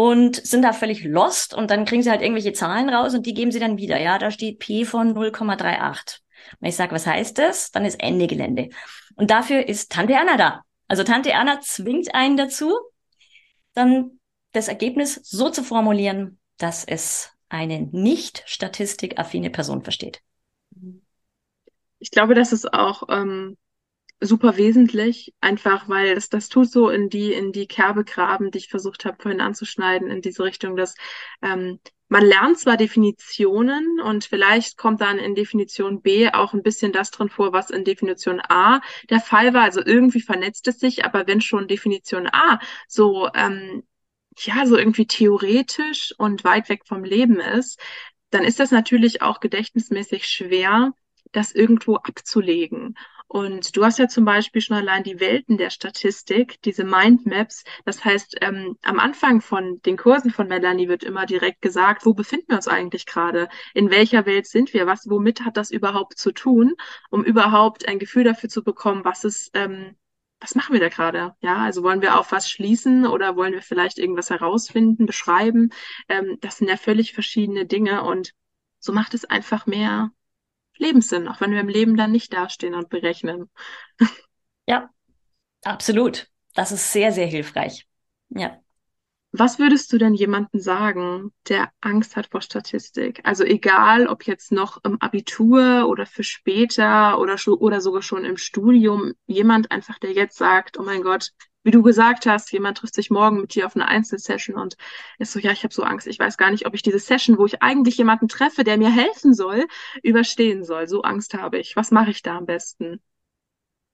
und 0.00 0.36
sind 0.36 0.62
da 0.62 0.72
völlig 0.72 1.04
lost 1.04 1.52
und 1.52 1.70
dann 1.70 1.84
kriegen 1.84 2.02
sie 2.02 2.08
halt 2.08 2.22
irgendwelche 2.22 2.54
Zahlen 2.54 2.88
raus 2.88 3.14
und 3.14 3.26
die 3.26 3.34
geben 3.34 3.52
sie 3.52 3.58
dann 3.58 3.76
wieder. 3.76 4.00
Ja, 4.00 4.18
da 4.18 4.30
steht 4.30 4.58
P 4.58 4.86
von 4.86 5.14
0,38. 5.14 6.20
Wenn 6.58 6.70
ich 6.70 6.76
sage, 6.76 6.92
was 6.92 7.06
heißt 7.06 7.36
das? 7.36 7.70
Dann 7.70 7.84
ist 7.84 8.02
Ende 8.02 8.26
Gelände. 8.26 8.70
Und 9.16 9.30
dafür 9.30 9.68
ist 9.68 9.92
Tante 9.92 10.14
Erna 10.14 10.38
da. 10.38 10.62
Also 10.88 11.04
Tante 11.04 11.32
Erna 11.32 11.60
zwingt 11.60 12.14
einen 12.14 12.38
dazu, 12.38 12.72
dann 13.74 14.12
das 14.52 14.68
Ergebnis 14.68 15.16
so 15.16 15.50
zu 15.50 15.62
formulieren, 15.62 16.38
dass 16.56 16.86
es 16.86 17.32
eine 17.50 17.82
nicht 17.92 18.42
statistikaffine 18.46 19.50
Person 19.50 19.82
versteht. 19.82 20.22
Ich 21.98 22.10
glaube, 22.10 22.34
das 22.34 22.54
ist 22.54 22.72
auch 22.72 23.02
ähm, 23.10 23.58
super 24.20 24.56
wesentlich, 24.56 25.34
einfach 25.40 25.88
weil 25.88 26.14
das, 26.14 26.28
das 26.28 26.48
tut 26.48 26.70
so 26.70 26.90
in 26.90 27.08
die, 27.08 27.32
in 27.32 27.52
die 27.52 27.66
Kerbe 27.66 28.04
graben, 28.04 28.50
die 28.50 28.58
ich 28.58 28.68
versucht 28.68 29.04
habe 29.04 29.16
vorhin 29.20 29.40
anzuschneiden, 29.40 30.10
in 30.10 30.20
diese 30.20 30.44
Richtung, 30.44 30.76
dass 30.76 30.94
ähm, 31.42 31.80
man 32.08 32.24
lernt 32.24 32.58
zwar 32.58 32.76
Definitionen 32.76 34.00
und 34.00 34.24
vielleicht 34.24 34.76
kommt 34.76 35.00
dann 35.00 35.18
in 35.18 35.36
Definition 35.36 36.02
B 36.02 36.28
auch 36.28 36.52
ein 36.54 36.62
bisschen 36.64 36.92
das 36.92 37.12
drin 37.12 37.28
vor, 37.28 37.52
was 37.52 37.70
in 37.70 37.84
Definition 37.84 38.42
A 38.48 38.80
der 39.08 39.20
Fall 39.20 39.54
war. 39.54 39.62
Also 39.62 39.80
irgendwie 39.84 40.20
vernetzt 40.20 40.66
es 40.66 40.80
sich, 40.80 41.04
aber 41.04 41.28
wenn 41.28 41.40
schon 41.40 41.68
Definition 41.68 42.28
A 42.32 42.58
so, 42.88 43.28
ähm, 43.34 43.84
ja, 44.38 44.66
so 44.66 44.76
irgendwie 44.76 45.06
theoretisch 45.06 46.12
und 46.18 46.42
weit 46.42 46.68
weg 46.68 46.82
vom 46.84 47.04
Leben 47.04 47.38
ist, 47.38 47.78
dann 48.30 48.42
ist 48.44 48.58
das 48.58 48.72
natürlich 48.72 49.22
auch 49.22 49.38
gedächtnismäßig 49.38 50.26
schwer, 50.26 50.92
das 51.30 51.52
irgendwo 51.52 51.96
abzulegen. 51.96 52.96
Und 53.32 53.76
du 53.76 53.84
hast 53.84 54.00
ja 54.00 54.08
zum 54.08 54.24
Beispiel 54.24 54.60
schon 54.60 54.76
allein 54.76 55.04
die 55.04 55.20
Welten 55.20 55.56
der 55.56 55.70
Statistik, 55.70 56.60
diese 56.62 56.82
Mindmaps. 56.82 57.62
Das 57.84 58.04
heißt, 58.04 58.38
ähm, 58.40 58.76
am 58.82 58.98
Anfang 58.98 59.40
von 59.40 59.80
den 59.82 59.96
Kursen 59.96 60.32
von 60.32 60.48
Melanie 60.48 60.88
wird 60.88 61.04
immer 61.04 61.26
direkt 61.26 61.62
gesagt, 61.62 62.04
wo 62.04 62.12
befinden 62.12 62.46
wir 62.48 62.56
uns 62.56 62.66
eigentlich 62.66 63.06
gerade? 63.06 63.48
In 63.72 63.88
welcher 63.88 64.26
Welt 64.26 64.48
sind 64.48 64.74
wir? 64.74 64.88
Was, 64.88 65.08
womit 65.08 65.44
hat 65.44 65.56
das 65.56 65.70
überhaupt 65.70 66.18
zu 66.18 66.32
tun? 66.32 66.74
Um 67.08 67.22
überhaupt 67.22 67.86
ein 67.86 68.00
Gefühl 68.00 68.24
dafür 68.24 68.48
zu 68.48 68.64
bekommen, 68.64 69.04
was 69.04 69.22
ist, 69.22 69.52
ähm, 69.54 69.94
was 70.40 70.56
machen 70.56 70.72
wir 70.72 70.80
da 70.80 70.88
gerade? 70.88 71.36
Ja, 71.40 71.58
also 71.58 71.84
wollen 71.84 72.02
wir 72.02 72.18
auf 72.18 72.32
was 72.32 72.50
schließen 72.50 73.06
oder 73.06 73.36
wollen 73.36 73.52
wir 73.52 73.62
vielleicht 73.62 73.98
irgendwas 73.98 74.30
herausfinden, 74.30 75.06
beschreiben? 75.06 75.70
Ähm, 76.08 76.38
das 76.40 76.58
sind 76.58 76.66
ja 76.66 76.76
völlig 76.76 77.12
verschiedene 77.12 77.64
Dinge 77.64 78.02
und 78.02 78.32
so 78.80 78.92
macht 78.92 79.14
es 79.14 79.24
einfach 79.24 79.66
mehr 79.66 80.10
Lebenssinn, 80.80 81.28
auch 81.28 81.40
wenn 81.40 81.52
wir 81.52 81.60
im 81.60 81.68
Leben 81.68 81.96
dann 81.96 82.10
nicht 82.10 82.32
dastehen 82.32 82.74
und 82.74 82.88
berechnen. 82.88 83.50
Ja, 84.66 84.88
absolut. 85.64 86.28
Das 86.54 86.70
ist 86.70 86.92
sehr, 86.92 87.10
sehr 87.10 87.26
hilfreich. 87.26 87.88
Ja. 88.28 88.60
Was 89.32 89.58
würdest 89.58 89.92
du 89.92 89.98
denn 89.98 90.14
jemandem 90.14 90.60
sagen, 90.60 91.32
der 91.48 91.70
Angst 91.80 92.14
hat 92.14 92.28
vor 92.28 92.40
Statistik? 92.40 93.20
Also 93.24 93.42
egal, 93.42 94.06
ob 94.06 94.26
jetzt 94.26 94.52
noch 94.52 94.78
im 94.84 95.00
Abitur 95.00 95.88
oder 95.88 96.06
für 96.06 96.22
später 96.22 97.18
oder, 97.18 97.36
oder 97.60 97.80
sogar 97.80 98.02
schon 98.02 98.24
im 98.24 98.36
Studium, 98.36 99.14
jemand 99.26 99.72
einfach, 99.72 99.98
der 99.98 100.12
jetzt 100.12 100.36
sagt, 100.36 100.78
oh 100.78 100.82
mein 100.82 101.02
Gott, 101.02 101.30
wie 101.62 101.70
du 101.70 101.82
gesagt 101.82 102.26
hast, 102.26 102.50
jemand 102.52 102.78
trifft 102.78 102.94
sich 102.94 103.10
morgen 103.10 103.42
mit 103.42 103.54
dir 103.54 103.66
auf 103.66 103.76
eine 103.76 103.88
Einzelsession 103.88 104.56
und 104.56 104.76
ist 105.18 105.32
so, 105.32 105.38
ja, 105.38 105.52
ich 105.52 105.62
habe 105.62 105.74
so 105.74 105.82
Angst, 105.82 106.06
ich 106.06 106.18
weiß 106.18 106.36
gar 106.36 106.50
nicht, 106.50 106.66
ob 106.66 106.74
ich 106.74 106.82
diese 106.82 106.98
Session, 106.98 107.38
wo 107.38 107.46
ich 107.46 107.62
eigentlich 107.62 107.98
jemanden 107.98 108.28
treffe, 108.28 108.64
der 108.64 108.78
mir 108.78 108.90
helfen 108.90 109.34
soll, 109.34 109.66
überstehen 110.02 110.64
soll. 110.64 110.88
So 110.88 111.02
Angst 111.02 111.34
habe 111.34 111.58
ich. 111.58 111.76
Was 111.76 111.90
mache 111.90 112.10
ich 112.10 112.22
da 112.22 112.38
am 112.38 112.46
besten? 112.46 113.00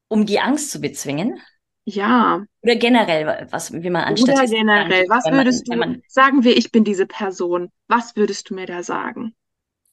Um 0.08 0.26
die 0.26 0.38
Angst 0.38 0.70
zu 0.70 0.80
bezwingen? 0.80 1.40
Ja. 1.84 2.44
Oder 2.62 2.76
generell, 2.76 3.46
was, 3.50 3.72
wie 3.72 3.90
man 3.90 4.04
anstatt. 4.04 4.36
Oder 4.36 4.46
generell, 4.46 5.06
was 5.08 5.24
würdest 5.26 5.68
man, 5.68 5.94
du, 5.94 6.00
sagen 6.08 6.44
wir, 6.44 6.56
ich 6.56 6.72
bin 6.72 6.84
diese 6.84 7.06
Person, 7.06 7.70
was 7.88 8.16
würdest 8.16 8.50
du 8.50 8.54
mir 8.54 8.66
da 8.66 8.82
sagen? 8.82 9.34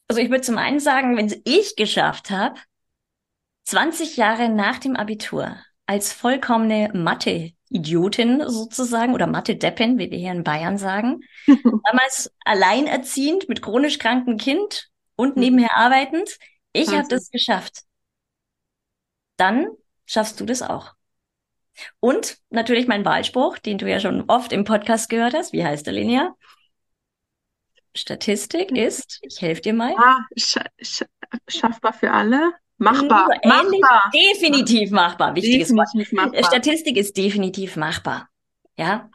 Also 0.08 0.20
ich 0.20 0.28
würde 0.28 0.42
zum 0.42 0.58
einen 0.58 0.80
sagen, 0.80 1.16
wenn 1.16 1.34
ich 1.44 1.76
geschafft 1.76 2.30
habe, 2.30 2.60
20 3.64 4.16
Jahre 4.16 4.48
nach 4.48 4.78
dem 4.78 4.96
Abitur 4.96 5.56
als 5.86 6.12
vollkommene 6.12 6.90
Mathe 6.94 7.52
Idiotin 7.74 8.42
sozusagen 8.48 9.14
oder 9.14 9.26
Mathe-Deppen, 9.26 9.98
wie 9.98 10.10
wir 10.10 10.18
hier 10.18 10.32
in 10.32 10.44
Bayern 10.44 10.78
sagen. 10.78 11.20
Damals 11.46 12.32
alleinerziehend 12.44 13.48
mit 13.48 13.62
chronisch 13.62 13.98
krankem 13.98 14.38
Kind 14.38 14.90
und 15.16 15.36
mhm. 15.36 15.42
nebenher 15.42 15.76
arbeitend. 15.76 16.38
Ich 16.72 16.88
habe 16.88 17.08
das 17.08 17.30
geschafft. 17.30 17.80
Dann 19.36 19.66
schaffst 20.06 20.40
du 20.40 20.44
das 20.44 20.62
auch. 20.62 20.94
Und 21.98 22.38
natürlich 22.50 22.86
mein 22.86 23.04
Wahlspruch, 23.04 23.58
den 23.58 23.78
du 23.78 23.90
ja 23.90 23.98
schon 23.98 24.24
oft 24.28 24.52
im 24.52 24.64
Podcast 24.64 25.08
gehört 25.08 25.34
hast. 25.34 25.52
Wie 25.52 25.64
heißt 25.64 25.86
der, 25.86 25.94
Linia? 25.94 26.34
Statistik 27.96 28.70
ist, 28.70 29.18
ich 29.22 29.40
helfe 29.40 29.62
dir 29.62 29.74
mal. 29.74 29.94
Ah, 29.96 30.20
sch 30.36 30.58
sch 30.80 31.04
schaffbar 31.48 31.92
für 31.92 32.12
alle. 32.12 32.52
Machbar. 32.78 33.28
Ähnlich, 33.42 33.80
machbar. 33.80 34.10
Definitiv 34.12 34.90
machbar. 34.90 35.34
Wichtiges 35.36 35.68
definitiv 35.68 36.12
Wort. 36.12 36.32
Machbar. 36.32 36.44
Statistik 36.44 36.96
ist 36.96 37.16
definitiv 37.16 37.76
machbar. 37.76 38.28
Ja. 38.76 39.10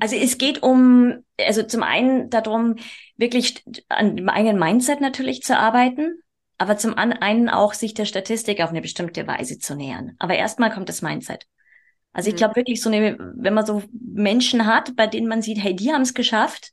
Also 0.00 0.16
es 0.16 0.38
geht 0.38 0.62
um, 0.62 1.24
also 1.38 1.62
zum 1.62 1.82
einen 1.82 2.30
darum, 2.30 2.76
wirklich 3.16 3.62
an 3.88 4.16
dem 4.16 4.28
eigenen 4.28 4.58
Mindset 4.58 5.00
natürlich 5.00 5.42
zu 5.42 5.56
arbeiten, 5.56 6.22
aber 6.58 6.78
zum 6.78 6.94
einen 6.94 7.48
auch 7.48 7.74
sich 7.74 7.94
der 7.94 8.06
Statistik 8.06 8.62
auf 8.62 8.70
eine 8.70 8.80
bestimmte 8.80 9.26
Weise 9.26 9.58
zu 9.58 9.76
nähern. 9.76 10.16
Aber 10.18 10.34
erstmal 10.34 10.72
kommt 10.72 10.88
das 10.88 11.02
Mindset. 11.02 11.46
Also 12.12 12.28
ich 12.28 12.34
mhm. 12.34 12.38
glaube 12.38 12.56
wirklich 12.56 12.80
so 12.80 12.88
eine, 12.88 13.18
wenn 13.36 13.54
man 13.54 13.66
so 13.66 13.82
Menschen 13.92 14.66
hat, 14.66 14.96
bei 14.96 15.06
denen 15.06 15.28
man 15.28 15.42
sieht, 15.42 15.62
hey, 15.62 15.76
die 15.76 15.92
haben 15.92 16.02
es 16.02 16.14
geschafft, 16.14 16.72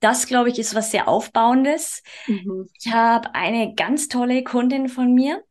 das, 0.00 0.26
glaube 0.26 0.50
ich, 0.50 0.58
ist 0.58 0.74
was 0.74 0.90
sehr 0.90 1.08
Aufbauendes. 1.08 2.02
Mhm. 2.26 2.68
Ich 2.80 2.92
habe 2.92 3.34
eine 3.34 3.74
ganz 3.74 4.08
tolle 4.08 4.44
Kundin 4.44 4.88
von 4.88 5.12
mir, 5.12 5.42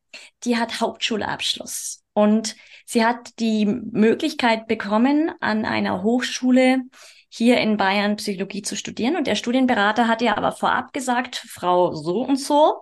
die 0.43 0.57
hat 0.57 0.79
Hauptschulabschluss. 0.81 2.03
und 2.13 2.55
sie 2.85 3.05
hat 3.05 3.39
die 3.39 3.65
Möglichkeit 3.67 4.67
bekommen, 4.67 5.31
an 5.39 5.65
einer 5.65 6.01
Hochschule 6.01 6.81
hier 7.29 7.59
in 7.59 7.77
Bayern 7.77 8.15
Psychologie 8.15 8.63
zu 8.63 8.75
studieren. 8.75 9.15
Und 9.15 9.27
der 9.27 9.35
Studienberater 9.35 10.07
hat 10.07 10.21
ihr 10.23 10.35
aber 10.37 10.51
vorab 10.51 10.93
gesagt, 10.93 11.35
Frau 11.35 11.93
so 11.93 12.21
und 12.23 12.37
so, 12.37 12.81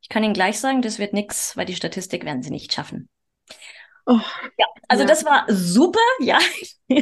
ich 0.00 0.08
kann 0.08 0.24
Ihnen 0.24 0.34
gleich 0.34 0.58
sagen, 0.58 0.82
das 0.82 0.98
wird 0.98 1.12
nichts, 1.12 1.56
weil 1.56 1.66
die 1.66 1.76
Statistik 1.76 2.24
werden 2.24 2.42
Sie 2.42 2.50
nicht 2.50 2.72
schaffen. 2.72 3.08
Oh, 4.06 4.20
ja, 4.58 4.66
also 4.88 5.02
ja. 5.02 5.08
das 5.08 5.24
war 5.24 5.44
super, 5.48 6.00
ja. 6.20 6.38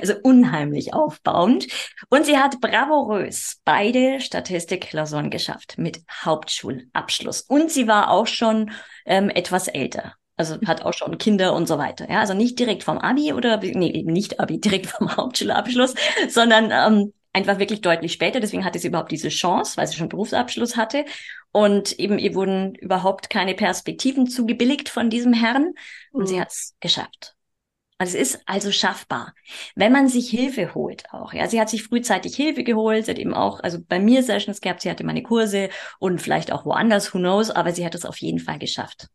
also 0.00 0.14
unheimlich 0.22 0.94
aufbauend. 0.94 1.66
Und 2.08 2.24
sie 2.24 2.38
hat 2.38 2.60
bravourös 2.60 3.60
beide 3.64 4.20
Statistikklausuren 4.20 5.30
geschafft 5.30 5.76
mit 5.76 6.00
Hauptschulabschluss. 6.24 7.42
Und 7.42 7.70
sie 7.70 7.86
war 7.86 8.10
auch 8.10 8.26
schon 8.26 8.70
ähm, 9.04 9.28
etwas 9.28 9.68
älter. 9.68 10.14
Also 10.38 10.56
hat 10.66 10.82
auch 10.82 10.94
schon 10.94 11.18
Kinder 11.18 11.52
und 11.52 11.66
so 11.66 11.78
weiter. 11.78 12.08
Ja, 12.08 12.20
also 12.20 12.32
nicht 12.32 12.58
direkt 12.58 12.84
vom 12.84 12.98
Abi 12.98 13.32
oder 13.32 13.58
nee, 13.58 13.90
eben 13.90 14.12
nicht 14.12 14.40
Abi, 14.40 14.60
direkt 14.60 14.86
vom 14.86 15.14
Hauptschulabschluss, 15.16 15.94
sondern 16.28 16.70
ähm, 16.70 17.12
einfach 17.38 17.58
wirklich 17.58 17.80
deutlich 17.80 18.12
später. 18.12 18.40
Deswegen 18.40 18.64
hatte 18.64 18.78
sie 18.78 18.88
überhaupt 18.88 19.12
diese 19.12 19.30
Chance, 19.30 19.76
weil 19.76 19.86
sie 19.86 19.96
schon 19.96 20.08
Berufsabschluss 20.08 20.76
hatte. 20.76 21.04
Und 21.52 21.98
eben 21.98 22.18
ihr 22.18 22.34
wurden 22.34 22.74
überhaupt 22.74 23.30
keine 23.30 23.54
Perspektiven 23.54 24.26
zugebilligt 24.26 24.88
von 24.88 25.08
diesem 25.08 25.32
Herrn. 25.32 25.72
Und 26.12 26.22
mhm. 26.22 26.26
sie 26.26 26.40
hat 26.40 26.50
es 26.50 26.74
geschafft. 26.80 27.34
Also 28.00 28.16
es 28.16 28.34
ist 28.34 28.42
also 28.46 28.70
schaffbar, 28.70 29.34
wenn 29.74 29.90
man 29.90 30.06
sich 30.06 30.30
Hilfe 30.30 30.72
holt 30.74 31.12
auch. 31.12 31.32
Ja, 31.32 31.48
sie 31.48 31.60
hat 31.60 31.68
sich 31.68 31.82
frühzeitig 31.82 32.36
Hilfe 32.36 32.62
geholt, 32.62 33.06
sie 33.06 33.10
hat 33.10 33.18
eben 33.18 33.34
auch, 33.34 33.58
also 33.58 33.78
bei 33.80 33.98
mir 33.98 34.22
Sessions 34.22 34.60
gehabt, 34.60 34.82
sie 34.82 34.90
hatte 34.90 35.02
meine 35.02 35.24
Kurse 35.24 35.68
und 35.98 36.22
vielleicht 36.22 36.52
auch 36.52 36.64
woanders, 36.64 37.12
who 37.12 37.18
knows, 37.18 37.50
aber 37.50 37.72
sie 37.72 37.84
hat 37.84 37.96
es 37.96 38.04
auf 38.04 38.18
jeden 38.18 38.38
Fall 38.38 38.60
geschafft. 38.60 39.08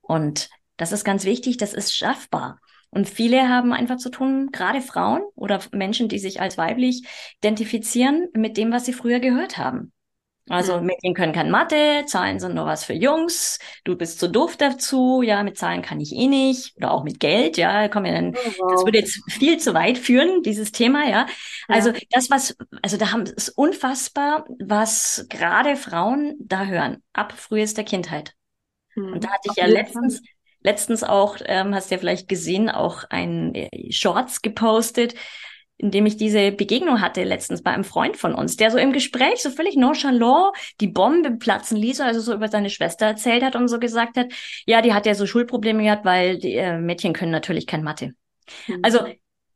Und 0.00 0.50
das 0.76 0.90
ist 0.90 1.04
ganz 1.04 1.24
wichtig, 1.24 1.58
das 1.58 1.72
ist 1.72 1.94
schaffbar. 1.94 2.58
Und 2.90 3.08
viele 3.08 3.48
haben 3.48 3.72
einfach 3.72 3.96
zu 3.96 4.10
tun, 4.10 4.50
gerade 4.50 4.80
Frauen 4.80 5.22
oder 5.34 5.60
Menschen, 5.72 6.08
die 6.08 6.18
sich 6.18 6.40
als 6.40 6.56
weiblich 6.56 7.06
identifizieren, 7.38 8.28
mit 8.34 8.56
dem, 8.56 8.72
was 8.72 8.86
sie 8.86 8.92
früher 8.92 9.20
gehört 9.20 9.58
haben. 9.58 9.92
Also 10.48 10.80
Mädchen 10.80 11.14
können 11.14 11.32
kein 11.32 11.50
Mathe, 11.50 12.04
Zahlen 12.06 12.40
sind 12.40 12.54
nur 12.54 12.64
was 12.64 12.84
für 12.84 12.94
Jungs, 12.94 13.58
du 13.84 13.96
bist 13.96 14.18
zu 14.18 14.28
doof 14.28 14.56
dazu, 14.56 15.22
ja, 15.22 15.42
mit 15.42 15.58
Zahlen 15.58 15.82
kann 15.82 16.00
ich 16.00 16.12
eh 16.12 16.26
nicht, 16.26 16.76
oder 16.76 16.92
auch 16.92 17.04
mit 17.04 17.20
Geld, 17.20 17.56
ja, 17.58 17.88
komm 17.88 18.06
ja 18.06 18.14
dann, 18.14 18.34
oh, 18.34 18.50
wow. 18.58 18.72
das 18.72 18.84
würde 18.84 18.98
jetzt 18.98 19.20
viel 19.30 19.58
zu 19.58 19.74
weit 19.74 19.98
führen, 19.98 20.42
dieses 20.42 20.72
Thema, 20.72 21.08
ja. 21.08 21.26
Also 21.68 21.90
ja. 21.90 21.98
das, 22.10 22.30
was, 22.30 22.56
also 22.82 22.96
da 22.96 23.12
haben 23.12 23.24
es 23.24 23.50
unfassbar, 23.50 24.46
was 24.58 25.26
gerade 25.28 25.76
Frauen 25.76 26.36
da 26.40 26.64
hören, 26.64 27.02
ab 27.12 27.32
frühester 27.36 27.84
Kindheit. 27.84 28.34
Hm. 28.94 29.12
Und 29.12 29.24
da 29.24 29.28
hatte 29.28 29.50
ich 29.50 29.56
ja 29.56 29.66
letztens, 29.66 30.22
letztens 30.62 31.04
auch, 31.04 31.36
ähm, 31.44 31.74
hast 31.74 31.90
du 31.90 31.94
ja 31.94 31.98
vielleicht 31.98 32.28
gesehen, 32.28 32.70
auch 32.70 33.04
ein 33.10 33.54
äh, 33.54 33.92
Shorts 33.92 34.42
gepostet, 34.42 35.14
in 35.78 35.92
dem 35.92 36.06
ich 36.06 36.16
diese 36.16 36.50
Begegnung 36.50 37.00
hatte 37.00 37.22
letztens 37.22 37.62
bei 37.62 37.70
einem 37.70 37.84
Freund 37.84 38.16
von 38.16 38.34
uns, 38.34 38.56
der 38.56 38.72
so 38.72 38.78
im 38.78 38.92
Gespräch 38.92 39.40
so 39.40 39.50
völlig 39.50 39.76
nonchalant 39.76 40.52
die 40.80 40.88
Bombe 40.88 41.30
platzen 41.36 41.76
ließ, 41.76 42.00
also 42.00 42.20
so 42.20 42.34
über 42.34 42.48
seine 42.48 42.68
Schwester 42.68 43.06
erzählt 43.06 43.44
hat 43.44 43.54
und 43.54 43.68
so 43.68 43.78
gesagt 43.78 44.16
hat, 44.16 44.32
ja, 44.66 44.82
die 44.82 44.92
hat 44.92 45.06
ja 45.06 45.14
so 45.14 45.24
Schulprobleme 45.24 45.84
gehabt, 45.84 46.04
weil 46.04 46.38
die 46.38 46.54
äh, 46.54 46.78
Mädchen 46.78 47.12
können 47.12 47.30
natürlich 47.30 47.68
kein 47.68 47.84
Mathe. 47.84 48.14
Mhm. 48.66 48.80
Also 48.82 49.00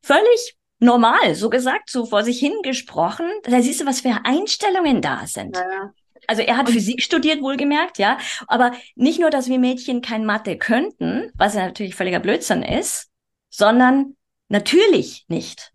völlig 0.00 0.56
normal, 0.78 1.34
so 1.34 1.50
gesagt, 1.50 1.90
so 1.90 2.06
vor 2.06 2.22
sich 2.22 2.38
hingesprochen. 2.38 3.26
Da 3.42 3.60
siehst 3.60 3.80
du, 3.80 3.86
was 3.86 4.00
für 4.00 4.20
Einstellungen 4.24 5.02
da 5.02 5.26
sind. 5.26 5.56
Ja. 5.56 5.90
Also 6.26 6.42
er 6.42 6.56
hat 6.56 6.70
Physik 6.70 7.02
studiert, 7.02 7.42
wohlgemerkt, 7.42 7.98
ja. 7.98 8.18
Aber 8.46 8.72
nicht 8.94 9.20
nur, 9.20 9.30
dass 9.30 9.48
wir 9.48 9.58
Mädchen 9.58 10.02
kein 10.02 10.24
Mathe 10.24 10.56
könnten, 10.56 11.30
was 11.34 11.54
ja 11.54 11.66
natürlich 11.66 11.94
völliger 11.94 12.20
Blödsinn 12.20 12.62
ist, 12.62 13.10
sondern 13.50 14.16
natürlich 14.48 15.24
nicht. 15.28 15.72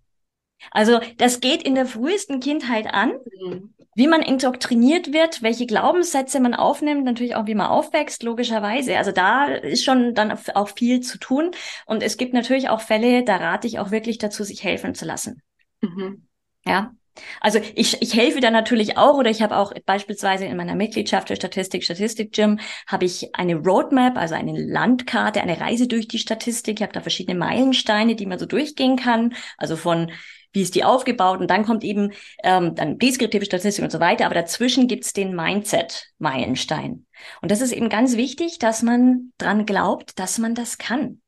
Also 0.72 1.00
das 1.18 1.40
geht 1.40 1.64
in 1.64 1.76
der 1.76 1.86
frühesten 1.86 2.40
Kindheit 2.40 2.88
an, 2.94 3.14
mhm. 3.40 3.74
wie 3.96 4.08
man 4.08 4.22
indoktriniert 4.22 5.14
wird, 5.14 5.42
welche 5.42 5.66
Glaubenssätze 5.66 6.40
man 6.40 6.54
aufnimmt, 6.54 7.04
natürlich 7.04 7.36
auch 7.36 7.48
wie 7.48 7.56
man 7.56 7.68
aufwächst, 7.68 8.24
logischerweise. 8.24 8.98
Also 8.98 9.12
da 9.12 9.46
ist 9.48 9.84
schon 9.84 10.14
dann 10.14 10.38
auch 10.56 10.70
viel 10.70 11.02
zu 11.02 11.20
tun. 11.20 11.52
Und 11.86 12.04
es 12.04 12.18
gibt 12.18 12.34
natürlich 12.34 12.70
auch 12.70 12.82
Fälle, 12.82 13.24
da 13.24 13.38
rate 13.38 13.68
ich 13.68 13.80
auch 13.80 13.92
wirklich 13.92 14.18
dazu, 14.18 14.44
sich 14.44 14.64
helfen 14.64 14.96
zu 14.96 15.06
lassen. 15.06 15.42
Mhm. 15.82 16.28
Ja. 16.66 16.94
Also 17.42 17.60
ich, 17.76 18.02
ich 18.02 18.16
helfe 18.16 18.40
da 18.40 18.52
natürlich 18.52 18.98
auch 18.98 19.18
oder 19.18 19.30
ich 19.30 19.42
habe 19.42 19.58
auch 19.58 19.74
beispielsweise 19.86 20.46
in 20.46 20.58
meiner 20.58 20.76
Mitgliedschaft 20.76 21.28
für 21.28 21.36
Statistik, 21.36 21.84
Statistik 21.84 22.32
Gym, 22.34 22.60
habe 22.88 23.06
ich 23.06 23.36
eine 23.36 23.56
Roadmap, 23.56 24.18
also 24.18 24.36
eine 24.36 24.60
Landkarte, 24.60 25.42
eine 25.42 25.60
Reise 25.60 25.88
durch 25.88 26.08
die 26.08 26.20
Statistik. 26.20 26.80
Ich 26.80 26.84
habe 26.84 26.94
da 26.94 27.02
verschiedene 27.02 27.38
Meilensteine, 27.38 28.16
die 28.16 28.26
man 28.26 28.40
so 28.40 28.46
durchgehen 28.46 28.96
kann. 28.96 29.36
Also 29.58 29.76
von 29.76 30.12
wie 30.54 30.62
ist 30.62 30.76
die 30.76 30.84
aufgebaut 30.84 31.40
und 31.40 31.52
dann 31.52 31.66
kommt 31.66 31.84
eben 31.84 32.14
ähm, 32.44 32.74
dann 32.74 32.98
deskriptive 32.98 33.46
Statistik 33.46 33.84
und 33.84 33.92
so 33.92 34.00
weiter, 34.00 34.26
aber 34.26 34.34
dazwischen 34.36 34.88
gibt's 34.88 35.14
den 35.14 35.36
Mindset-Meilenstein. 35.36 37.06
Und 37.42 37.52
das 37.52 37.62
ist 37.62 37.74
eben 37.74 37.90
ganz 37.90 38.18
wichtig, 38.18 38.58
dass 38.58 38.82
man 38.82 39.34
dran 39.38 39.66
glaubt, 39.66 40.18
dass 40.18 40.38
man 40.40 40.56
das 40.56 40.78
kann. 40.78 41.22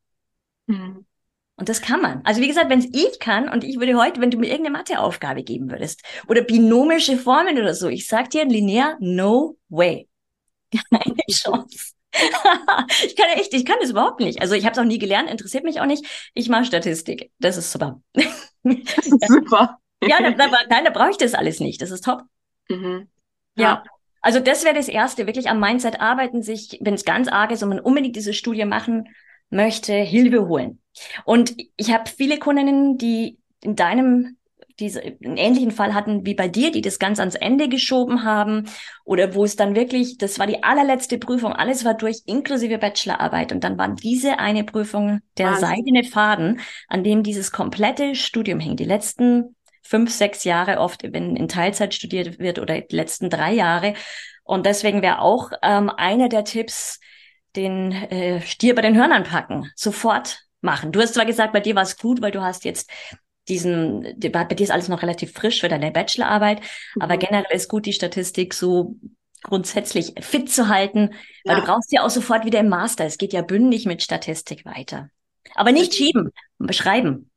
Mhm. 0.67 1.05
Und 1.59 1.67
das 1.67 1.81
kann 1.81 2.01
man. 2.01 2.21
Also 2.23 2.41
wie 2.41 2.47
gesagt, 2.47 2.69
wenn 2.69 2.79
es 2.79 2.87
ich 2.93 3.19
kann 3.19 3.49
und 3.49 3.65
ich 3.65 3.79
würde 3.79 3.97
heute, 3.97 4.21
wenn 4.21 4.31
du 4.31 4.37
mir 4.37 4.47
irgendeine 4.47 4.77
Matheaufgabe 4.77 5.43
geben 5.43 5.69
würdest 5.69 6.01
oder 6.27 6.41
binomische 6.41 7.17
Formeln 7.17 7.59
oder 7.59 7.73
so, 7.73 7.89
ich 7.89 8.07
sag 8.07 8.29
dir 8.29 8.45
linear, 8.45 8.95
no 9.01 9.57
way. 9.67 10.07
Keine 10.89 11.15
Chance. 11.29 11.93
ich 13.05 13.15
kann 13.17 13.27
echt, 13.35 13.53
ich 13.53 13.65
kann 13.65 13.75
das 13.81 13.89
überhaupt 13.89 14.21
nicht. 14.21 14.41
Also 14.41 14.55
ich 14.55 14.63
habe 14.63 14.71
es 14.71 14.79
auch 14.79 14.85
nie 14.85 14.99
gelernt, 14.99 15.29
interessiert 15.29 15.65
mich 15.65 15.81
auch 15.81 15.85
nicht. 15.85 16.31
Ich 16.33 16.47
mache 16.47 16.63
Statistik. 16.63 17.29
Das 17.39 17.57
ist 17.57 17.73
super. 17.73 18.01
Das 18.13 18.25
ist 18.63 19.27
super. 19.27 19.79
ja, 20.01 20.21
da, 20.21 20.31
da, 20.31 20.49
nein, 20.69 20.85
da 20.85 20.91
brauche 20.91 21.11
ich 21.11 21.17
das 21.17 21.33
alles 21.33 21.59
nicht. 21.59 21.81
Das 21.81 21.91
ist 21.91 22.05
top. 22.05 22.21
Mhm. 22.69 23.09
Ja. 23.55 23.63
ja. 23.63 23.83
Also 24.21 24.39
das 24.39 24.63
wäre 24.63 24.75
das 24.75 24.87
Erste, 24.87 25.27
wirklich 25.27 25.49
am 25.49 25.59
Mindset 25.59 25.99
arbeiten, 25.99 26.41
sich, 26.41 26.77
wenn 26.81 26.93
es 26.93 27.03
ganz 27.03 27.27
arg 27.27 27.51
ist 27.51 27.63
und 27.63 27.69
man 27.69 27.79
unbedingt 27.81 28.15
diese 28.15 28.33
Studie 28.33 28.65
machen 28.65 29.09
möchte, 29.49 29.93
Hilfe 29.93 30.47
holen. 30.47 30.81
Und 31.25 31.55
ich 31.77 31.91
habe 31.91 32.09
viele 32.09 32.39
Kundinnen, 32.39 32.97
die 32.97 33.39
in 33.61 33.75
deinem 33.75 34.37
diese 34.79 35.01
einen 35.01 35.37
ähnlichen 35.37 35.71
Fall 35.71 35.93
hatten 35.93 36.25
wie 36.25 36.33
bei 36.33 36.47
dir, 36.47 36.71
die 36.71 36.81
das 36.81 36.99
ganz 36.99 37.19
ans 37.19 37.35
Ende 37.35 37.69
geschoben 37.69 38.23
haben 38.23 38.69
oder 39.03 39.35
wo 39.35 39.43
es 39.43 39.55
dann 39.55 39.75
wirklich, 39.75 40.17
das 40.17 40.39
war 40.39 40.47
die 40.47 40.63
allerletzte 40.63 41.17
Prüfung, 41.17 41.53
alles 41.53 41.85
war 41.85 41.93
durch, 41.93 42.21
inklusive 42.25 42.77
Bachelorarbeit 42.77 43.51
und 43.51 43.63
dann 43.63 43.77
war 43.77 43.89
diese 43.89 44.39
eine 44.39 44.63
Prüfung 44.63 45.19
der 45.37 45.47
Wahnsinn. 45.47 45.67
seidene 45.67 46.03
Faden, 46.03 46.59
an 46.87 47.03
dem 47.03 47.23
dieses 47.23 47.51
komplette 47.51 48.15
Studium 48.15 48.59
hing, 48.59 48.75
die 48.75 48.85
letzten 48.85 49.55
fünf, 49.83 50.11
sechs 50.11 50.43
Jahre 50.43 50.79
oft, 50.79 51.03
wenn 51.03 51.35
in 51.35 51.47
Teilzeit 51.47 51.93
studiert 51.93 52.39
wird 52.39 52.59
oder 52.59 52.79
die 52.79 52.95
letzten 52.95 53.29
drei 53.29 53.53
Jahre. 53.53 53.95
Und 54.43 54.65
deswegen 54.65 55.01
wäre 55.01 55.19
auch 55.19 55.51
ähm, 55.61 55.89
einer 55.89 56.29
der 56.29 56.43
Tipps, 56.43 56.99
den 57.55 57.91
äh, 57.91 58.41
Stier 58.41 58.75
bei 58.75 58.83
den 58.83 58.95
Hörnern 58.95 59.23
packen, 59.23 59.71
sofort 59.75 60.43
machen. 60.61 60.91
Du 60.91 60.99
hast 61.01 61.13
zwar 61.13 61.25
gesagt, 61.25 61.53
bei 61.53 61.59
dir 61.59 61.75
war 61.75 61.83
es 61.83 61.97
gut, 61.97 62.21
weil 62.21 62.31
du 62.31 62.41
hast 62.41 62.65
jetzt 62.65 62.89
diesen, 63.47 64.01
bei 64.19 64.43
dir 64.43 64.63
ist 64.63 64.71
alles 64.71 64.89
noch 64.89 65.01
relativ 65.01 65.33
frisch 65.33 65.61
für 65.61 65.69
deine 65.69 65.91
Bachelorarbeit, 65.91 66.61
mhm. 66.95 67.01
aber 67.01 67.17
generell 67.17 67.55
ist 67.55 67.69
gut, 67.69 67.85
die 67.85 67.93
Statistik 67.93 68.53
so 68.53 68.95
grundsätzlich 69.41 70.13
fit 70.19 70.51
zu 70.51 70.67
halten, 70.67 71.11
weil 71.45 71.55
ja. 71.55 71.61
du 71.61 71.65
brauchst 71.65 71.91
ja 71.91 72.03
auch 72.03 72.09
sofort 72.09 72.45
wieder 72.45 72.59
im 72.59 72.69
Master. 72.69 73.05
Es 73.05 73.17
geht 73.17 73.33
ja 73.33 73.41
bündig 73.41 73.85
mit 73.85 74.03
Statistik 74.03 74.65
weiter. 74.65 75.09
Aber 75.55 75.71
nicht 75.71 75.93
schieben, 75.93 76.31
beschreiben. 76.57 77.31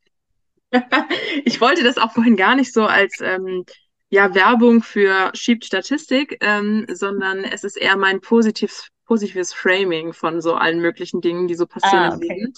ich 1.44 1.61
wollte 1.61 1.85
das 1.85 1.98
auch 1.98 2.12
vorhin 2.12 2.37
gar 2.37 2.56
nicht 2.56 2.72
so 2.72 2.87
als 2.87 3.20
ähm, 3.20 3.64
ja, 4.11 4.35
Werbung 4.35 4.82
für 4.82 5.30
schiebt 5.35 5.64
Statistik, 5.64 6.38
ähm, 6.40 6.87
sondern 6.92 7.44
es 7.44 7.64
ist 7.64 7.76
eher 7.76 7.96
mein 7.96 8.20
positives 8.20 8.88
positives 9.12 9.53
Framing 9.53 10.14
von 10.14 10.40
so 10.40 10.55
allen 10.55 10.81
möglichen 10.81 11.20
Dingen, 11.20 11.46
die 11.46 11.55
so 11.55 11.66
passieren 11.66 12.12
ah, 12.12 12.16
okay. 12.16 12.51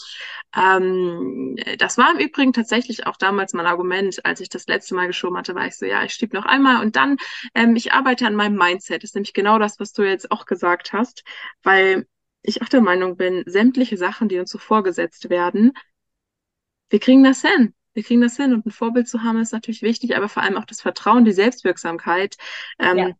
Ähm, 0.54 1.56
das 1.78 1.98
war 1.98 2.12
im 2.12 2.24
Übrigen 2.24 2.52
tatsächlich 2.52 3.08
auch 3.08 3.16
damals 3.16 3.54
mein 3.54 3.66
Argument, 3.66 4.24
als 4.24 4.38
ich 4.38 4.50
das 4.50 4.68
letzte 4.68 4.94
Mal 4.94 5.08
geschoben 5.08 5.36
hatte, 5.36 5.56
war 5.56 5.66
ich 5.66 5.76
so, 5.76 5.84
ja, 5.84 6.04
ich 6.04 6.12
schieb 6.12 6.32
noch 6.32 6.44
einmal 6.44 6.80
und 6.80 6.94
dann, 6.94 7.16
ähm, 7.56 7.74
ich 7.74 7.92
arbeite 7.92 8.24
an 8.28 8.36
meinem 8.36 8.54
Mindset. 8.54 9.02
Das 9.02 9.10
ist 9.10 9.14
nämlich 9.16 9.32
genau 9.32 9.58
das, 9.58 9.80
was 9.80 9.92
du 9.92 10.04
jetzt 10.04 10.30
auch 10.30 10.46
gesagt 10.46 10.92
hast, 10.92 11.24
weil 11.64 12.06
ich 12.42 12.62
auch 12.62 12.68
der 12.68 12.82
Meinung 12.82 13.16
bin, 13.16 13.42
sämtliche 13.46 13.96
Sachen, 13.96 14.28
die 14.28 14.38
uns 14.38 14.52
so 14.52 14.58
vorgesetzt 14.58 15.30
werden, 15.30 15.72
wir 16.88 17.00
kriegen 17.00 17.24
das 17.24 17.42
hin. 17.42 17.74
Wir 17.94 18.04
kriegen 18.04 18.20
das 18.20 18.36
hin 18.36 18.52
und 18.52 18.64
ein 18.64 18.70
Vorbild 18.70 19.08
zu 19.08 19.24
haben 19.24 19.40
ist 19.40 19.52
natürlich 19.52 19.82
wichtig, 19.82 20.16
aber 20.16 20.28
vor 20.28 20.44
allem 20.44 20.56
auch 20.56 20.66
das 20.66 20.80
Vertrauen, 20.80 21.24
die 21.24 21.32
Selbstwirksamkeit. 21.32 22.36
Ähm, 22.78 22.96
ja 22.96 23.10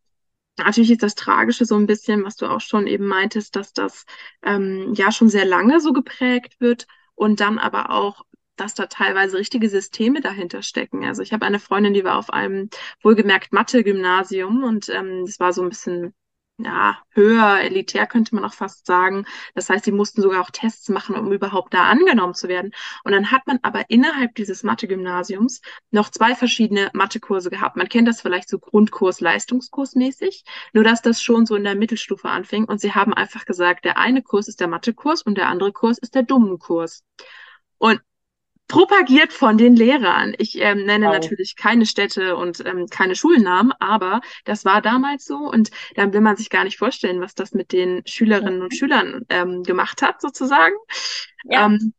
Natürlich 0.56 0.92
ist 0.92 1.02
das 1.02 1.14
Tragische 1.16 1.64
so 1.64 1.76
ein 1.76 1.86
bisschen, 1.86 2.24
was 2.24 2.36
du 2.36 2.46
auch 2.46 2.60
schon 2.60 2.86
eben 2.86 3.06
meintest, 3.06 3.56
dass 3.56 3.72
das 3.72 4.04
ähm, 4.42 4.94
ja 4.94 5.10
schon 5.10 5.28
sehr 5.28 5.44
lange 5.44 5.80
so 5.80 5.92
geprägt 5.92 6.60
wird 6.60 6.86
und 7.14 7.40
dann 7.40 7.58
aber 7.58 7.90
auch, 7.90 8.24
dass 8.56 8.74
da 8.74 8.86
teilweise 8.86 9.36
richtige 9.36 9.68
Systeme 9.68 10.20
dahinter 10.20 10.62
stecken. 10.62 11.04
Also 11.04 11.22
ich 11.22 11.32
habe 11.32 11.44
eine 11.44 11.58
Freundin, 11.58 11.94
die 11.94 12.04
war 12.04 12.18
auf 12.18 12.30
einem 12.30 12.70
wohlgemerkt 13.02 13.52
Mathe-Gymnasium 13.52 14.62
und 14.62 14.88
ähm, 14.90 15.24
das 15.26 15.40
war 15.40 15.52
so 15.52 15.62
ein 15.62 15.70
bisschen 15.70 16.14
ja, 16.58 16.98
höher, 17.10 17.60
elitär 17.62 18.06
könnte 18.06 18.34
man 18.34 18.44
auch 18.44 18.54
fast 18.54 18.86
sagen. 18.86 19.26
Das 19.54 19.68
heißt, 19.68 19.84
sie 19.84 19.92
mussten 19.92 20.22
sogar 20.22 20.40
auch 20.40 20.50
Tests 20.50 20.88
machen, 20.88 21.16
um 21.16 21.32
überhaupt 21.32 21.74
da 21.74 21.84
angenommen 21.84 22.34
zu 22.34 22.48
werden. 22.48 22.72
Und 23.02 23.12
dann 23.12 23.32
hat 23.32 23.46
man 23.46 23.58
aber 23.62 23.90
innerhalb 23.90 24.36
dieses 24.36 24.62
Mathe-Gymnasiums 24.62 25.62
noch 25.90 26.10
zwei 26.10 26.36
verschiedene 26.36 26.90
Mathekurse 26.92 27.50
gehabt. 27.50 27.76
Man 27.76 27.88
kennt 27.88 28.06
das 28.06 28.20
vielleicht 28.20 28.48
so 28.48 28.60
Grundkurs, 28.60 29.20
Leistungskurs 29.20 29.96
mäßig, 29.96 30.44
nur 30.72 30.84
dass 30.84 31.02
das 31.02 31.20
schon 31.22 31.44
so 31.44 31.56
in 31.56 31.64
der 31.64 31.74
Mittelstufe 31.74 32.28
anfing. 32.28 32.64
Und 32.66 32.80
sie 32.80 32.94
haben 32.94 33.14
einfach 33.14 33.46
gesagt, 33.46 33.84
der 33.84 33.98
eine 33.98 34.22
Kurs 34.22 34.46
ist 34.46 34.60
der 34.60 34.68
Mathekurs 34.68 35.22
und 35.22 35.36
der 35.36 35.48
andere 35.48 35.72
Kurs 35.72 35.98
ist 35.98 36.14
der 36.14 36.22
Dummenkurs. 36.22 37.02
Und 37.78 38.00
propagiert 38.68 39.32
von 39.32 39.58
den 39.58 39.76
Lehrern. 39.76 40.34
Ich 40.38 40.60
ähm, 40.60 40.84
nenne 40.84 41.06
wow. 41.06 41.14
natürlich 41.14 41.56
keine 41.56 41.86
Städte 41.86 42.36
und 42.36 42.64
ähm, 42.64 42.86
keine 42.88 43.14
Schulnamen, 43.14 43.72
aber 43.78 44.20
das 44.44 44.64
war 44.64 44.80
damals 44.80 45.24
so 45.26 45.36
und 45.36 45.70
dann 45.96 46.12
will 46.12 46.20
man 46.20 46.36
sich 46.36 46.50
gar 46.50 46.64
nicht 46.64 46.78
vorstellen, 46.78 47.20
was 47.20 47.34
das 47.34 47.52
mit 47.52 47.72
den 47.72 48.02
Schülerinnen 48.06 48.62
und 48.62 48.74
Schülern 48.74 49.26
ähm, 49.28 49.62
gemacht 49.62 50.02
hat, 50.02 50.20
sozusagen. 50.20 50.74
Ja. 51.44 51.66
Ähm, 51.66 51.92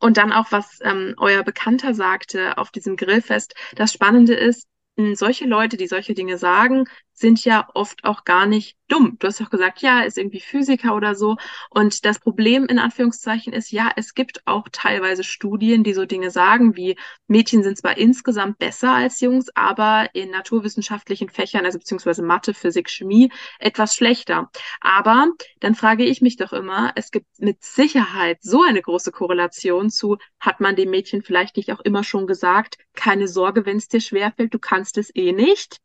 und 0.00 0.16
dann 0.16 0.32
auch, 0.32 0.46
was 0.50 0.78
ähm, 0.82 1.14
euer 1.18 1.42
Bekannter 1.42 1.94
sagte 1.94 2.56
auf 2.56 2.70
diesem 2.70 2.96
Grillfest. 2.96 3.54
Das 3.76 3.92
Spannende 3.92 4.34
ist, 4.34 4.66
solche 5.14 5.46
Leute, 5.46 5.76
die 5.76 5.86
solche 5.86 6.14
Dinge 6.14 6.36
sagen, 6.38 6.84
sind 7.14 7.44
ja 7.44 7.68
oft 7.74 8.04
auch 8.04 8.24
gar 8.24 8.46
nicht 8.46 8.76
dumm. 8.88 9.16
Du 9.18 9.26
hast 9.26 9.40
doch 9.40 9.50
gesagt, 9.50 9.80
ja, 9.80 10.02
ist 10.02 10.18
irgendwie 10.18 10.40
Physiker 10.40 10.94
oder 10.94 11.14
so. 11.14 11.36
Und 11.70 12.04
das 12.04 12.18
Problem 12.18 12.66
in 12.66 12.78
Anführungszeichen 12.78 13.52
ist, 13.52 13.70
ja, 13.70 13.90
es 13.96 14.14
gibt 14.14 14.42
auch 14.46 14.68
teilweise 14.70 15.24
Studien, 15.24 15.82
die 15.82 15.94
so 15.94 16.04
Dinge 16.04 16.30
sagen, 16.30 16.76
wie 16.76 16.96
Mädchen 17.26 17.62
sind 17.62 17.78
zwar 17.78 17.96
insgesamt 17.96 18.58
besser 18.58 18.92
als 18.92 19.20
Jungs, 19.20 19.48
aber 19.54 20.10
in 20.14 20.30
naturwissenschaftlichen 20.30 21.30
Fächern, 21.30 21.64
also 21.64 21.78
beziehungsweise 21.78 22.22
Mathe, 22.22 22.54
Physik, 22.54 22.90
Chemie, 22.90 23.32
etwas 23.58 23.94
schlechter. 23.94 24.50
Aber 24.80 25.28
dann 25.60 25.74
frage 25.74 26.04
ich 26.04 26.20
mich 26.20 26.36
doch 26.36 26.52
immer, 26.52 26.92
es 26.96 27.10
gibt 27.10 27.26
mit 27.38 27.62
Sicherheit 27.64 28.38
so 28.42 28.62
eine 28.62 28.82
große 28.82 29.12
Korrelation 29.12 29.90
zu, 29.90 30.18
hat 30.38 30.60
man 30.60 30.76
dem 30.76 30.90
Mädchen 30.90 31.22
vielleicht 31.22 31.56
nicht 31.56 31.72
auch 31.72 31.80
immer 31.80 32.04
schon 32.04 32.26
gesagt, 32.26 32.76
keine 32.94 33.28
Sorge, 33.28 33.64
wenn 33.64 33.78
es 33.78 33.88
dir 33.88 34.00
schwerfällt, 34.00 34.52
du 34.52 34.58
kannst 34.58 34.98
es 34.98 35.14
eh 35.14 35.32
nicht. 35.32 35.78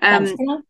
Ähm, 0.00 0.24
genau. 0.36 0.62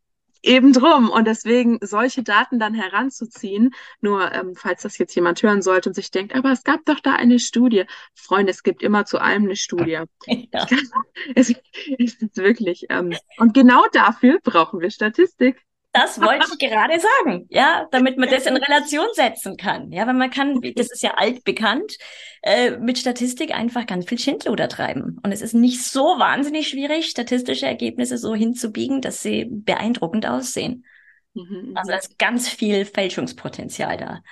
Eben 0.42 0.72
drum. 0.72 1.08
Und 1.08 1.26
deswegen 1.26 1.78
solche 1.80 2.22
Daten 2.22 2.58
dann 2.58 2.74
heranzuziehen, 2.74 3.74
nur 4.00 4.32
ähm, 4.32 4.54
falls 4.56 4.82
das 4.82 4.98
jetzt 4.98 5.14
jemand 5.14 5.42
hören 5.42 5.62
sollte 5.62 5.90
und 5.90 5.94
sich 5.94 6.10
denkt, 6.10 6.34
aber 6.34 6.50
es 6.50 6.64
gab 6.64 6.84
doch 6.84 7.00
da 7.00 7.14
eine 7.14 7.38
Studie. 7.38 7.84
Freunde, 8.14 8.50
es 8.50 8.62
gibt 8.62 8.82
immer 8.82 9.04
zu 9.04 9.20
allem 9.20 9.44
eine 9.44 9.56
Studie. 9.56 10.00
Ja. 10.52 10.66
Es, 11.34 11.54
es 11.98 12.14
ist 12.14 12.36
wirklich. 12.36 12.86
Ähm, 12.88 13.14
und 13.38 13.54
genau 13.54 13.84
dafür 13.92 14.38
brauchen 14.42 14.80
wir 14.80 14.90
Statistik. 14.90 15.62
Das 15.92 16.18
wollte 16.20 16.46
ich 16.50 16.58
gerade 16.58 16.98
sagen, 16.98 17.46
ja, 17.50 17.86
damit 17.90 18.16
man 18.16 18.30
das 18.30 18.46
in 18.46 18.56
Relation 18.56 19.06
setzen 19.12 19.58
kann. 19.58 19.92
Ja, 19.92 20.06
weil 20.06 20.14
man 20.14 20.30
kann, 20.30 20.58
das 20.74 20.90
ist 20.90 21.02
ja 21.02 21.14
altbekannt, 21.14 21.98
äh, 22.42 22.78
mit 22.78 22.96
Statistik 22.98 23.54
einfach 23.54 23.86
ganz 23.86 24.08
viel 24.08 24.18
Schindluder 24.18 24.68
treiben. 24.68 25.18
Und 25.22 25.32
es 25.32 25.42
ist 25.42 25.52
nicht 25.52 25.82
so 25.82 26.18
wahnsinnig 26.18 26.68
schwierig, 26.68 27.10
statistische 27.10 27.66
Ergebnisse 27.66 28.16
so 28.16 28.34
hinzubiegen, 28.34 29.02
dass 29.02 29.22
sie 29.22 29.46
beeindruckend 29.50 30.26
aussehen. 30.26 30.86
Mhm, 31.34 31.72
also 31.74 31.90
da 31.90 31.98
ist 31.98 32.18
ganz 32.18 32.48
viel 32.48 32.86
Fälschungspotenzial 32.86 33.98
da. 33.98 34.22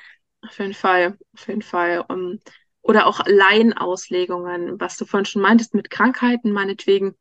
Auf 0.42 0.59
jeden 0.59 0.75
Fall, 0.75 1.18
auf 1.35 1.46
jeden 1.46 1.62
Fall. 1.62 2.05
Um, 2.09 2.38
oder 2.81 3.07
auch 3.07 3.20
Laienauslegungen, 3.27 4.81
was 4.81 4.96
du 4.96 5.05
vorhin 5.05 5.27
schon 5.27 5.42
meintest 5.42 5.75
mit 5.75 5.90
Krankheiten, 5.90 6.53
meinetwegen 6.53 7.14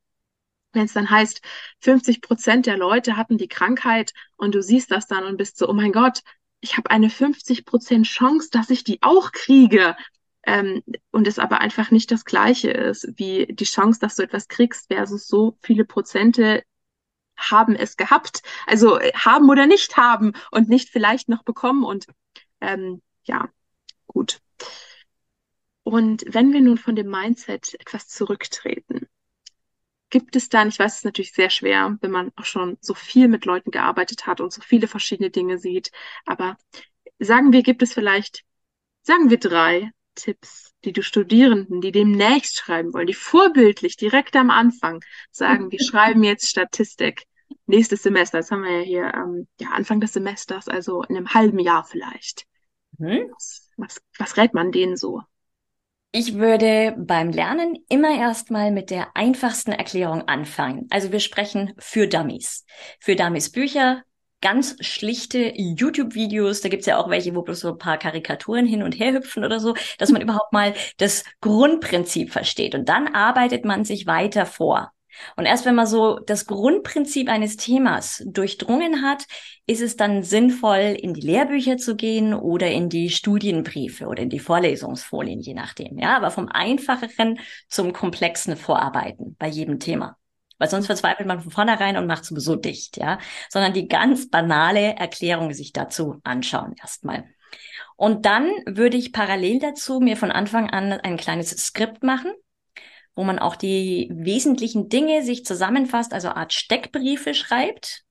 wenn 0.74 0.86
es 0.86 0.94
dann 0.94 1.10
heißt, 1.10 1.42
50 1.80 2.22
Prozent 2.22 2.66
der 2.66 2.78
Leute 2.78 3.18
hatten 3.18 3.38
die 3.38 3.48
Krankheit 3.48 4.14
und 4.38 4.56
du 4.56 4.62
siehst 4.62 4.92
das 4.92 5.08
dann 5.08 5.26
und 5.26 5.38
bist 5.38 5.58
so, 5.58 5.68
oh 5.68 5.74
mein 5.74 5.92
Gott, 5.92 6.22
ich 6.62 6.78
habe 6.78 6.92
eine 6.92 7.10
50 7.10 7.66
Prozent 7.66 8.06
Chance, 8.06 8.50
dass 8.52 8.70
ich 8.70 8.84
die 8.84 9.00
auch 9.02 9.32
kriege. 9.32 9.96
Ähm, 10.44 10.84
und 11.12 11.28
es 11.28 11.40
aber 11.40 11.60
einfach 11.60 11.92
nicht 11.92 12.12
das 12.12 12.26
Gleiche 12.26 12.72
ist, 12.72 13.08
wie 13.16 13.48
die 13.48 13.66
Chance, 13.66 14.00
dass 14.00 14.16
du 14.16 14.24
etwas 14.24 14.48
kriegst, 14.48 14.88
versus 14.92 15.28
so 15.28 15.58
viele 15.62 15.86
Prozente 15.86 16.64
haben 17.38 17.76
es 17.76 17.98
gehabt. 17.98 18.42
Also 18.66 19.00
äh, 19.00 19.12
haben 19.14 19.50
oder 19.50 19.66
nicht 19.66 19.98
haben 19.98 20.34
und 20.52 20.70
nicht 20.70 20.90
vielleicht 20.90 21.30
noch 21.30 21.44
bekommen. 21.44 21.84
Und 21.84 22.08
ähm, 22.62 23.02
ja, 23.24 23.50
gut. 24.08 24.40
Und 25.84 26.24
wenn 26.28 26.54
wir 26.54 26.62
nun 26.62 26.78
von 26.78 26.96
dem 26.96 27.10
Mindset 27.10 27.74
etwas 27.80 28.08
zurücktreten, 28.08 29.08
Gibt 30.10 30.36
es 30.36 30.50
dann, 30.50 30.70
ich 30.70 30.80
weiß, 30.80 30.94
es 30.94 30.98
ist 31.00 31.06
natürlich 31.06 31.34
sehr 31.34 31.50
schwer, 31.50 31.98
wenn 32.02 32.12
man 32.12 32.32
auch 32.36 32.46
schon 32.46 32.78
so 32.82 32.94
viel 32.94 33.28
mit 33.28 33.46
Leuten 33.46 33.72
gearbeitet 33.72 34.26
hat 34.26 34.42
und 34.42 34.52
so 34.52 34.62
viele 34.62 34.88
verschiedene 34.88 35.30
Dinge 35.30 35.58
sieht, 35.58 35.92
aber 36.26 36.58
sagen 37.20 37.52
wir, 37.52 37.62
gibt 37.62 37.84
es 37.84 37.94
vielleicht, 37.94 38.44
sagen 39.04 39.30
wir 39.30 39.38
drei 39.38 39.92
Tipps, 40.16 40.74
die 40.84 40.94
du 40.94 41.04
Studierenden, 41.04 41.82
die 41.82 41.92
demnächst 41.92 42.58
schreiben 42.58 42.94
wollen, 42.94 43.08
die 43.08 43.14
vorbildlich 43.14 43.98
direkt 43.98 44.36
am 44.36 44.50
Anfang 44.50 45.04
sagen, 45.32 45.72
wir 45.72 45.80
schreiben 45.84 46.24
jetzt 46.24 46.50
Statistik 46.50 47.24
nächstes 47.66 48.04
Semester, 48.04 48.40
das 48.40 48.52
haben 48.52 48.64
wir 48.64 48.80
ja 48.80 48.84
hier 48.84 49.14
ähm, 49.14 49.48
ja, 49.60 49.70
Anfang 49.70 50.00
des 50.00 50.14
Semesters, 50.14 50.68
also 50.68 51.04
in 51.04 51.18
einem 51.18 51.34
halben 51.34 51.60
Jahr 51.60 51.84
vielleicht. 51.84 52.46
Mhm. 52.98 53.30
Was, 53.32 53.70
was, 53.78 54.02
was 54.18 54.38
rät 54.38 54.54
man 54.54 54.72
denen 54.72 54.98
so? 54.98 55.22
Ich 56.12 56.34
würde 56.34 56.96
beim 56.98 57.30
Lernen 57.30 57.78
immer 57.88 58.18
erstmal 58.18 58.72
mit 58.72 58.90
der 58.90 59.16
einfachsten 59.16 59.72
Erklärung 59.72 60.28
anfangen. 60.28 60.88
Also 60.90 61.12
wir 61.12 61.20
sprechen 61.20 61.74
für 61.78 62.08
Dummies. 62.08 62.66
Für 63.00 63.16
Dummies 63.16 63.52
Bücher, 63.52 64.02
ganz 64.42 64.76
schlichte 64.84 65.54
YouTube-Videos, 65.56 66.62
da 66.62 66.70
gibt's 66.70 66.88
ja 66.88 66.98
auch 66.98 67.12
welche, 67.12 67.36
wo 67.36 67.44
bloß 67.44 67.60
so 67.60 67.74
ein 67.74 67.78
paar 67.78 68.00
Karikaturen 68.00 68.66
hin 68.66 68.82
und 68.82 68.94
her 68.94 69.14
hüpfen 69.14 69.46
oder 69.46 69.60
so, 69.60 69.76
dass 70.00 70.10
man 70.10 70.24
überhaupt 70.24 70.52
mal 70.52 70.74
das 70.98 71.24
Grundprinzip 71.42 72.32
versteht. 72.32 72.74
Und 72.74 72.90
dann 72.90 73.14
arbeitet 73.14 73.64
man 73.64 73.86
sich 73.86 74.08
weiter 74.08 74.48
vor. 74.48 74.92
Und 75.36 75.46
erst 75.46 75.66
wenn 75.66 75.76
man 75.76 75.88
so 75.88 76.20
das 76.20 76.46
Grundprinzip 76.46 77.30
eines 77.30 77.58
Themas 77.58 78.24
durchdrungen 78.26 79.02
hat, 79.02 79.26
ist 79.66 79.82
es 79.82 79.96
dann 79.96 80.24
sinnvoll, 80.24 80.98
in 81.00 81.14
die 81.14 81.22
Lehrbücher 81.22 81.78
zu 81.78 81.96
gehen 81.96 82.34
oder 82.34 82.68
in 82.72 82.90
die 82.90 83.10
Studienbriefe 83.10 84.08
oder 84.08 84.24
in 84.24 84.30
die 84.30 84.40
Vorlesungsfolien, 84.40 85.40
je 85.42 85.54
nachdem. 85.54 85.98
Ja, 86.00 86.18
aber 86.18 86.32
vom 86.32 86.48
einfacheren 86.48 87.40
zum 87.68 87.94
komplexen 87.94 88.56
Vorarbeiten 88.56 89.36
bei 89.38 89.48
jedem 89.48 89.80
Thema. 89.80 90.18
Weil 90.58 90.70
sonst 90.70 90.88
verzweifelt 90.88 91.28
man 91.28 91.40
von 91.40 91.52
vornherein 91.52 91.98
und 91.98 92.06
macht 92.06 92.26
sowieso 92.26 92.56
dicht, 92.56 92.98
ja. 92.98 93.18
Sondern 93.50 93.74
die 93.74 93.88
ganz 93.88 94.30
banale 94.30 94.96
Erklärung 94.96 95.54
sich 95.54 95.72
dazu 95.72 96.20
anschauen 96.24 96.76
erstmal. 96.80 97.26
Und 97.96 98.26
dann 98.26 98.50
würde 98.66 98.98
ich 98.98 99.12
parallel 99.12 99.60
dazu 99.60 100.00
mir 100.00 100.18
von 100.18 100.32
Anfang 100.32 100.70
an 100.70 100.94
ein 100.94 101.18
kleines 101.18 101.50
Skript 101.50 102.04
machen, 102.04 102.32
wo 103.20 103.26
man 103.26 103.38
auch 103.38 103.58
die 103.58 104.10
wesentlichen 104.14 104.88
Dinge 104.88 105.24
sich 105.24 105.44
zusammenfasst, 105.44 106.14
also 106.14 106.30
Art 106.30 106.54
Steckbriefe 106.54 107.34
schreibt. 107.34 108.06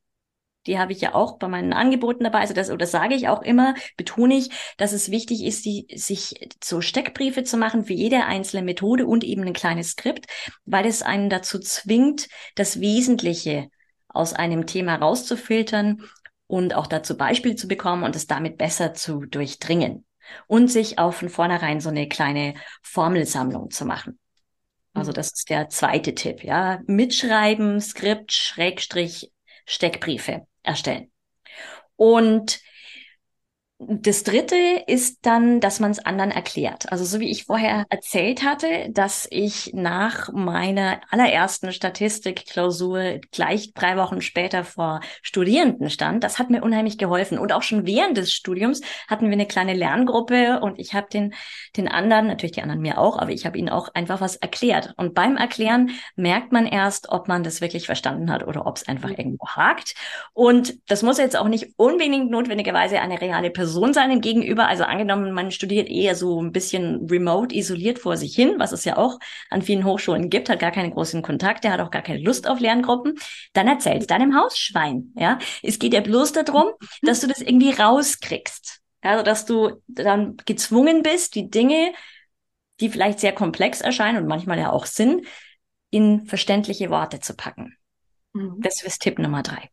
Die 0.67 0.79
habe 0.79 0.93
ich 0.93 1.01
ja 1.01 1.15
auch 1.15 1.39
bei 1.39 1.49
meinen 1.49 1.73
Angeboten 1.73 2.25
dabei. 2.25 2.41
Also 2.41 2.53
das, 2.53 2.71
oder 2.71 2.87
sage 2.87 3.15
ich 3.15 3.27
auch 3.27 3.41
immer, 3.41 3.75
betone 3.97 4.35
ich, 4.35 4.51
dass 4.77 4.93
es 4.93 5.11
wichtig 5.11 5.47
ist, 5.47 5.65
die, 5.65 5.87
sich 5.97 6.51
so 6.63 6.83
Steckbriefe 6.83 7.43
zu 7.43 7.57
machen 7.57 7.87
für 7.87 7.95
jede 7.95 8.27
einzelne 8.27 8.63
Methode 8.63 9.07
und 9.07 9.25
eben 9.25 9.45
ein 9.45 9.55
kleines 9.55 9.93
Skript, 9.93 10.27
weil 10.67 10.85
es 10.85 11.01
einen 11.01 11.31
dazu 11.31 11.59
zwingt, 11.59 12.29
das 12.55 12.79
Wesentliche 12.83 13.71
aus 14.09 14.35
einem 14.35 14.67
Thema 14.67 14.97
rauszufiltern 14.97 16.03
und 16.47 16.75
auch 16.75 16.87
dazu 16.87 17.17
Beispiele 17.17 17.57
zu 17.57 17.67
bekommen 17.67 18.03
und 18.03 18.15
es 18.15 18.27
damit 18.27 18.59
besser 18.59 18.93
zu 18.93 19.21
durchdringen 19.21 20.05
und 20.49 20.71
sich 20.71 20.99
auch 20.99 21.15
von 21.15 21.31
vornherein 21.31 21.81
so 21.81 21.89
eine 21.89 22.09
kleine 22.09 22.53
Formelsammlung 22.83 23.71
zu 23.71 23.87
machen. 23.87 24.19
Also 24.99 25.13
das 25.13 25.33
ist 25.33 25.51
der 25.51 25.69
zweite 25.69 26.15
Tipp, 26.15 26.45
ja. 26.45 26.81
Mitschreiben, 26.87 27.81
Skript, 27.81 28.33
Schrägstrich, 28.33 29.33
Steckbriefe 29.67 30.47
erstellen. 30.63 31.11
Und 31.97 32.61
das 33.81 34.25
dritte 34.25 34.57
ist 34.89 35.21
dann, 35.23 35.61
dass 35.61 35.79
man 35.79 35.93
es 35.93 36.05
anderen 36.05 36.33
erklärt. 36.33 36.91
Also 36.91 37.05
so 37.05 37.21
wie 37.21 37.31
ich 37.31 37.45
vorher 37.45 37.87
erzählt 37.91 38.43
hatte, 38.43 38.91
dass 38.91 39.29
ich 39.31 39.71
nach 39.73 40.33
meiner 40.33 41.01
allerersten 41.11 41.73
Statistikklausur 41.73 43.21
gleich 43.31 43.73
drei 43.75 43.97
Wochen 43.97 44.21
später 44.21 44.65
vor 44.65 44.99
Studierenden 45.23 45.91
stand, 45.91 46.25
das 46.25 46.41
hat 46.41 46.51
mir 46.51 46.65
unheimlich 46.65 46.99
geholfen. 46.99 47.39
Und 47.39 47.53
auch 47.53 47.63
schon 47.63 47.87
während 47.87 48.17
des 48.17 48.33
Studiums 48.33 48.81
hatten 49.07 49.27
wir 49.27 49.33
eine 49.33 49.47
kleine 49.47 49.75
Lerngruppe 49.75 50.59
und 50.61 50.81
ich 50.81 50.95
habe 50.95 51.07
den, 51.13 51.35
den 51.77 51.87
anderen, 51.87 52.27
natürlich 52.27 52.53
die 52.53 52.63
anderen 52.63 52.83
mir 52.83 52.99
auch, 52.99 53.17
aber 53.17 53.31
ich 53.31 53.47
habe 53.47 53.59
ihnen 53.59 53.69
auch 53.69 53.95
einfach 53.95 54.21
was 54.21 54.35
erklärt. 54.35 54.93
Und 54.97 55.15
beim 55.15 55.37
Erklären 55.37 55.91
merkt 56.17 56.51
man 56.51 56.67
erst, 56.67 57.11
ob 57.11 57.29
man 57.29 57.45
das 57.45 57.61
wirklich 57.61 57.87
verstanden 57.87 58.33
hat 58.33 58.45
oder 58.45 58.67
ob 58.67 58.77
es 58.77 58.89
einfach 58.89 59.11
mhm. 59.11 59.17
irgendwo 59.19 59.47
hakt. 59.47 59.95
Und 60.33 60.75
das 60.91 61.05
muss 61.05 61.19
jetzt 61.19 61.37
auch 61.37 61.47
nicht 61.47 61.75
unbedingt 61.77 62.29
notwendigerweise 62.29 63.01
eine 63.01 63.21
reale 63.21 63.51
Person 63.51 63.68
Person 63.69 63.93
seinem 63.93 64.23
Gegenüber. 64.23 64.67
Also 64.67 64.85
angenommen, 64.85 65.33
man 65.33 65.51
studiert 65.51 65.91
eher 65.91 66.15
so 66.15 66.41
ein 66.41 66.53
bisschen 66.53 67.07
remote, 67.07 67.55
isoliert 67.55 67.99
vor 67.99 68.17
sich 68.17 68.35
hin, 68.35 68.55
was 68.57 68.73
es 68.73 68.87
ja 68.87 68.97
auch 68.97 69.19
an 69.51 69.61
vielen 69.61 69.85
Hochschulen 69.85 70.31
gibt, 70.31 70.49
hat 70.49 70.59
gar 70.59 70.71
keine 70.71 70.91
großen 70.91 71.21
Kontakte, 71.21 71.71
hat 71.71 71.81
auch 71.81 71.91
gar 71.91 72.01
keine 72.01 72.21
Lust 72.21 72.49
auf 72.49 72.61
Lerngruppen. 72.61 73.19
Dann 73.53 73.69
erzähl's 73.69 74.07
deinem 74.07 74.35
Hausschwein. 74.35 75.13
Ja, 75.17 75.39
es 75.63 75.79
geht 75.79 75.93
ja 75.93 76.01
bloß 76.01 76.33
darum, 76.33 76.69
dass 77.03 77.21
du 77.21 77.27
das 77.27 77.43
irgendwie 77.43 77.73
rauskriegst. 77.73 78.81
Also, 79.03 79.23
dass 79.23 79.45
du 79.45 79.83
dann 79.87 80.39
gezwungen 80.47 81.03
bist, 81.03 81.35
die 81.35 81.51
Dinge, 81.51 81.93
die 82.81 82.89
vielleicht 82.89 83.21
sehr 83.21 83.33
komplex 83.33 83.83
erscheinen 83.83 84.17
und 84.23 84.29
manchmal 84.29 84.59
ja 84.59 84.73
auch 84.73 84.87
sind, 84.87 85.27
in 85.91 86.25
verständliche 86.25 86.89
Worte 86.89 87.21
zu 87.21 87.35
packen. 87.35 87.77
Mhm. 88.33 88.63
Das 88.63 88.83
ist 88.83 89.03
Tipp 89.03 89.19
Nummer 89.19 89.43
drei. 89.43 89.69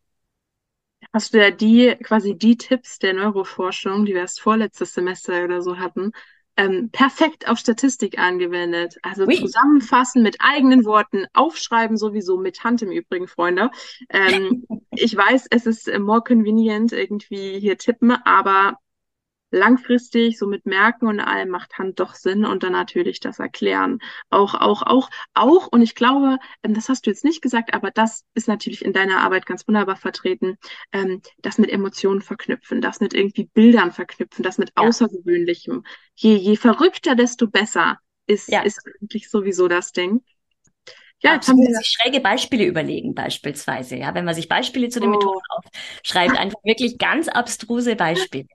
Hast 1.12 1.34
du 1.34 1.38
ja 1.38 1.50
die, 1.50 1.96
quasi 2.02 2.36
die 2.36 2.56
Tipps 2.56 2.98
der 2.98 3.14
Neuroforschung, 3.14 4.04
die 4.04 4.14
wir 4.14 4.22
erst 4.22 4.40
vorletztes 4.40 4.94
Semester 4.94 5.44
oder 5.44 5.62
so 5.62 5.78
hatten, 5.78 6.12
ähm, 6.56 6.90
perfekt 6.90 7.48
auf 7.48 7.58
Statistik 7.58 8.18
angewendet. 8.18 8.96
Also 9.02 9.26
oui. 9.26 9.38
zusammenfassen 9.38 10.22
mit 10.22 10.36
eigenen 10.40 10.84
Worten, 10.84 11.26
aufschreiben 11.34 11.96
sowieso 11.96 12.38
mit 12.38 12.64
Hand 12.64 12.82
im 12.82 12.90
Übrigen, 12.90 13.28
Freunde. 13.28 13.70
Ähm, 14.08 14.64
ich 14.90 15.14
weiß, 15.16 15.46
es 15.50 15.66
ist 15.66 15.98
more 15.98 16.22
convenient 16.22 16.92
irgendwie 16.92 17.60
hier 17.60 17.76
tippen, 17.76 18.10
aber 18.10 18.78
langfristig, 19.56 20.38
so 20.38 20.46
mit 20.46 20.66
Merken 20.66 21.06
und 21.06 21.20
allem 21.20 21.48
macht 21.48 21.78
Hand 21.78 21.98
doch 21.98 22.14
Sinn 22.14 22.44
und 22.44 22.62
dann 22.62 22.72
natürlich 22.72 23.20
das 23.20 23.38
Erklären. 23.38 23.98
Auch, 24.30 24.54
auch, 24.54 24.82
auch, 24.82 25.10
auch, 25.34 25.66
und 25.66 25.82
ich 25.82 25.94
glaube, 25.94 26.38
ähm, 26.62 26.74
das 26.74 26.88
hast 26.88 27.06
du 27.06 27.10
jetzt 27.10 27.24
nicht 27.24 27.42
gesagt, 27.42 27.74
aber 27.74 27.90
das 27.90 28.24
ist 28.34 28.48
natürlich 28.48 28.84
in 28.84 28.92
deiner 28.92 29.22
Arbeit 29.22 29.46
ganz 29.46 29.66
wunderbar 29.66 29.96
vertreten, 29.96 30.58
ähm, 30.92 31.22
das 31.38 31.58
mit 31.58 31.70
Emotionen 31.70 32.22
verknüpfen, 32.22 32.80
das 32.80 33.00
mit 33.00 33.14
irgendwie 33.14 33.44
Bildern 33.44 33.92
verknüpfen, 33.92 34.42
das 34.42 34.58
mit. 34.58 34.70
Außergewöhnlichem. 34.76 35.84
Je, 36.14 36.34
je 36.34 36.56
verrückter, 36.56 37.14
desto 37.14 37.48
besser 37.48 37.98
ist, 38.26 38.48
ja. 38.48 38.62
ist 38.62 38.80
eigentlich 38.86 39.30
sowieso 39.30 39.68
das 39.68 39.92
Ding. 39.92 40.22
Ja, 41.22 41.34
jetzt 41.34 41.48
haben 41.48 41.58
wir 41.58 41.74
sich 41.74 41.86
schräge 41.86 42.20
Beispiele 42.20 42.66
überlegen, 42.66 43.14
beispielsweise. 43.14 43.96
Ja, 43.96 44.14
wenn 44.14 44.26
man 44.26 44.34
sich 44.34 44.48
Beispiele 44.48 44.90
zu 44.90 45.00
den 45.00 45.08
oh. 45.08 45.12
Methoden 45.12 45.40
aufschreibt, 45.48 46.36
einfach 46.36 46.62
wirklich 46.62 46.98
ganz 46.98 47.28
abstruse 47.28 47.96
Beispiele. 47.96 48.46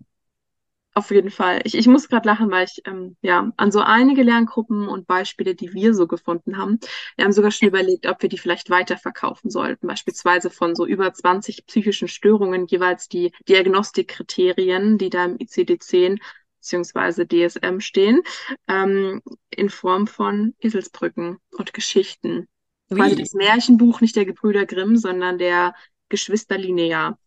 Auf 0.93 1.09
jeden 1.11 1.29
Fall. 1.29 1.61
Ich, 1.63 1.75
ich 1.75 1.87
muss 1.87 2.09
gerade 2.09 2.27
lachen, 2.27 2.51
weil 2.51 2.65
ich 2.65 2.81
ähm, 2.85 3.15
ja 3.21 3.51
an 3.55 3.71
so 3.71 3.79
einige 3.79 4.23
Lerngruppen 4.23 4.89
und 4.89 5.07
Beispiele, 5.07 5.55
die 5.55 5.73
wir 5.73 5.93
so 5.93 6.05
gefunden 6.05 6.57
haben, 6.57 6.79
wir 7.15 7.23
haben 7.23 7.31
sogar 7.31 7.51
schon 7.51 7.69
überlegt, 7.69 8.07
ob 8.07 8.21
wir 8.21 8.27
die 8.27 8.37
vielleicht 8.37 8.69
weiterverkaufen 8.69 9.49
sollten. 9.49 9.87
Beispielsweise 9.87 10.49
von 10.49 10.75
so 10.75 10.85
über 10.85 11.13
20 11.13 11.65
psychischen 11.65 12.09
Störungen 12.09 12.65
jeweils 12.67 13.07
die 13.07 13.31
Diagnostikkriterien, 13.47 14.97
die 14.97 15.09
da 15.09 15.25
im 15.25 15.37
ICD-10 15.37 16.19
beziehungsweise 16.59 17.25
DSM 17.25 17.79
stehen, 17.79 18.21
ähm, 18.67 19.21
in 19.49 19.69
Form 19.69 20.07
von 20.07 20.53
Eselsbrücken 20.59 21.37
und 21.51 21.73
Geschichten. 21.73 22.47
Wie? 22.89 22.95
Quasi 22.95 23.15
das 23.15 23.33
Märchenbuch 23.33 24.01
nicht 24.01 24.17
der 24.17 24.25
Gebrüder 24.25 24.65
Grimm, 24.65 24.97
sondern 24.97 25.37
der 25.37 25.73
Geschwister 26.12 26.59
linear. 26.59 27.18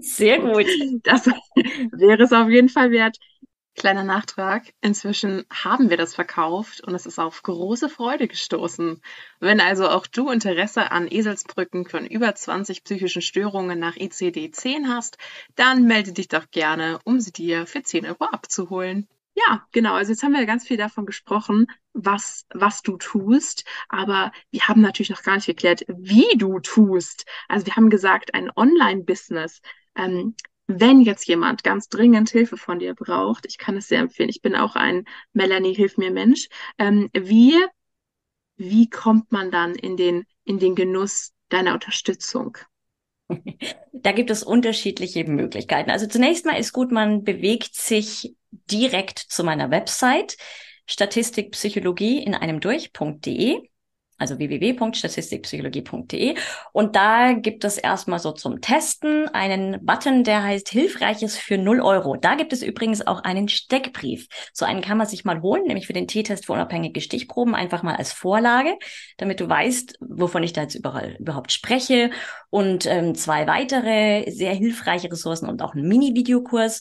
Sehr 0.00 0.38
gut. 0.40 0.66
Das 1.04 1.26
wäre 1.92 2.24
es 2.24 2.32
auf 2.32 2.48
jeden 2.48 2.68
Fall 2.68 2.90
wert. 2.90 3.18
Kleiner 3.74 4.04
Nachtrag. 4.04 4.74
Inzwischen 4.82 5.44
haben 5.50 5.88
wir 5.88 5.96
das 5.96 6.14
verkauft 6.14 6.82
und 6.82 6.94
es 6.94 7.06
ist 7.06 7.18
auf 7.18 7.42
große 7.42 7.88
Freude 7.88 8.28
gestoßen. 8.28 9.00
Wenn 9.40 9.60
also 9.60 9.88
auch 9.88 10.06
du 10.06 10.28
Interesse 10.28 10.90
an 10.90 11.08
Eselsbrücken 11.10 11.88
von 11.88 12.06
über 12.06 12.34
20 12.34 12.84
psychischen 12.84 13.22
Störungen 13.22 13.78
nach 13.78 13.96
ICD-10 13.96 14.88
hast, 14.88 15.16
dann 15.54 15.84
melde 15.84 16.12
dich 16.12 16.28
doch 16.28 16.50
gerne, 16.50 16.98
um 17.04 17.20
sie 17.20 17.32
dir 17.32 17.66
für 17.66 17.82
10 17.82 18.04
Euro 18.06 18.24
abzuholen. 18.24 19.08
Ja, 19.34 19.66
genau. 19.72 19.94
Also 19.94 20.12
jetzt 20.12 20.22
haben 20.22 20.32
wir 20.34 20.44
ganz 20.44 20.66
viel 20.66 20.76
davon 20.76 21.06
gesprochen, 21.06 21.66
was, 21.94 22.44
was 22.52 22.82
du 22.82 22.98
tust, 22.98 23.64
aber 23.88 24.30
wir 24.50 24.68
haben 24.68 24.82
natürlich 24.82 25.10
noch 25.10 25.22
gar 25.22 25.36
nicht 25.36 25.46
geklärt, 25.46 25.84
wie 25.88 26.36
du 26.36 26.60
tust. 26.60 27.24
Also 27.48 27.66
wir 27.66 27.76
haben 27.76 27.88
gesagt, 27.88 28.34
ein 28.34 28.50
Online-Business. 28.54 29.60
Ähm, 29.96 30.34
wenn 30.66 31.00
jetzt 31.00 31.26
jemand 31.26 31.64
ganz 31.64 31.88
dringend 31.88 32.30
Hilfe 32.30 32.56
von 32.56 32.78
dir 32.78 32.94
braucht, 32.94 33.46
ich 33.46 33.58
kann 33.58 33.76
es 33.76 33.88
sehr 33.88 34.00
empfehlen. 34.00 34.28
Ich 34.28 34.42
bin 34.42 34.54
auch 34.54 34.76
ein 34.76 35.04
Melanie 35.32 35.74
Hilf 35.74 35.96
mir 35.96 36.10
Mensch. 36.10 36.48
Ähm, 36.78 37.08
wie, 37.14 37.54
wie 38.56 38.88
kommt 38.88 39.32
man 39.32 39.50
dann 39.50 39.74
in 39.74 39.96
den, 39.96 40.24
in 40.44 40.58
den 40.58 40.74
Genuss 40.74 41.32
deiner 41.48 41.74
Unterstützung? 41.74 42.58
Da 43.94 44.10
gibt 44.10 44.30
es 44.30 44.42
unterschiedliche 44.42 45.22
Möglichkeiten. 45.24 45.90
Also 45.90 46.08
zunächst 46.08 46.44
mal 46.44 46.58
ist 46.58 46.72
gut, 46.72 46.90
man 46.90 47.22
bewegt 47.22 47.76
sich 47.76 48.34
direkt 48.70 49.18
zu 49.18 49.44
meiner 49.44 49.70
Website 49.70 50.36
statistikpsychologie 50.86 52.22
in 52.22 52.34
einem 52.34 52.60
durch.de 52.60 53.68
also 54.22 54.38
www.statistikpsychologie.de. 54.38 56.36
Und 56.72 56.96
da 56.96 57.32
gibt 57.32 57.64
es 57.64 57.76
erstmal 57.76 58.20
so 58.20 58.30
zum 58.30 58.60
Testen 58.60 59.28
einen 59.28 59.84
Button, 59.84 60.22
der 60.22 60.44
heißt 60.44 60.68
Hilfreiches 60.68 61.36
für 61.36 61.58
0 61.58 61.80
Euro. 61.80 62.16
Da 62.16 62.36
gibt 62.36 62.52
es 62.52 62.62
übrigens 62.62 63.04
auch 63.04 63.24
einen 63.24 63.48
Steckbrief. 63.48 64.28
So 64.52 64.64
einen 64.64 64.80
kann 64.80 64.96
man 64.96 65.08
sich 65.08 65.24
mal 65.24 65.42
holen, 65.42 65.64
nämlich 65.64 65.88
für 65.88 65.92
den 65.92 66.06
T-Test 66.06 66.46
für 66.46 66.52
unabhängige 66.52 67.00
Stichproben, 67.00 67.56
einfach 67.56 67.82
mal 67.82 67.96
als 67.96 68.12
Vorlage, 68.12 68.78
damit 69.16 69.40
du 69.40 69.48
weißt, 69.48 69.98
wovon 70.00 70.44
ich 70.44 70.52
da 70.52 70.62
jetzt 70.62 70.76
überall 70.76 71.16
überhaupt 71.18 71.50
spreche. 71.50 72.10
Und 72.48 72.86
ähm, 72.86 73.16
zwei 73.16 73.48
weitere 73.48 74.30
sehr 74.30 74.54
hilfreiche 74.54 75.10
Ressourcen 75.10 75.48
und 75.48 75.62
auch 75.62 75.74
einen 75.74 75.88
Mini-Videokurs 75.88 76.80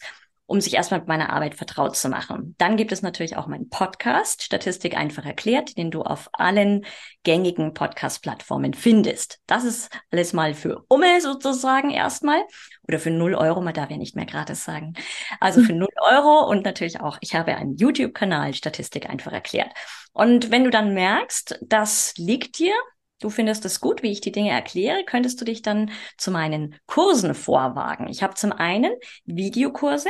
um 0.52 0.60
sich 0.60 0.74
erstmal 0.74 1.00
mit 1.00 1.08
meiner 1.08 1.32
Arbeit 1.32 1.56
vertraut 1.56 1.96
zu 1.96 2.10
machen. 2.10 2.56
Dann 2.58 2.76
gibt 2.76 2.92
es 2.92 3.02
natürlich 3.02 3.38
auch 3.38 3.48
meinen 3.48 3.70
Podcast, 3.70 4.44
Statistik 4.44 4.98
einfach 4.98 5.26
erklärt, 5.26 5.78
den 5.78 5.92
du 5.92 6.02
auf 6.02 6.30
allen 6.34 6.86
gängigen 7.24 7.74
Podcast-Plattformen 7.74 8.74
findest. 8.74 9.40
Das 9.48 9.64
ist 9.64 9.90
alles 10.12 10.34
mal 10.34 10.54
für 10.54 10.84
Umme 10.90 11.22
sozusagen 11.22 11.90
erstmal 11.90 12.44
oder 12.86 13.00
für 13.00 13.12
0 13.12 13.34
Euro, 13.36 13.62
man 13.62 13.74
darf 13.74 13.90
ja 13.90 13.98
nicht 13.98 14.18
mehr 14.18 14.26
gratis 14.26 14.66
sagen. 14.66 14.94
Also 15.40 15.62
für 15.62 15.74
0 15.74 15.88
Euro 16.02 16.50
und 16.50 16.66
natürlich 16.66 17.00
auch, 17.00 17.18
ich 17.22 17.34
habe 17.34 17.56
einen 17.56 17.78
YouTube-Kanal, 17.78 18.54
Statistik 18.54 19.10
einfach 19.10 19.32
erklärt. 19.32 19.72
Und 20.12 20.52
wenn 20.52 20.66
du 20.66 20.70
dann 20.70 20.94
merkst, 20.94 21.60
das 21.62 22.14
liegt 22.18 22.60
dir, 22.60 22.74
du 23.22 23.30
findest 23.30 23.64
es 23.64 23.80
gut, 23.80 24.04
wie 24.04 24.12
ich 24.12 24.20
die 24.20 24.34
Dinge 24.34 24.50
erkläre, 24.50 25.06
könntest 25.06 25.40
du 25.40 25.46
dich 25.46 25.62
dann 25.62 25.92
zu 26.18 26.30
meinen 26.30 26.76
Kursen 26.88 27.36
vorwagen. 27.36 28.10
Ich 28.10 28.22
habe 28.22 28.34
zum 28.34 28.52
einen 28.52 28.92
Videokurse, 29.24 30.10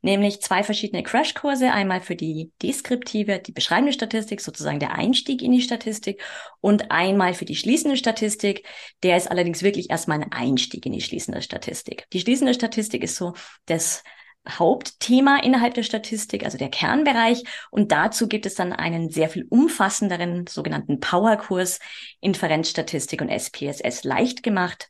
nämlich 0.00 0.40
zwei 0.40 0.62
verschiedene 0.62 1.02
Crashkurse, 1.02 1.72
einmal 1.72 2.00
für 2.00 2.16
die 2.16 2.50
deskriptive, 2.62 3.38
die 3.38 3.52
beschreibende 3.52 3.92
Statistik, 3.92 4.40
sozusagen 4.40 4.80
der 4.80 4.92
Einstieg 4.92 5.42
in 5.42 5.52
die 5.52 5.62
Statistik 5.62 6.22
und 6.60 6.90
einmal 6.90 7.34
für 7.34 7.44
die 7.44 7.56
schließende 7.56 7.96
Statistik. 7.96 8.66
Der 9.02 9.16
ist 9.16 9.30
allerdings 9.30 9.62
wirklich 9.62 9.90
erstmal 9.90 10.22
ein 10.22 10.32
Einstieg 10.32 10.86
in 10.86 10.92
die 10.92 11.00
schließende 11.00 11.42
Statistik. 11.42 12.06
Die 12.12 12.20
schließende 12.20 12.54
Statistik 12.54 13.02
ist 13.02 13.16
so 13.16 13.34
das 13.66 14.02
Hauptthema 14.48 15.38
innerhalb 15.38 15.74
der 15.74 15.84
Statistik, 15.84 16.44
also 16.44 16.58
der 16.58 16.68
Kernbereich. 16.68 17.44
Und 17.70 17.92
dazu 17.92 18.26
gibt 18.26 18.44
es 18.44 18.54
dann 18.54 18.72
einen 18.72 19.08
sehr 19.08 19.28
viel 19.28 19.46
umfassenderen 19.48 20.46
sogenannten 20.48 20.98
Powerkurs 20.98 21.78
Inferenzstatistik 22.20 23.20
und 23.20 23.28
SPSS 23.28 24.04
leicht 24.04 24.42
gemacht 24.42 24.88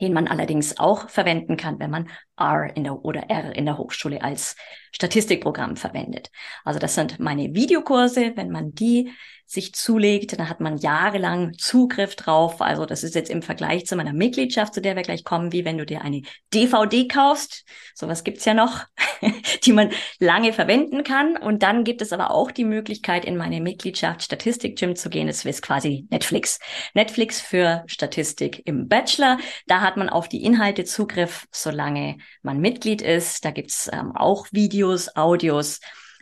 den 0.00 0.12
man 0.12 0.28
allerdings 0.28 0.78
auch 0.78 1.08
verwenden 1.08 1.56
kann, 1.56 1.78
wenn 1.78 1.90
man 1.90 2.08
R 2.38 2.76
in 2.76 2.84
der, 2.84 3.04
oder 3.04 3.28
R 3.28 3.54
in 3.56 3.66
der 3.66 3.78
Hochschule 3.78 4.22
als 4.22 4.56
Statistikprogramm 4.92 5.76
verwendet. 5.76 6.30
Also 6.64 6.78
das 6.78 6.94
sind 6.94 7.18
meine 7.18 7.54
Videokurse. 7.54 8.32
Wenn 8.36 8.50
man 8.50 8.74
die 8.74 9.12
sich 9.48 9.72
zulegt, 9.74 10.38
dann 10.38 10.48
hat 10.50 10.60
man 10.60 10.76
jahrelang 10.76 11.54
Zugriff 11.56 12.14
drauf. 12.16 12.60
Also 12.60 12.84
das 12.84 13.02
ist 13.02 13.14
jetzt 13.14 13.30
im 13.30 13.40
Vergleich 13.40 13.86
zu 13.86 13.96
meiner 13.96 14.12
Mitgliedschaft, 14.12 14.74
zu 14.74 14.82
der 14.82 14.94
wir 14.94 15.02
gleich 15.02 15.24
kommen, 15.24 15.52
wie 15.52 15.64
wenn 15.64 15.78
du 15.78 15.86
dir 15.86 16.02
eine 16.02 16.20
DVD 16.52 17.08
kaufst. 17.08 17.64
Sowas 17.94 18.24
gibt's 18.24 18.44
ja 18.44 18.52
noch, 18.52 18.84
die 19.64 19.72
man 19.72 19.90
lange 20.20 20.52
verwenden 20.52 21.02
kann. 21.02 21.38
Und 21.38 21.62
dann 21.62 21.84
gibt 21.84 22.02
es 22.02 22.12
aber 22.12 22.30
auch 22.30 22.50
die 22.50 22.66
Möglichkeit, 22.66 23.24
in 23.24 23.38
meine 23.38 23.62
Mitgliedschaft 23.62 24.22
Statistik 24.22 24.78
Gym 24.78 24.96
zu 24.96 25.08
gehen. 25.08 25.28
Das 25.28 25.46
ist 25.46 25.62
quasi 25.62 26.06
Netflix. 26.10 26.58
Netflix 26.92 27.40
für 27.40 27.84
Statistik 27.86 28.60
im 28.66 28.86
Bachelor. 28.86 29.38
Da 29.66 29.80
hat 29.80 29.96
man 29.96 30.10
auf 30.10 30.28
die 30.28 30.44
Inhalte 30.44 30.84
Zugriff, 30.84 31.46
solange 31.50 32.18
man 32.42 32.60
Mitglied 32.60 33.00
ist. 33.00 33.46
Da 33.46 33.50
gibt's 33.50 33.88
ähm, 33.90 34.12
auch 34.14 34.46
Videos, 34.52 35.16
Audios 35.16 35.80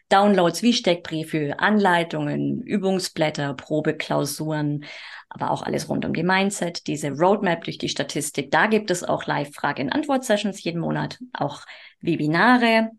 Downloads 0.09 0.63
wie 0.63 0.73
Steckbriefe, 0.73 1.59
Anleitungen, 1.59 2.63
Übungsblätter, 2.63 3.55
Probeklausuren, 3.55 4.85
aber 5.29 5.51
auch 5.51 5.63
alles 5.63 5.89
rund 5.89 6.05
um 6.05 6.15
die 6.15 6.23
Mindset, 6.23 6.87
diese 6.87 7.11
Roadmap 7.11 7.65
durch 7.65 7.79
die 7.79 7.89
Statistik. 7.89 8.51
Da 8.51 8.67
gibt 8.67 8.91
es 8.91 9.03
auch 9.03 9.27
Live-Frage-in-Antwort-Sessions 9.27 10.63
jeden 10.63 10.81
Monat, 10.81 11.19
auch 11.33 11.63
Webinare 12.01 12.91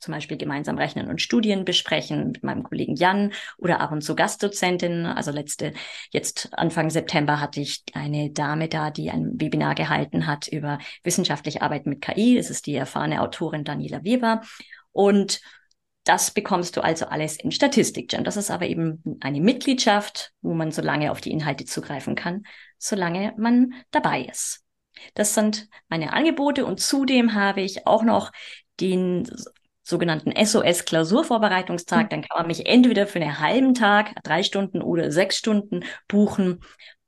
zum 0.00 0.12
Beispiel 0.12 0.36
gemeinsam 0.36 0.78
rechnen 0.78 1.08
und 1.08 1.20
Studien 1.20 1.64
besprechen 1.64 2.28
mit 2.32 2.42
meinem 2.42 2.62
Kollegen 2.62 2.96
Jan 2.96 3.32
oder 3.58 3.80
ab 3.80 3.92
und 3.92 4.02
zu 4.02 4.16
Gastdozentin. 4.16 5.06
Also 5.06 5.30
letzte, 5.30 5.72
jetzt 6.10 6.50
Anfang 6.52 6.90
September 6.90 7.40
hatte 7.40 7.60
ich 7.60 7.82
eine 7.92 8.30
Dame 8.30 8.68
da, 8.68 8.90
die 8.90 9.10
ein 9.10 9.32
Webinar 9.34 9.74
gehalten 9.74 10.26
hat 10.26 10.48
über 10.48 10.78
wissenschaftliche 11.02 11.62
Arbeit 11.62 11.86
mit 11.86 12.00
KI. 12.00 12.36
Das 12.36 12.50
ist 12.50 12.66
die 12.66 12.74
erfahrene 12.74 13.20
Autorin 13.20 13.64
Daniela 13.64 14.04
Weber. 14.04 14.40
Und 14.92 15.40
das 16.04 16.30
bekommst 16.30 16.76
du 16.76 16.82
also 16.82 17.06
alles 17.06 17.36
in 17.36 17.50
Statistik-Jam. 17.50 18.24
Das 18.24 18.36
ist 18.36 18.50
aber 18.50 18.66
eben 18.66 19.02
eine 19.20 19.40
Mitgliedschaft, 19.40 20.32
wo 20.42 20.54
man 20.54 20.70
so 20.70 20.82
lange 20.82 21.10
auf 21.10 21.20
die 21.20 21.30
Inhalte 21.30 21.64
zugreifen 21.64 22.14
kann, 22.14 22.44
solange 22.78 23.34
man 23.36 23.72
dabei 23.90 24.22
ist. 24.22 24.62
Das 25.14 25.34
sind 25.34 25.68
meine 25.88 26.12
Angebote 26.12 26.66
und 26.66 26.80
zudem 26.80 27.34
habe 27.34 27.62
ich 27.62 27.86
auch 27.86 28.02
noch 28.02 28.32
den 28.80 29.28
sogenannten 29.82 30.32
SOS-Klausurvorbereitungstag. 30.32 32.04
Mhm. 32.04 32.08
Dann 32.08 32.22
kann 32.22 32.38
man 32.38 32.46
mich 32.46 32.66
entweder 32.66 33.06
für 33.06 33.20
einen 33.20 33.40
halben 33.40 33.74
Tag, 33.74 34.14
drei 34.22 34.42
Stunden 34.42 34.82
oder 34.82 35.10
sechs 35.10 35.36
Stunden 35.36 35.84
buchen 36.08 36.60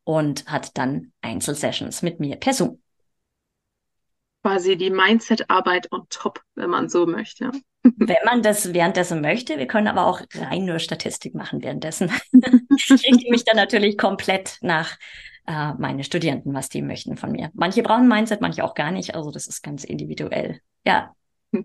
und 0.04 0.46
hat 0.46 0.76
dann 0.78 1.12
Einzelsessions 1.20 2.02
mit 2.02 2.20
mir 2.20 2.36
per 2.36 2.52
Zoom. 2.52 2.80
Quasi 4.46 4.76
die 4.76 4.90
Mindset-Arbeit 4.90 5.90
on 5.90 6.06
top, 6.08 6.40
wenn 6.54 6.70
man 6.70 6.88
so 6.88 7.04
möchte. 7.04 7.50
Wenn 7.82 8.24
man 8.24 8.42
das 8.42 8.72
währenddessen 8.72 9.20
möchte. 9.20 9.58
Wir 9.58 9.66
können 9.66 9.88
aber 9.88 10.06
auch 10.06 10.20
rein 10.34 10.64
nur 10.64 10.78
Statistik 10.78 11.34
machen 11.34 11.64
währenddessen. 11.64 12.12
ich 12.76 12.90
richte 12.90 13.28
mich 13.28 13.44
dann 13.44 13.56
natürlich 13.56 13.98
komplett 13.98 14.58
nach 14.60 14.98
äh, 15.48 15.72
meine 15.78 16.04
Studierenden, 16.04 16.54
was 16.54 16.68
die 16.68 16.80
möchten 16.80 17.16
von 17.16 17.32
mir. 17.32 17.50
Manche 17.54 17.82
brauchen 17.82 18.06
Mindset, 18.06 18.40
manche 18.40 18.62
auch 18.62 18.74
gar 18.74 18.92
nicht. 18.92 19.16
Also 19.16 19.32
das 19.32 19.48
ist 19.48 19.62
ganz 19.62 19.82
individuell. 19.82 20.60
Ja. 20.84 21.12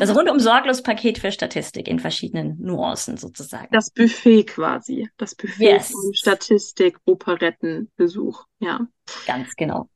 Das 0.00 0.12
rundum 0.16 0.40
sorglos 0.40 0.82
Paket 0.82 1.18
für 1.18 1.30
Statistik 1.30 1.86
in 1.86 2.00
verschiedenen 2.00 2.60
Nuancen 2.60 3.16
sozusagen. 3.16 3.68
Das 3.70 3.90
Buffet 3.90 4.42
quasi. 4.44 5.08
Das 5.18 5.36
Buffet 5.36 5.74
yes. 5.74 5.92
von 5.92 6.14
Statistik, 6.14 6.98
Operetten, 7.04 7.88
Besuch. 7.94 8.44
Ja. 8.58 8.88
Ganz 9.26 9.54
genau. 9.54 9.88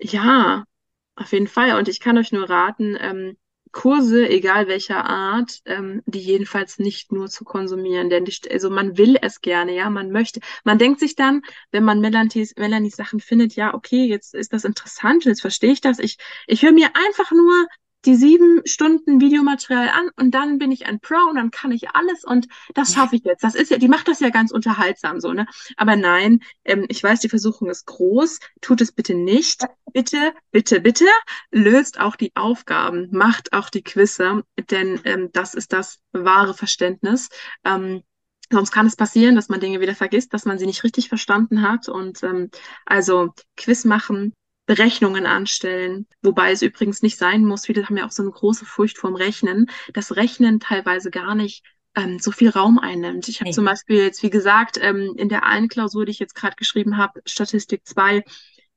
Ja, 0.00 0.64
auf 1.16 1.32
jeden 1.32 1.46
Fall. 1.48 1.76
Und 1.78 1.88
ich 1.88 2.00
kann 2.00 2.18
euch 2.18 2.32
nur 2.32 2.48
raten, 2.48 2.96
ähm, 3.00 3.36
Kurse, 3.74 4.28
egal 4.28 4.68
welcher 4.68 5.04
Art, 5.04 5.60
ähm, 5.66 6.02
die 6.06 6.20
jedenfalls 6.20 6.78
nicht 6.78 7.10
nur 7.10 7.28
zu 7.28 7.44
konsumieren. 7.44 8.08
Denn 8.08 8.24
die, 8.24 8.32
also 8.50 8.70
man 8.70 8.96
will 8.96 9.18
es 9.20 9.40
gerne, 9.40 9.74
ja, 9.74 9.90
man 9.90 10.12
möchte. 10.12 10.40
Man 10.62 10.78
denkt 10.78 11.00
sich 11.00 11.16
dann, 11.16 11.42
wenn 11.72 11.82
man 11.84 12.00
Melanies, 12.00 12.54
Melanies 12.56 12.94
Sachen 12.94 13.18
findet, 13.20 13.56
ja, 13.56 13.74
okay, 13.74 14.06
jetzt 14.06 14.32
ist 14.34 14.52
das 14.52 14.64
interessant, 14.64 15.24
jetzt 15.24 15.40
verstehe 15.40 15.72
ich 15.72 15.80
das. 15.80 15.98
Ich, 15.98 16.18
ich 16.46 16.62
höre 16.62 16.72
mir 16.72 16.90
einfach 16.94 17.32
nur 17.32 17.66
die 18.04 18.16
sieben 18.16 18.60
Stunden 18.66 19.20
Videomaterial 19.20 19.88
an 19.88 20.10
und 20.16 20.32
dann 20.32 20.58
bin 20.58 20.70
ich 20.70 20.86
ein 20.86 21.00
Pro 21.00 21.16
und 21.28 21.36
dann 21.36 21.50
kann 21.50 21.72
ich 21.72 21.90
alles 21.90 22.24
und 22.24 22.46
das 22.74 22.94
schaffe 22.94 23.16
ich 23.16 23.24
jetzt. 23.24 23.42
Das 23.42 23.54
ist 23.54 23.70
ja, 23.70 23.78
die 23.78 23.88
macht 23.88 24.08
das 24.08 24.20
ja 24.20 24.30
ganz 24.30 24.50
unterhaltsam 24.50 25.20
so, 25.20 25.32
ne? 25.32 25.46
Aber 25.76 25.96
nein, 25.96 26.40
ähm, 26.64 26.86
ich 26.88 27.02
weiß, 27.02 27.20
die 27.20 27.28
Versuchung 27.28 27.70
ist 27.70 27.86
groß. 27.86 28.40
Tut 28.60 28.80
es 28.80 28.92
bitte 28.92 29.14
nicht. 29.14 29.64
Bitte, 29.92 30.32
bitte, 30.50 30.80
bitte 30.80 31.06
löst 31.50 32.00
auch 32.00 32.16
die 32.16 32.32
Aufgaben, 32.34 33.08
macht 33.12 33.52
auch 33.52 33.70
die 33.70 33.82
Quizze, 33.82 34.42
denn 34.70 35.00
ähm, 35.04 35.30
das 35.32 35.54
ist 35.54 35.72
das 35.72 35.98
wahre 36.12 36.54
Verständnis. 36.54 37.28
Ähm, 37.64 38.02
Sonst 38.50 38.72
kann 38.72 38.86
es 38.86 38.94
passieren, 38.94 39.36
dass 39.36 39.48
man 39.48 39.58
Dinge 39.60 39.80
wieder 39.80 39.94
vergisst, 39.94 40.34
dass 40.34 40.44
man 40.44 40.58
sie 40.58 40.66
nicht 40.66 40.84
richtig 40.84 41.08
verstanden 41.08 41.62
hat. 41.62 41.88
Und 41.88 42.22
ähm, 42.22 42.50
also 42.84 43.32
Quiz 43.56 43.84
machen, 43.84 44.34
Berechnungen 44.66 45.26
anstellen, 45.26 46.06
wobei 46.22 46.52
es 46.52 46.62
übrigens 46.62 47.02
nicht 47.02 47.18
sein 47.18 47.44
muss, 47.44 47.66
viele 47.66 47.86
haben 47.86 47.96
ja 47.96 48.06
auch 48.06 48.12
so 48.12 48.22
eine 48.22 48.32
große 48.32 48.64
Furcht 48.64 48.98
vorm 48.98 49.14
Rechnen, 49.14 49.66
dass 49.92 50.16
Rechnen 50.16 50.60
teilweise 50.60 51.10
gar 51.10 51.34
nicht 51.34 51.64
ähm, 51.94 52.18
so 52.18 52.30
viel 52.32 52.48
Raum 52.50 52.78
einnimmt. 52.78 53.28
Ich 53.28 53.40
habe 53.40 53.48
hey. 53.48 53.54
zum 53.54 53.64
Beispiel 53.64 53.98
jetzt, 53.98 54.22
wie 54.22 54.30
gesagt, 54.30 54.78
ähm, 54.80 55.14
in 55.16 55.28
der 55.28 55.44
einen 55.44 55.68
Klausur, 55.68 56.06
die 56.06 56.12
ich 56.12 56.18
jetzt 56.18 56.34
gerade 56.34 56.56
geschrieben 56.56 56.96
habe, 56.96 57.20
Statistik 57.26 57.86
2, 57.86 58.24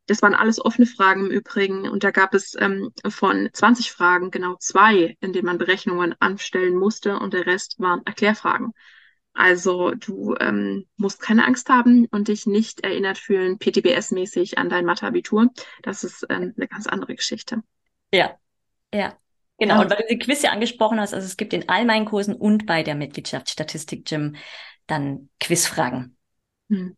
das 0.07 0.21
waren 0.21 0.35
alles 0.35 0.63
offene 0.63 0.87
Fragen 0.87 1.25
im 1.25 1.31
Übrigen. 1.31 1.87
Und 1.89 2.03
da 2.03 2.11
gab 2.11 2.33
es 2.33 2.55
ähm, 2.59 2.91
von 3.07 3.49
20 3.51 3.91
Fragen 3.91 4.31
genau 4.31 4.55
zwei, 4.59 5.17
in 5.19 5.33
denen 5.33 5.45
man 5.45 5.57
Berechnungen 5.57 6.15
anstellen 6.19 6.75
musste 6.75 7.19
und 7.19 7.33
der 7.33 7.45
Rest 7.45 7.75
waren 7.79 8.05
Erklärfragen. 8.05 8.73
Also 9.37 9.91
du 9.91 10.35
ähm, 10.39 10.87
musst 10.95 11.21
keine 11.21 11.45
Angst 11.45 11.69
haben 11.69 12.07
und 12.07 12.27
dich 12.27 12.47
nicht 12.47 12.79
erinnert 12.79 13.19
fühlen, 13.19 13.59
PTBS-mäßig 13.59 14.57
an 14.57 14.67
dein 14.67 14.83
Mathe-Abitur. 14.83 15.51
Das 15.83 16.03
ist 16.03 16.25
ähm, 16.29 16.55
eine 16.57 16.67
ganz 16.67 16.87
andere 16.87 17.13
Geschichte. 17.13 17.61
Ja, 18.11 18.35
ja. 18.91 19.15
Genau, 19.59 19.75
ja. 19.75 19.81
und 19.81 19.91
weil 19.91 19.97
du 19.97 20.07
die 20.09 20.17
Quiz 20.17 20.41
ja 20.41 20.49
angesprochen 20.49 20.99
hast, 20.99 21.13
also 21.13 21.23
es 21.23 21.37
gibt 21.37 21.53
in 21.53 21.69
all 21.69 21.85
meinen 21.85 22.05
Kursen 22.05 22.33
und 22.33 22.65
bei 22.65 22.81
der 22.81 22.95
Mitgliedschaft 22.95 23.51
Statistik 23.51 24.05
Gym 24.05 24.37
dann 24.87 25.29
Quizfragen. 25.39 26.17
Hm. 26.69 26.97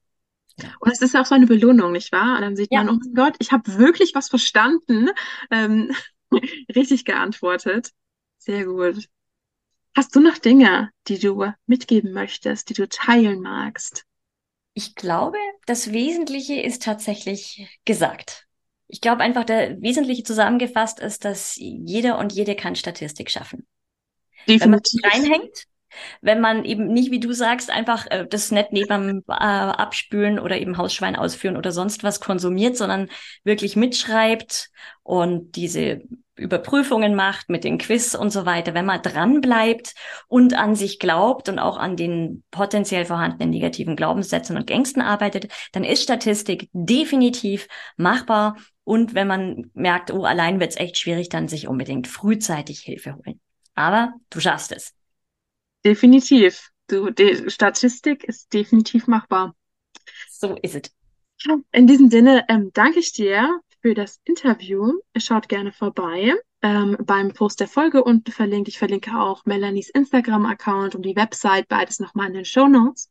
Und 0.80 0.92
es 0.92 1.02
ist 1.02 1.18
auch 1.18 1.26
so 1.26 1.36
eine 1.36 1.46
Belohnung, 1.46 1.92
nicht 1.92 2.14
wahr? 2.14 2.38
Und 2.38 2.42
dann 2.42 2.56
sieht 2.56 2.72
ja. 2.72 2.84
man, 2.84 2.96
oh 2.96 3.00
mein 3.04 3.14
Gott, 3.16 3.36
ich 3.40 3.52
habe 3.52 3.78
wirklich 3.78 4.16
was 4.16 4.30
verstanden, 4.30 5.10
ähm, 5.52 5.92
richtig 6.74 7.04
geantwortet. 7.04 7.92
Sehr 8.38 8.64
gut. 8.64 9.10
Hast 10.00 10.16
du 10.16 10.22
noch 10.22 10.38
Dinge, 10.38 10.92
die 11.10 11.20
du 11.20 11.52
mitgeben 11.66 12.14
möchtest, 12.14 12.70
die 12.70 12.74
du 12.74 12.88
teilen 12.88 13.42
magst? 13.42 14.06
Ich 14.74 14.96
glaube, 14.96 15.38
das 15.66 15.92
Wesentliche 15.92 16.62
ist 16.62 16.84
tatsächlich 16.84 17.68
gesagt. 17.84 18.48
Ich 18.88 19.02
glaube 19.02 19.24
einfach, 19.24 19.44
der 19.44 19.82
Wesentliche 19.82 20.24
zusammengefasst 20.24 21.02
ist, 21.02 21.26
dass 21.26 21.58
jeder 21.58 22.18
und 22.18 22.32
jede 22.32 22.56
kann 22.56 22.76
Statistik 22.76 23.30
schaffen. 23.30 23.68
Definitiv. 24.48 25.02
Wenn 25.04 25.22
man 25.22 25.32
reinhängt, 25.32 25.66
wenn 26.22 26.42
man 26.42 26.66
eben 26.66 26.88
nicht, 26.88 27.12
wie 27.12 27.20
du 27.20 27.32
sagst, 27.34 27.70
einfach 27.70 28.08
äh, 28.10 28.26
das 28.30 28.52
nett 28.52 28.72
neben 28.72 29.24
äh, 29.28 29.34
abspülen 29.34 30.40
oder 30.40 30.58
eben 30.58 30.78
Hausschwein 30.78 31.16
ausführen 31.16 31.58
oder 31.58 31.72
sonst 31.72 32.04
was 32.04 32.20
konsumiert, 32.20 32.78
sondern 32.78 33.10
wirklich 33.44 33.76
mitschreibt 33.76 34.70
und 35.04 35.56
diese 35.56 36.02
Überprüfungen 36.40 37.16
macht 37.16 37.50
mit 37.50 37.64
den 37.64 37.78
Quiz 37.78 38.16
und 38.16 38.32
so 38.32 38.46
weiter, 38.46 38.74
wenn 38.74 38.86
man 38.86 39.02
dran 39.02 39.42
bleibt 39.42 39.94
und 40.28 40.54
an 40.54 40.76
sich 40.76 41.00
glaubt 41.00 41.50
und 41.50 41.60
auch 41.60 41.78
an 41.78 41.96
den 41.96 42.44
potenziell 42.50 43.06
vorhandenen 43.06 43.52
negativen 43.52 43.96
Glaubenssätzen 43.96 44.56
und 44.56 44.72
Ängsten 44.72 45.02
arbeitet, 45.02 45.52
dann 45.74 45.84
ist 45.84 46.04
Statistik 46.04 46.70
definitiv 46.74 47.68
machbar. 47.98 48.56
Und 48.84 49.14
wenn 49.14 49.28
man 49.28 49.70
merkt, 49.74 50.12
oh, 50.12 50.24
allein 50.24 50.60
wird 50.60 50.72
es 50.72 50.78
echt 50.78 50.98
schwierig, 50.98 51.30
dann 51.30 51.48
sich 51.48 51.68
unbedingt 51.68 52.08
frühzeitig 52.08 52.80
Hilfe 52.80 53.16
holen. 53.16 53.40
Aber 53.76 54.14
du 54.30 54.40
schaffst 54.40 54.72
es. 54.72 54.94
Definitiv. 55.86 56.70
Du, 56.88 57.10
die 57.12 57.50
Statistik 57.50 58.24
ist 58.24 58.54
definitiv 58.54 59.08
machbar. 59.08 59.56
So 60.30 60.56
ist 60.62 60.76
es. 60.76 61.62
In 61.72 61.88
diesem 61.88 62.10
Sinne 62.10 62.46
ähm, 62.50 62.72
danke 62.74 63.00
ich 63.00 63.14
dir 63.14 63.62
für 63.82 63.94
das 63.94 64.20
Interview. 64.26 64.94
Schaut 65.18 65.48
gerne 65.48 65.72
vorbei 65.72 66.36
ähm, 66.62 66.98
beim 67.06 67.34
Post 67.34 67.60
der 67.60 67.68
Folge 67.68 68.04
unten 68.04 68.32
verlinkt. 68.32 68.68
Ich 68.68 68.78
verlinke 68.78 69.18
auch 69.18 69.46
Melanies 69.46 69.90
Instagram-Account 69.90 70.96
und 70.96 71.04
die 71.04 71.16
Website, 71.16 71.68
beides 71.68 72.00
nochmal 72.00 72.28
in 72.28 72.34
den 72.34 72.46
Show 72.46 72.68
Notes. 72.68 73.10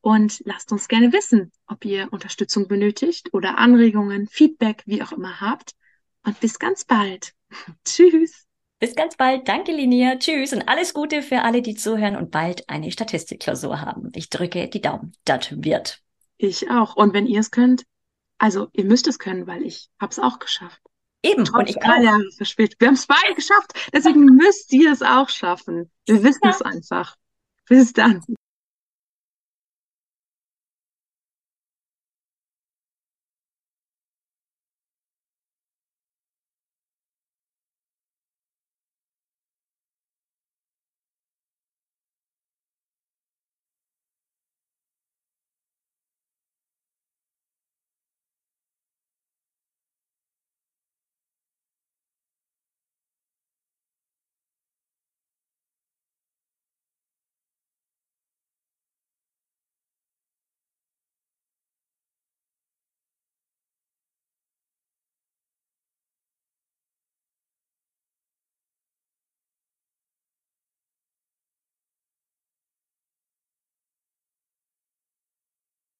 Und 0.00 0.42
lasst 0.44 0.70
uns 0.70 0.86
gerne 0.86 1.12
wissen, 1.12 1.50
ob 1.66 1.84
ihr 1.84 2.08
Unterstützung 2.12 2.68
benötigt 2.68 3.34
oder 3.34 3.58
Anregungen, 3.58 4.28
Feedback, 4.28 4.82
wie 4.86 5.02
auch 5.02 5.12
immer 5.12 5.40
habt. 5.40 5.72
Und 6.24 6.38
bis 6.40 6.58
ganz 6.58 6.84
bald. 6.84 7.32
Tschüss. 7.84 8.45
Bis 8.78 8.94
ganz 8.94 9.16
bald. 9.16 9.48
Danke, 9.48 9.72
Linia. 9.72 10.16
Tschüss 10.16 10.52
und 10.52 10.68
alles 10.68 10.92
Gute 10.92 11.22
für 11.22 11.42
alle, 11.42 11.62
die 11.62 11.74
zuhören 11.74 12.16
und 12.16 12.30
bald 12.30 12.68
eine 12.68 12.90
Statistikklausur 12.90 13.80
haben. 13.80 14.10
Ich 14.14 14.28
drücke 14.28 14.68
die 14.68 14.82
Daumen. 14.82 15.12
Das 15.24 15.48
wird. 15.50 16.00
Ich 16.36 16.70
auch. 16.70 16.94
Und 16.96 17.14
wenn 17.14 17.26
ihr 17.26 17.40
es 17.40 17.50
könnt, 17.50 17.84
also 18.38 18.68
ihr 18.72 18.84
müsst 18.84 19.06
es 19.06 19.18
können, 19.18 19.46
weil 19.46 19.62
ich 19.62 19.88
habe 19.98 20.10
es 20.10 20.18
auch 20.18 20.38
geschafft. 20.38 20.80
Eben, 21.22 21.44
Trotz 21.44 21.60
und 21.60 21.70
ich 21.70 21.76
drei 21.76 21.98
auch. 21.98 22.02
Jahre 22.02 22.30
verspätet. 22.36 22.78
Wir 22.78 22.88
haben 22.88 22.94
es 22.94 23.06
beide 23.06 23.34
geschafft. 23.34 23.72
Deswegen 23.94 24.24
müsst 24.24 24.72
ihr 24.72 24.92
es 24.92 25.02
auch 25.02 25.30
schaffen. 25.30 25.90
Wir 26.04 26.22
wissen 26.22 26.40
ja. 26.44 26.50
es 26.50 26.60
einfach. 26.60 27.16
Bis 27.68 27.94
dann. 27.94 28.22